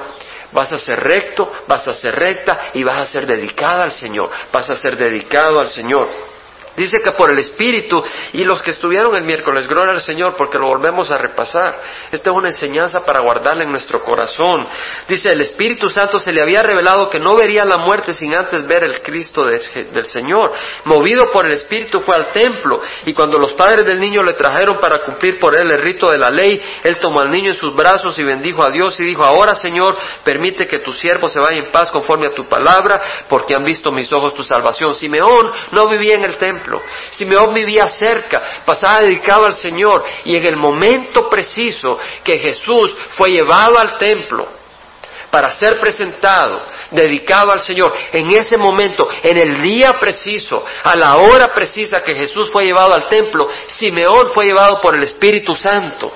vas 0.53 0.72
a 0.72 0.79
ser 0.79 0.99
recto, 1.01 1.53
vas 1.66 1.87
a 1.87 1.93
ser 1.93 2.14
recta 2.14 2.70
y 2.74 2.83
vas 2.83 2.97
a 2.97 3.07
ser 3.07 3.26
dedicada 3.26 3.83
al 3.83 3.93
Señor, 3.93 4.31
vas 4.53 4.68
a 4.70 4.74
ser 4.74 4.97
dedicado 4.97 5.61
al 5.61 5.68
Señor. 5.68 6.09
Dice 6.79 6.99
que 7.03 7.11
por 7.11 7.33
el 7.33 7.39
Espíritu 7.41 8.01
y 8.33 8.45
los 8.45 8.62
que 8.62 8.70
estuvieron 8.70 9.16
el 9.16 9.24
miércoles, 9.24 9.66
gloria 9.66 9.93
al 9.93 10.01
Señor, 10.01 10.37
porque 10.37 10.59
lo 10.59 10.66
volvemos 10.68 11.11
a 11.11 11.18
repasar. 11.18 11.76
Esta 12.12 12.31
es 12.31 12.37
una 12.37 12.51
enseñanza 12.51 13.05
para 13.05 13.18
guardarla 13.20 13.64
en 13.64 13.70
nuestro 13.70 14.05
corazón. 14.05 14.64
Dice, 15.09 15.29
el 15.29 15.41
Espíritu 15.41 15.89
Santo 15.89 16.20
se 16.20 16.31
le 16.31 16.41
había 16.41 16.62
revelado 16.62 17.11
que 17.11 17.18
no 17.18 17.35
vería 17.35 17.64
la 17.64 17.79
muerte 17.79 18.14
sin 18.14 18.33
antes 18.33 18.64
ver 18.64 18.85
el 18.85 19.03
Cristo 19.03 19.45
del 19.45 20.07
Señor. 20.07 20.53
Movido 20.85 21.26
por 21.33 21.47
el 21.47 21.53
Espíritu 21.53 22.01
fue 22.01 22.14
al 22.14 22.29
templo 22.29 22.81
y 23.05 23.12
cuando 23.12 23.39
los 23.39 23.55
padres 23.55 23.85
del 23.85 23.99
niño 23.99 24.22
le 24.22 24.35
trajeron 24.35 24.79
para 24.79 25.03
cumplir 25.03 25.41
por 25.41 25.57
él 25.57 25.68
el 25.72 25.83
rito 25.83 26.12
de 26.12 26.18
la 26.18 26.31
ley, 26.31 26.62
él 26.85 26.99
tomó 26.99 27.20
al 27.20 27.31
niño 27.31 27.49
en 27.49 27.57
sus 27.57 27.74
brazos 27.74 28.16
y 28.20 28.22
bendijo 28.22 28.62
a 28.62 28.70
Dios 28.70 29.01
y 29.01 29.05
dijo, 29.05 29.24
ahora 29.24 29.57
Señor, 29.57 29.97
permite 30.22 30.68
que 30.68 30.79
tu 30.79 30.93
siervo 30.93 31.29
se 31.29 31.41
vaya 31.41 31.59
en 31.59 31.72
paz 31.72 31.91
conforme 31.91 32.26
a 32.26 32.35
tu 32.35 32.45
palabra, 32.45 33.24
porque 33.29 33.57
han 33.57 33.64
visto 33.64 33.91
mis 33.91 34.12
ojos 34.12 34.33
tu 34.33 34.45
salvación. 34.45 34.95
Simeón 34.95 35.51
no 35.72 35.89
vivía 35.89 36.14
en 36.14 36.24
el 36.24 36.37
templo 36.37 36.68
si 37.11 37.25
Simeón 37.25 37.53
vivía 37.55 37.87
cerca, 37.87 38.62
pasaba 38.64 39.01
dedicado 39.01 39.47
al 39.47 39.55
Señor 39.55 40.05
y 40.25 40.37
en 40.37 40.47
el 40.47 40.57
momento 40.57 41.29
preciso 41.29 41.99
que 42.23 42.39
Jesús 42.39 42.95
fue 43.11 43.31
llevado 43.31 43.79
al 43.79 43.99
templo 43.99 44.59
para 45.31 45.51
ser 45.51 45.79
presentado, 45.79 46.62
dedicado 46.91 47.53
al 47.53 47.61
Señor, 47.61 47.93
en 48.12 48.31
ese 48.31 48.57
momento, 48.57 49.07
en 49.23 49.37
el 49.37 49.61
día 49.62 49.99
preciso, 50.01 50.64
a 50.83 50.97
la 50.97 51.16
hora 51.16 51.53
precisa 51.53 52.03
que 52.03 52.14
Jesús 52.14 52.51
fue 52.51 52.64
llevado 52.64 52.95
al 52.95 53.09
templo, 53.09 53.49
Simeón 53.66 54.31
fue 54.33 54.47
llevado 54.47 54.81
por 54.81 54.95
el 54.95 55.03
Espíritu 55.03 55.55
Santo. 55.55 56.11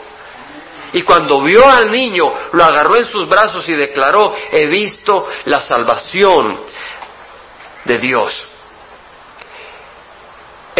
Y 0.94 1.02
cuando 1.02 1.42
vio 1.42 1.68
al 1.68 1.90
niño, 1.90 2.32
lo 2.52 2.64
agarró 2.64 2.96
en 2.96 3.06
sus 3.06 3.28
brazos 3.28 3.66
y 3.68 3.74
declaró, 3.74 4.34
he 4.50 4.66
visto 4.66 5.28
la 5.44 5.60
salvación 5.60 6.60
de 7.84 7.98
Dios. 7.98 8.51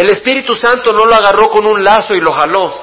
El 0.02 0.10
Espíritu 0.10 0.56
Santo 0.56 0.92
no 0.92 1.04
lo 1.04 1.14
agarró 1.14 1.48
con 1.48 1.64
un 1.64 1.84
lazo 1.84 2.12
y 2.12 2.20
lo 2.20 2.32
jaló. 2.32 2.74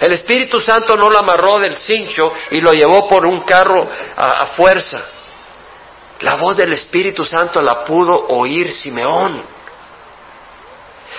El 0.00 0.12
Espíritu 0.12 0.58
Santo 0.58 0.96
no 0.96 1.10
lo 1.10 1.18
amarró 1.18 1.58
del 1.58 1.76
cincho 1.76 2.32
y 2.50 2.62
lo 2.62 2.72
llevó 2.72 3.06
por 3.06 3.26
un 3.26 3.42
carro 3.42 3.86
a, 4.16 4.46
fuerza. 4.56 4.98
La 6.20 6.36
voz 6.36 6.56
del 6.56 6.72
Espíritu 6.72 7.22
Santo 7.22 7.60
la 7.60 7.84
pudo 7.84 8.28
oír 8.28 8.70
Simeón. 8.70 9.42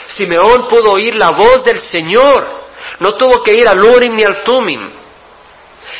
Simeón 0.08 0.68
pudo 0.68 0.94
oír 0.94 1.14
la 1.14 1.30
voz 1.30 1.64
del 1.64 1.80
Señor. 1.80 2.48
No 2.98 3.14
tuvo 3.14 3.44
que 3.44 3.54
ir 3.54 3.68
al 3.68 3.84
Urim 3.84 4.16
ni 4.16 4.24
al 4.24 4.42
Tumim. 4.42 4.92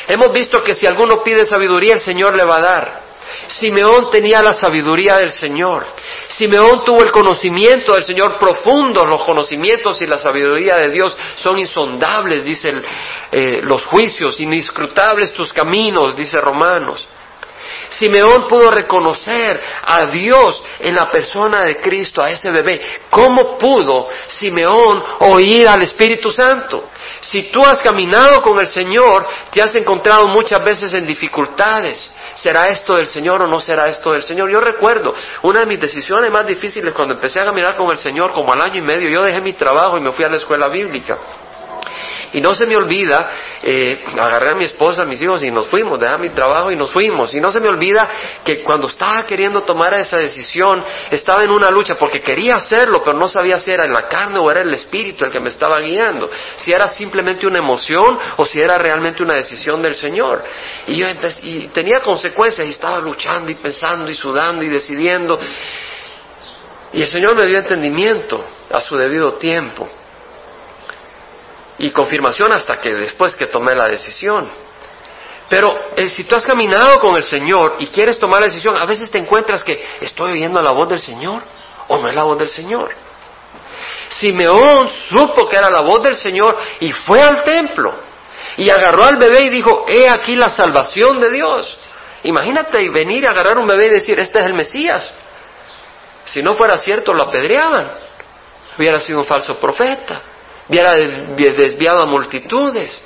Hemos 0.08 0.32
visto 0.32 0.60
que 0.60 0.74
si 0.74 0.88
alguno 0.88 1.22
pide 1.22 1.44
sabiduría, 1.44 1.94
el 1.94 2.00
Señor 2.00 2.36
le 2.36 2.42
va 2.42 2.56
a 2.56 2.60
dar. 2.60 3.09
Simeón 3.46 4.10
tenía 4.10 4.42
la 4.42 4.52
sabiduría 4.52 5.16
del 5.16 5.32
Señor. 5.32 5.86
Simeón 6.28 6.84
tuvo 6.84 7.02
el 7.02 7.10
conocimiento 7.10 7.94
del 7.94 8.04
Señor 8.04 8.38
profundo. 8.38 9.04
Los 9.04 9.24
conocimientos 9.24 10.00
y 10.02 10.06
la 10.06 10.18
sabiduría 10.18 10.74
de 10.76 10.90
Dios 10.90 11.16
son 11.36 11.58
insondables, 11.58 12.44
dicen 12.44 12.82
eh, 13.32 13.60
los 13.62 13.84
juicios, 13.84 14.40
inescrutables 14.40 15.32
tus 15.32 15.52
caminos, 15.52 16.16
dice 16.16 16.38
Romanos. 16.38 17.06
Simeón 17.90 18.46
pudo 18.46 18.70
reconocer 18.70 19.60
a 19.84 20.06
Dios 20.06 20.62
en 20.78 20.94
la 20.94 21.10
persona 21.10 21.64
de 21.64 21.80
Cristo, 21.80 22.22
a 22.22 22.30
ese 22.30 22.50
bebé. 22.50 23.00
¿Cómo 23.10 23.58
pudo 23.58 24.08
Simeón 24.28 25.02
oír 25.20 25.68
al 25.68 25.82
Espíritu 25.82 26.30
Santo? 26.30 26.90
Si 27.20 27.50
tú 27.50 27.62
has 27.64 27.80
caminado 27.80 28.40
con 28.42 28.58
el 28.60 28.68
Señor, 28.68 29.26
te 29.52 29.60
has 29.60 29.74
encontrado 29.74 30.28
muchas 30.28 30.64
veces 30.64 30.94
en 30.94 31.06
dificultades. 31.06 32.12
¿Será 32.34 32.68
esto 32.68 32.96
del 32.96 33.06
Señor 33.06 33.42
o 33.42 33.46
no 33.46 33.60
será 33.60 33.88
esto 33.88 34.12
del 34.12 34.22
Señor? 34.22 34.50
Yo 34.50 34.60
recuerdo 34.60 35.14
una 35.42 35.60
de 35.60 35.66
mis 35.66 35.80
decisiones 35.80 36.30
más 36.30 36.46
difíciles 36.46 36.92
cuando 36.94 37.14
empecé 37.14 37.40
a 37.40 37.44
caminar 37.44 37.76
con 37.76 37.90
el 37.90 37.98
Señor, 37.98 38.32
como 38.32 38.52
al 38.52 38.60
año 38.60 38.78
y 38.78 38.82
medio, 38.82 39.08
yo 39.08 39.24
dejé 39.24 39.40
mi 39.40 39.52
trabajo 39.52 39.98
y 39.98 40.00
me 40.00 40.12
fui 40.12 40.24
a 40.24 40.28
la 40.28 40.36
escuela 40.36 40.68
bíblica. 40.68 41.18
Y 42.32 42.40
no 42.40 42.54
se 42.54 42.64
me 42.64 42.76
olvida, 42.76 43.30
eh, 43.62 44.04
agarré 44.18 44.50
a 44.50 44.54
mi 44.54 44.64
esposa, 44.64 45.02
a 45.02 45.04
mis 45.04 45.20
hijos 45.20 45.42
y 45.42 45.50
nos 45.50 45.66
fuimos, 45.66 45.98
dejé 45.98 46.16
mi 46.18 46.28
trabajo 46.28 46.70
y 46.70 46.76
nos 46.76 46.92
fuimos. 46.92 47.34
Y 47.34 47.40
no 47.40 47.50
se 47.50 47.58
me 47.58 47.66
olvida 47.66 48.08
que 48.44 48.62
cuando 48.62 48.86
estaba 48.86 49.24
queriendo 49.24 49.62
tomar 49.62 49.94
esa 49.94 50.18
decisión, 50.18 50.84
estaba 51.10 51.42
en 51.42 51.50
una 51.50 51.70
lucha 51.70 51.96
porque 51.96 52.20
quería 52.20 52.54
hacerlo, 52.54 53.02
pero 53.04 53.18
no 53.18 53.26
sabía 53.26 53.58
si 53.58 53.72
era 53.72 53.84
en 53.84 53.92
la 53.92 54.06
carne 54.06 54.38
o 54.38 54.48
era 54.48 54.60
el 54.60 54.72
espíritu 54.72 55.24
el 55.24 55.32
que 55.32 55.40
me 55.40 55.48
estaba 55.48 55.80
guiando. 55.80 56.30
Si 56.56 56.72
era 56.72 56.86
simplemente 56.86 57.48
una 57.48 57.58
emoción 57.58 58.16
o 58.36 58.46
si 58.46 58.60
era 58.60 58.78
realmente 58.78 59.24
una 59.24 59.34
decisión 59.34 59.82
del 59.82 59.96
Señor. 59.96 60.44
Y 60.86 60.96
yo 60.96 61.06
y 61.42 61.68
tenía 61.68 62.00
consecuencias 62.00 62.64
y 62.64 62.70
estaba 62.70 63.00
luchando 63.00 63.50
y 63.50 63.54
pensando 63.54 64.08
y 64.08 64.14
sudando 64.14 64.62
y 64.62 64.68
decidiendo. 64.68 65.38
Y 66.92 67.02
el 67.02 67.08
Señor 67.08 67.34
me 67.34 67.46
dio 67.46 67.58
entendimiento 67.58 68.44
a 68.70 68.80
su 68.80 68.94
debido 68.94 69.34
tiempo 69.34 69.99
y 71.80 71.90
confirmación 71.90 72.52
hasta 72.52 72.78
que 72.78 72.94
después 72.94 73.34
que 73.34 73.46
tomé 73.46 73.74
la 73.74 73.88
decisión. 73.88 74.48
Pero 75.48 75.74
eh, 75.96 76.10
si 76.10 76.24
tú 76.24 76.36
has 76.36 76.44
caminado 76.44 77.00
con 77.00 77.16
el 77.16 77.24
Señor 77.24 77.76
y 77.78 77.86
quieres 77.86 78.18
tomar 78.18 78.40
la 78.40 78.46
decisión, 78.46 78.76
a 78.76 78.84
veces 78.84 79.10
te 79.10 79.18
encuentras 79.18 79.64
que 79.64 79.82
estoy 80.00 80.32
oyendo 80.32 80.60
la 80.60 80.72
voz 80.72 80.90
del 80.90 81.00
Señor 81.00 81.42
o 81.88 81.98
no 81.98 82.06
es 82.06 82.14
la 82.14 82.24
voz 82.24 82.38
del 82.38 82.50
Señor. 82.50 82.94
Simeón 84.10 84.90
supo 85.08 85.48
que 85.48 85.56
era 85.56 85.70
la 85.70 85.80
voz 85.80 86.02
del 86.02 86.16
Señor 86.16 86.56
y 86.80 86.92
fue 86.92 87.22
al 87.22 87.42
templo 87.44 87.94
y 88.58 88.68
agarró 88.68 89.04
al 89.04 89.16
bebé 89.16 89.46
y 89.46 89.48
dijo, 89.48 89.86
he 89.88 90.08
aquí 90.08 90.36
la 90.36 90.50
salvación 90.50 91.18
de 91.18 91.30
Dios. 91.30 91.78
Imagínate 92.24 92.90
venir 92.90 93.26
a 93.26 93.30
agarrar 93.30 93.56
un 93.56 93.66
bebé 93.66 93.86
y 93.86 93.90
decir, 93.90 94.20
este 94.20 94.38
es 94.38 94.46
el 94.46 94.54
Mesías. 94.54 95.10
Si 96.26 96.42
no 96.42 96.54
fuera 96.54 96.76
cierto, 96.76 97.14
lo 97.14 97.22
apedreaban. 97.22 97.90
Hubiera 98.76 99.00
sido 99.00 99.20
un 99.20 99.24
falso 99.24 99.54
profeta 99.54 100.22
hubiera 100.70 100.94
desviado 100.94 102.02
a 102.02 102.06
multitudes. 102.06 103.00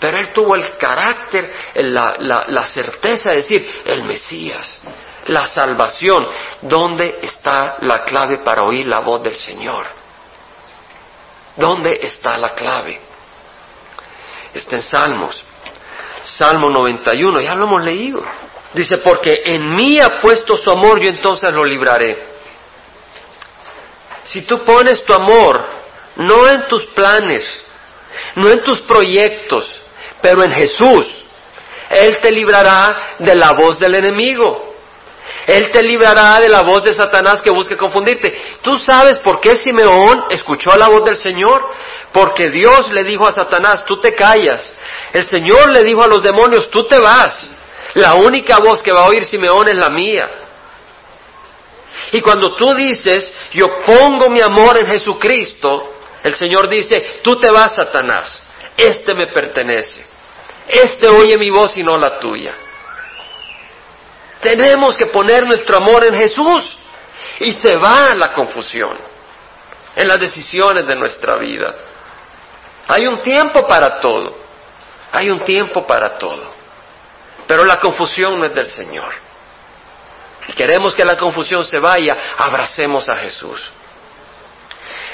Pero 0.00 0.18
él 0.18 0.32
tuvo 0.32 0.54
el 0.54 0.76
carácter, 0.76 1.52
la, 1.74 2.16
la, 2.46 2.66
certeza 2.66 3.30
de 3.30 3.36
decir, 3.36 3.82
el 3.84 4.04
Mesías, 4.04 4.80
la 5.26 5.46
salvación. 5.46 6.28
¿Dónde 6.62 7.18
está 7.22 7.78
la 7.80 8.04
clave 8.04 8.38
para 8.38 8.62
oír 8.62 8.86
la 8.86 9.00
voz 9.00 9.22
del 9.22 9.34
Señor? 9.34 9.86
¿Dónde 11.56 11.98
está 12.02 12.36
la 12.38 12.54
clave? 12.54 13.00
Está 14.54 14.76
en 14.76 14.82
Salmos. 14.82 15.42
Salmo 16.22 16.68
91, 16.70 17.40
ya 17.40 17.54
lo 17.54 17.64
hemos 17.64 17.82
leído. 17.82 18.22
Dice, 18.74 18.98
porque 18.98 19.42
en 19.44 19.74
mí 19.74 19.98
ha 19.98 20.20
puesto 20.20 20.56
su 20.56 20.70
amor, 20.70 21.00
yo 21.00 21.08
entonces 21.08 21.52
lo 21.52 21.64
libraré. 21.64 22.26
Si 24.22 24.42
tú 24.42 24.62
pones 24.62 25.04
tu 25.04 25.14
amor 25.14 25.77
no 26.18 26.46
en 26.48 26.64
tus 26.66 26.84
planes, 26.86 27.44
no 28.34 28.50
en 28.50 28.62
tus 28.62 28.80
proyectos, 28.80 29.68
pero 30.20 30.44
en 30.44 30.52
Jesús. 30.52 31.08
Él 31.90 32.18
te 32.18 32.30
librará 32.30 33.14
de 33.18 33.34
la 33.34 33.52
voz 33.52 33.78
del 33.78 33.94
enemigo. 33.94 34.74
Él 35.46 35.70
te 35.70 35.82
librará 35.82 36.40
de 36.40 36.48
la 36.48 36.60
voz 36.60 36.84
de 36.84 36.92
Satanás 36.92 37.40
que 37.40 37.50
busque 37.50 37.76
confundirte. 37.76 38.36
¿Tú 38.60 38.78
sabes 38.78 39.18
por 39.20 39.40
qué 39.40 39.56
Simeón 39.56 40.24
escuchó 40.28 40.70
la 40.76 40.88
voz 40.88 41.04
del 41.04 41.16
Señor? 41.16 41.66
Porque 42.12 42.50
Dios 42.50 42.90
le 42.90 43.04
dijo 43.04 43.26
a 43.26 43.32
Satanás, 43.32 43.84
tú 43.86 43.98
te 43.98 44.14
callas. 44.14 44.72
El 45.12 45.24
Señor 45.24 45.70
le 45.70 45.82
dijo 45.84 46.02
a 46.02 46.08
los 46.08 46.22
demonios, 46.22 46.70
tú 46.70 46.84
te 46.84 46.98
vas. 46.98 47.46
La 47.94 48.14
única 48.14 48.58
voz 48.58 48.82
que 48.82 48.92
va 48.92 49.02
a 49.04 49.08
oír 49.08 49.24
Simeón 49.24 49.68
es 49.68 49.76
la 49.76 49.88
mía. 49.88 50.28
Y 52.12 52.20
cuando 52.20 52.54
tú 52.54 52.74
dices, 52.74 53.32
yo 53.52 53.82
pongo 53.86 54.28
mi 54.28 54.40
amor 54.40 54.76
en 54.78 54.86
Jesucristo, 54.86 55.97
el 56.28 56.36
Señor 56.36 56.68
dice, 56.68 57.20
tú 57.22 57.38
te 57.38 57.50
vas, 57.50 57.74
Satanás, 57.74 58.42
este 58.76 59.14
me 59.14 59.26
pertenece, 59.26 60.06
este 60.68 61.08
oye 61.08 61.36
mi 61.36 61.50
voz 61.50 61.76
y 61.76 61.82
no 61.82 61.96
la 61.96 62.18
tuya. 62.18 62.54
Tenemos 64.40 64.96
que 64.96 65.06
poner 65.06 65.46
nuestro 65.46 65.78
amor 65.78 66.04
en 66.04 66.14
Jesús 66.14 66.78
y 67.40 67.52
se 67.52 67.76
va 67.76 68.14
la 68.14 68.32
confusión 68.32 68.96
en 69.96 70.06
las 70.06 70.20
decisiones 70.20 70.86
de 70.86 70.94
nuestra 70.94 71.36
vida. 71.36 71.74
Hay 72.86 73.06
un 73.06 73.18
tiempo 73.20 73.66
para 73.66 73.98
todo, 73.98 74.38
hay 75.10 75.28
un 75.28 75.40
tiempo 75.40 75.84
para 75.86 76.16
todo, 76.16 76.52
pero 77.46 77.64
la 77.64 77.80
confusión 77.80 78.38
no 78.38 78.44
es 78.46 78.54
del 78.54 78.68
Señor. 78.68 79.12
y 80.46 80.52
queremos 80.52 80.94
que 80.94 81.04
la 81.04 81.16
confusión 81.16 81.62
se 81.64 81.78
vaya, 81.78 82.16
abracemos 82.38 83.06
a 83.10 83.16
Jesús. 83.16 83.70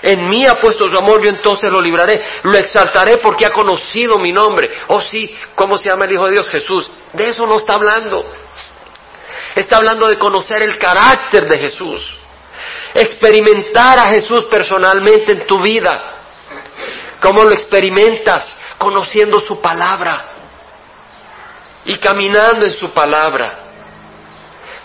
En 0.06 0.28
mí 0.28 0.46
ha 0.46 0.58
puesto 0.58 0.86
su 0.86 0.98
amor, 0.98 1.22
yo 1.22 1.30
entonces 1.30 1.72
lo 1.72 1.80
libraré, 1.80 2.22
lo 2.42 2.58
exaltaré 2.58 3.16
porque 3.16 3.46
ha 3.46 3.50
conocido 3.50 4.18
mi 4.18 4.32
nombre. 4.32 4.70
Oh 4.88 5.00
sí, 5.00 5.34
¿cómo 5.54 5.78
se 5.78 5.88
llama 5.88 6.04
el 6.04 6.12
Hijo 6.12 6.26
de 6.26 6.32
Dios? 6.32 6.48
Jesús. 6.50 6.90
De 7.14 7.28
eso 7.28 7.46
no 7.46 7.56
está 7.56 7.76
hablando. 7.76 8.22
Está 9.54 9.78
hablando 9.78 10.06
de 10.06 10.18
conocer 10.18 10.62
el 10.62 10.76
carácter 10.76 11.48
de 11.48 11.58
Jesús. 11.58 12.18
Experimentar 12.92 13.98
a 13.98 14.10
Jesús 14.10 14.44
personalmente 14.44 15.32
en 15.32 15.46
tu 15.46 15.58
vida. 15.62 16.16
¿Cómo 17.22 17.42
lo 17.42 17.54
experimentas? 17.54 18.54
Conociendo 18.76 19.40
su 19.40 19.58
palabra 19.58 20.26
y 21.86 21.96
caminando 21.96 22.66
en 22.66 22.72
su 22.72 22.90
palabra. 22.90 23.58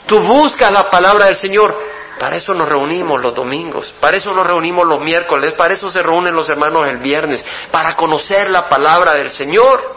Tú 0.05 0.21
buscas 0.21 0.71
la 0.71 0.89
palabra 0.89 1.25
del 1.25 1.35
Señor. 1.35 1.88
Para 2.19 2.35
eso 2.35 2.53
nos 2.53 2.67
reunimos 2.67 3.21
los 3.21 3.33
domingos, 3.33 3.93
para 4.01 4.17
eso 4.17 4.33
nos 4.33 4.45
reunimos 4.45 4.85
los 4.85 4.99
miércoles, 4.99 5.53
para 5.53 5.73
eso 5.73 5.87
se 5.87 6.03
reúnen 6.03 6.35
los 6.35 6.49
hermanos 6.49 6.87
el 6.89 6.97
viernes, 6.97 7.43
para 7.71 7.95
conocer 7.95 8.49
la 8.49 8.67
palabra 8.67 9.13
del 9.13 9.29
Señor. 9.29 9.95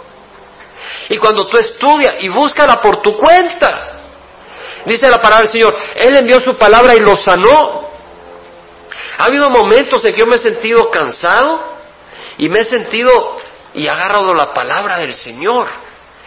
Y 1.09 1.19
cuando 1.19 1.49
tú 1.49 1.59
estudias 1.59 2.15
y 2.21 2.29
búscala 2.29 2.81
por 2.81 3.03
tu 3.03 3.17
cuenta, 3.17 3.97
dice 4.85 5.11
la 5.11 5.19
palabra 5.19 5.49
del 5.49 5.53
Señor, 5.53 5.77
Él 5.97 6.17
envió 6.17 6.41
su 6.41 6.55
palabra 6.57 6.95
y 6.95 7.01
lo 7.01 7.17
sanó. 7.17 7.91
Ha 9.19 9.25
habido 9.25 9.51
momentos 9.51 10.05
en 10.05 10.13
que 10.13 10.21
yo 10.21 10.27
me 10.27 10.37
he 10.37 10.39
sentido 10.39 10.91
cansado 10.93 11.61
y 12.39 12.49
me 12.49 12.61
he 12.61 12.65
sentido 12.65 13.37
y 13.75 13.87
he 13.87 13.91
agarrado 13.91 14.33
la 14.33 14.55
palabra 14.55 14.99
del 14.99 15.15
Señor 15.15 15.67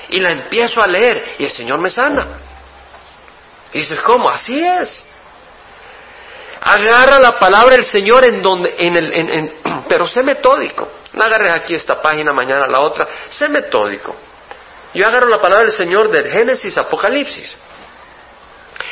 y 0.09 0.19
la 0.19 0.33
empiezo 0.33 0.81
a 0.81 0.87
leer 0.87 1.35
y 1.39 1.45
el 1.45 1.51
Señor 1.51 1.79
me 1.79 1.89
sana. 1.89 2.39
Y 3.71 3.79
dices, 3.79 3.99
¿cómo? 4.01 4.29
Así 4.29 4.59
es. 4.59 5.14
Agarra 6.67 7.19
la 7.19 7.37
palabra 7.37 7.75
del 7.75 7.85
Señor 7.85 8.25
en 8.25 8.41
donde, 8.41 8.73
en 8.79 8.97
el, 8.97 9.13
en, 9.13 9.53
pero 9.87 10.07
sé 10.07 10.23
metódico. 10.23 10.89
No 11.13 11.23
agarres 11.23 11.51
aquí 11.51 11.75
esta 11.75 12.01
página, 12.01 12.33
mañana 12.33 12.65
la 12.67 12.81
otra. 12.81 13.07
Sé 13.29 13.47
metódico. 13.47 14.15
Yo 14.95 15.05
agarro 15.05 15.29
la 15.29 15.39
palabra 15.39 15.65
del 15.65 15.75
Señor 15.75 16.09
del 16.09 16.27
Génesis, 16.27 16.75
Apocalipsis. 16.77 17.55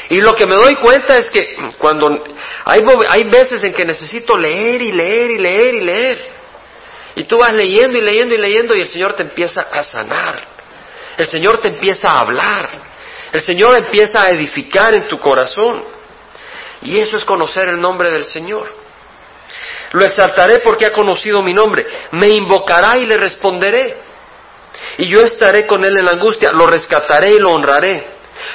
Y 0.10 0.22
lo 0.22 0.36
que 0.36 0.46
me 0.46 0.56
doy 0.56 0.76
cuenta 0.76 1.18
es 1.18 1.32
que 1.32 1.58
cuando 1.80 2.24
hay, 2.64 2.82
hay 3.10 3.24
veces 3.24 3.64
en 3.64 3.74
que 3.74 3.86
necesito 3.86 4.38
leer 4.38 4.80
y 4.84 4.92
leer 4.92 5.32
y 5.32 5.38
leer 5.40 5.74
y 5.74 5.82
leer. 5.82 6.26
Y 7.16 7.24
tú 7.24 7.38
vas 7.40 7.56
leyendo 7.56 7.98
y 7.98 8.02
leyendo 8.02 8.36
y 8.36 8.38
leyendo 8.38 8.76
y 8.76 8.82
el 8.82 8.88
Señor 8.88 9.14
te 9.14 9.24
empieza 9.24 9.62
a 9.62 9.82
sanar. 9.82 10.40
El 11.18 11.26
Señor 11.26 11.58
te 11.58 11.70
empieza 11.70 12.10
a 12.10 12.20
hablar. 12.20 12.70
El 13.32 13.42
Señor 13.42 13.76
empieza 13.78 14.22
a 14.22 14.28
edificar 14.28 14.94
en 14.94 15.08
tu 15.08 15.20
corazón. 15.20 15.93
Y 16.84 17.00
eso 17.00 17.18
es 17.18 17.26
conocer 17.26 17.70
el 17.70 17.80
nombre 17.80 18.10
del 18.10 18.26
Señor. 18.26 18.72
Lo 19.94 20.06
exaltaré 20.06 20.60
porque 20.60 20.86
ha 20.86 20.92
conocido 20.92 21.42
mi 21.42 21.54
nombre. 21.54 21.86
Me 22.12 22.28
invocará 22.28 22.98
y 22.98 23.06
le 23.06 23.18
responderé. 23.18 23.98
Y 24.98 25.10
yo 25.10 25.22
estaré 25.22 25.66
con 25.66 25.84
él 25.86 25.98
en 25.98 26.06
la 26.06 26.12
angustia. 26.12 26.52
Lo 26.52 26.66
rescataré 26.66 27.32
y 27.32 27.40
lo 27.40 27.52
honraré. 27.52 28.08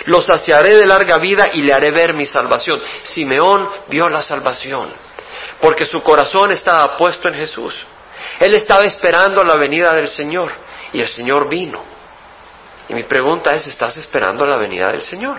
Lo 0.06 0.20
saciaré 0.20 0.74
de 0.74 0.86
larga 0.86 1.18
vida 1.18 1.44
y 1.52 1.62
le 1.62 1.72
haré 1.72 1.90
ver 1.90 2.14
mi 2.14 2.26
salvación. 2.26 2.80
Simeón 3.04 3.68
vio 3.88 4.08
la 4.08 4.22
salvación 4.22 5.08
porque 5.60 5.86
su 5.86 6.00
corazón 6.02 6.52
estaba 6.52 6.96
puesto 6.96 7.28
en 7.28 7.34
Jesús. 7.34 7.78
Él 8.38 8.54
estaba 8.54 8.84
esperando 8.84 9.42
la 9.42 9.56
venida 9.56 9.94
del 9.94 10.08
Señor 10.08 10.52
y 10.92 11.00
el 11.00 11.08
Señor 11.08 11.48
vino. 11.48 11.82
Y 12.88 12.94
mi 12.94 13.02
pregunta 13.02 13.54
es, 13.54 13.66
¿estás 13.66 13.96
esperando 13.96 14.44
la 14.44 14.56
venida 14.56 14.90
del 14.90 15.02
Señor? 15.02 15.36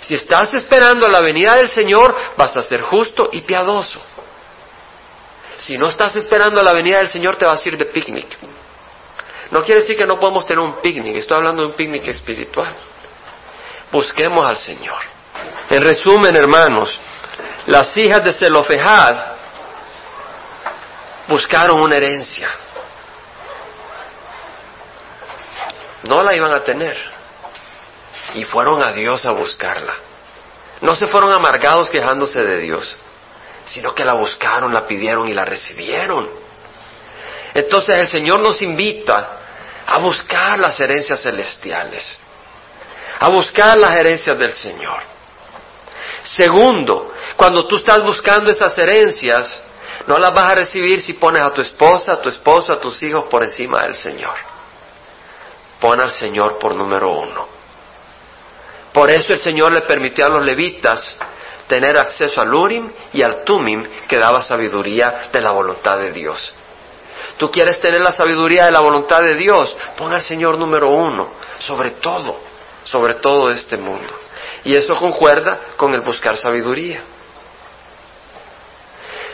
Si 0.00 0.14
estás 0.14 0.52
esperando 0.54 1.06
la 1.06 1.20
venida 1.20 1.56
del 1.56 1.68
Señor, 1.68 2.16
vas 2.36 2.56
a 2.56 2.62
ser 2.62 2.80
justo 2.82 3.28
y 3.32 3.42
piadoso. 3.42 4.00
Si 5.58 5.76
no 5.76 5.88
estás 5.88 6.16
esperando 6.16 6.62
la 6.62 6.72
venida 6.72 6.98
del 6.98 7.08
Señor, 7.08 7.36
te 7.36 7.44
vas 7.44 7.64
a 7.64 7.68
ir 7.68 7.76
de 7.76 7.84
picnic. 7.84 8.26
No 9.50 9.62
quiere 9.62 9.82
decir 9.82 9.96
que 9.96 10.06
no 10.06 10.18
podemos 10.18 10.46
tener 10.46 10.64
un 10.64 10.80
picnic, 10.80 11.16
estoy 11.16 11.36
hablando 11.36 11.62
de 11.62 11.68
un 11.68 11.74
picnic 11.74 12.06
espiritual. 12.08 12.74
Busquemos 13.90 14.48
al 14.48 14.56
Señor. 14.56 14.98
En 15.68 15.82
resumen, 15.82 16.34
hermanos, 16.34 16.98
las 17.66 17.96
hijas 17.96 18.24
de 18.24 18.32
Zelofejad 18.32 19.16
buscaron 21.28 21.80
una 21.80 21.96
herencia. 21.96 22.48
No 26.08 26.22
la 26.22 26.34
iban 26.34 26.52
a 26.52 26.62
tener 26.62 27.19
y 28.34 28.44
fueron 28.44 28.82
a 28.82 28.92
Dios 28.92 29.24
a 29.24 29.32
buscarla. 29.32 29.94
No 30.80 30.94
se 30.94 31.06
fueron 31.06 31.32
amargados 31.32 31.90
quejándose 31.90 32.42
de 32.42 32.58
Dios, 32.58 32.96
sino 33.66 33.94
que 33.94 34.04
la 34.04 34.14
buscaron, 34.14 34.72
la 34.72 34.86
pidieron 34.86 35.28
y 35.28 35.34
la 35.34 35.44
recibieron. 35.44 36.30
Entonces 37.54 37.98
el 37.98 38.06
Señor 38.06 38.40
nos 38.40 38.62
invita 38.62 39.38
a 39.86 39.98
buscar 39.98 40.58
las 40.58 40.78
herencias 40.80 41.20
celestiales, 41.20 42.18
a 43.18 43.28
buscar 43.28 43.76
las 43.78 43.94
herencias 43.94 44.38
del 44.38 44.52
Señor. 44.52 45.00
Segundo, 46.22 47.12
cuando 47.36 47.66
tú 47.66 47.76
estás 47.76 48.02
buscando 48.02 48.50
esas 48.50 48.76
herencias, 48.78 49.58
no 50.06 50.18
las 50.18 50.34
vas 50.34 50.50
a 50.50 50.54
recibir 50.54 51.00
si 51.00 51.14
pones 51.14 51.42
a 51.42 51.52
tu 51.52 51.60
esposa, 51.60 52.12
a 52.12 52.22
tu 52.22 52.28
esposo, 52.28 52.72
a 52.72 52.80
tus 52.80 53.02
hijos 53.02 53.24
por 53.24 53.44
encima 53.44 53.82
del 53.82 53.94
Señor. 53.94 54.34
Pon 55.80 56.00
al 56.00 56.10
Señor 56.10 56.58
por 56.58 56.74
número 56.74 57.10
uno. 57.10 57.59
Por 58.92 59.10
eso 59.10 59.32
el 59.32 59.38
Señor 59.38 59.72
le 59.72 59.82
permitió 59.82 60.26
a 60.26 60.28
los 60.28 60.44
levitas 60.44 61.16
tener 61.68 61.98
acceso 61.98 62.40
al 62.40 62.52
Urim 62.52 62.90
y 63.12 63.22
al 63.22 63.44
Tumim 63.44 63.84
que 64.08 64.18
daba 64.18 64.42
sabiduría 64.42 65.28
de 65.32 65.40
la 65.40 65.52
voluntad 65.52 65.98
de 65.98 66.10
Dios. 66.10 66.52
Tú 67.38 67.50
quieres 67.50 67.80
tener 67.80 68.00
la 68.00 68.10
sabiduría 68.10 68.64
de 68.64 68.72
la 68.72 68.80
voluntad 68.80 69.22
de 69.22 69.36
Dios, 69.36 69.74
pon 69.96 70.12
al 70.12 70.22
Señor 70.22 70.58
número 70.58 70.88
uno, 70.88 71.30
sobre 71.58 71.92
todo, 71.92 72.40
sobre 72.84 73.14
todo 73.14 73.50
este 73.50 73.76
mundo. 73.76 74.12
Y 74.64 74.74
eso 74.74 74.92
concuerda 74.94 75.58
con 75.76 75.94
el 75.94 76.00
buscar 76.00 76.36
sabiduría. 76.36 77.02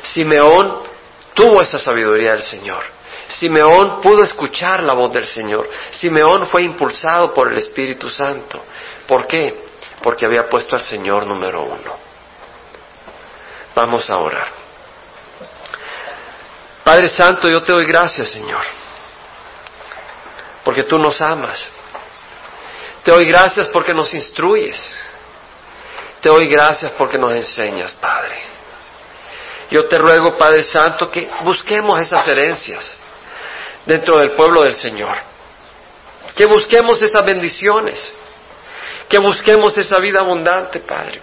Simeón 0.02 0.82
tuvo 1.34 1.60
esa 1.62 1.78
sabiduría 1.78 2.32
del 2.32 2.42
Señor. 2.42 2.95
Simeón 3.28 4.00
pudo 4.00 4.22
escuchar 4.22 4.82
la 4.82 4.94
voz 4.94 5.12
del 5.12 5.26
Señor. 5.26 5.68
Simeón 5.90 6.46
fue 6.46 6.62
impulsado 6.62 7.34
por 7.34 7.52
el 7.52 7.58
Espíritu 7.58 8.08
Santo. 8.08 8.64
¿Por 9.06 9.26
qué? 9.26 9.64
Porque 10.02 10.26
había 10.26 10.48
puesto 10.48 10.76
al 10.76 10.82
Señor 10.82 11.26
número 11.26 11.64
uno. 11.64 11.96
Vamos 13.74 14.08
a 14.08 14.16
orar. 14.16 14.48
Padre 16.84 17.08
Santo, 17.08 17.48
yo 17.48 17.60
te 17.62 17.72
doy 17.72 17.84
gracias, 17.84 18.28
Señor, 18.28 18.62
porque 20.62 20.84
tú 20.84 20.98
nos 20.98 21.20
amas. 21.20 21.66
Te 23.02 23.10
doy 23.10 23.24
gracias 23.26 23.66
porque 23.68 23.92
nos 23.92 24.14
instruyes. 24.14 24.94
Te 26.20 26.28
doy 26.28 26.48
gracias 26.48 26.92
porque 26.92 27.18
nos 27.18 27.32
enseñas, 27.32 27.92
Padre. 27.94 28.36
Yo 29.70 29.86
te 29.86 29.98
ruego, 29.98 30.36
Padre 30.36 30.62
Santo, 30.62 31.10
que 31.10 31.28
busquemos 31.42 32.00
esas 32.00 32.26
herencias 32.28 32.94
dentro 33.86 34.18
del 34.18 34.32
pueblo 34.32 34.62
del 34.62 34.74
Señor. 34.74 35.16
Que 36.34 36.44
busquemos 36.46 37.00
esas 37.00 37.24
bendiciones 37.24 38.12
que 39.08 39.18
busquemos 39.18 39.76
esa 39.78 39.98
vida 39.98 40.20
abundante, 40.20 40.80
Padre. 40.80 41.20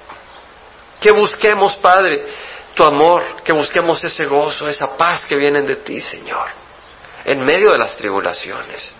Que 1.00 1.12
busquemos, 1.12 1.76
Padre, 1.76 2.26
tu 2.74 2.84
amor, 2.84 3.42
que 3.44 3.52
busquemos 3.52 4.02
ese 4.04 4.26
gozo, 4.26 4.68
esa 4.68 4.96
paz 4.96 5.26
que 5.26 5.38
vienen 5.38 5.66
de 5.66 5.78
ti, 5.78 6.00
Señor, 6.00 6.48
en 7.26 7.44
medio 7.44 7.72
de 7.72 7.78
las 7.78 7.96
tribulaciones. 7.96 8.94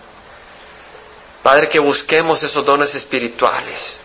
Padre, 1.42 1.68
que 1.68 1.80
busquemos 1.80 2.42
esos 2.42 2.64
dones 2.64 2.94
espirituales 2.94 3.96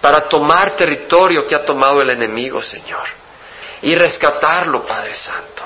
para 0.00 0.28
tomar 0.28 0.72
territorio 0.72 1.46
que 1.46 1.56
ha 1.56 1.64
tomado 1.64 2.02
el 2.02 2.10
enemigo, 2.10 2.60
Señor, 2.62 3.06
y 3.80 3.94
rescatarlo, 3.94 4.86
Padre 4.86 5.14
Santo. 5.14 5.64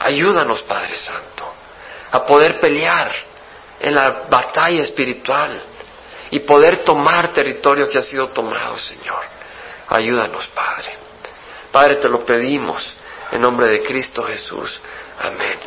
Ayúdanos, 0.00 0.62
Padre 0.62 0.94
Santo, 0.94 1.54
a 2.10 2.24
poder 2.24 2.60
pelear 2.60 3.12
en 3.80 3.94
la 3.94 4.24
batalla 4.28 4.82
espiritual 4.82 5.62
y 6.30 6.40
poder 6.40 6.84
tomar 6.84 7.28
territorio 7.28 7.88
que 7.88 7.98
ha 7.98 8.02
sido 8.02 8.28
tomado, 8.28 8.78
Señor. 8.78 9.24
Ayúdanos, 9.88 10.46
Padre. 10.48 10.96
Padre, 11.72 11.96
te 11.96 12.08
lo 12.08 12.24
pedimos 12.24 12.86
en 13.32 13.40
nombre 13.40 13.66
de 13.68 13.82
Cristo 13.82 14.22
Jesús. 14.24 14.80
Amén. 15.20 15.58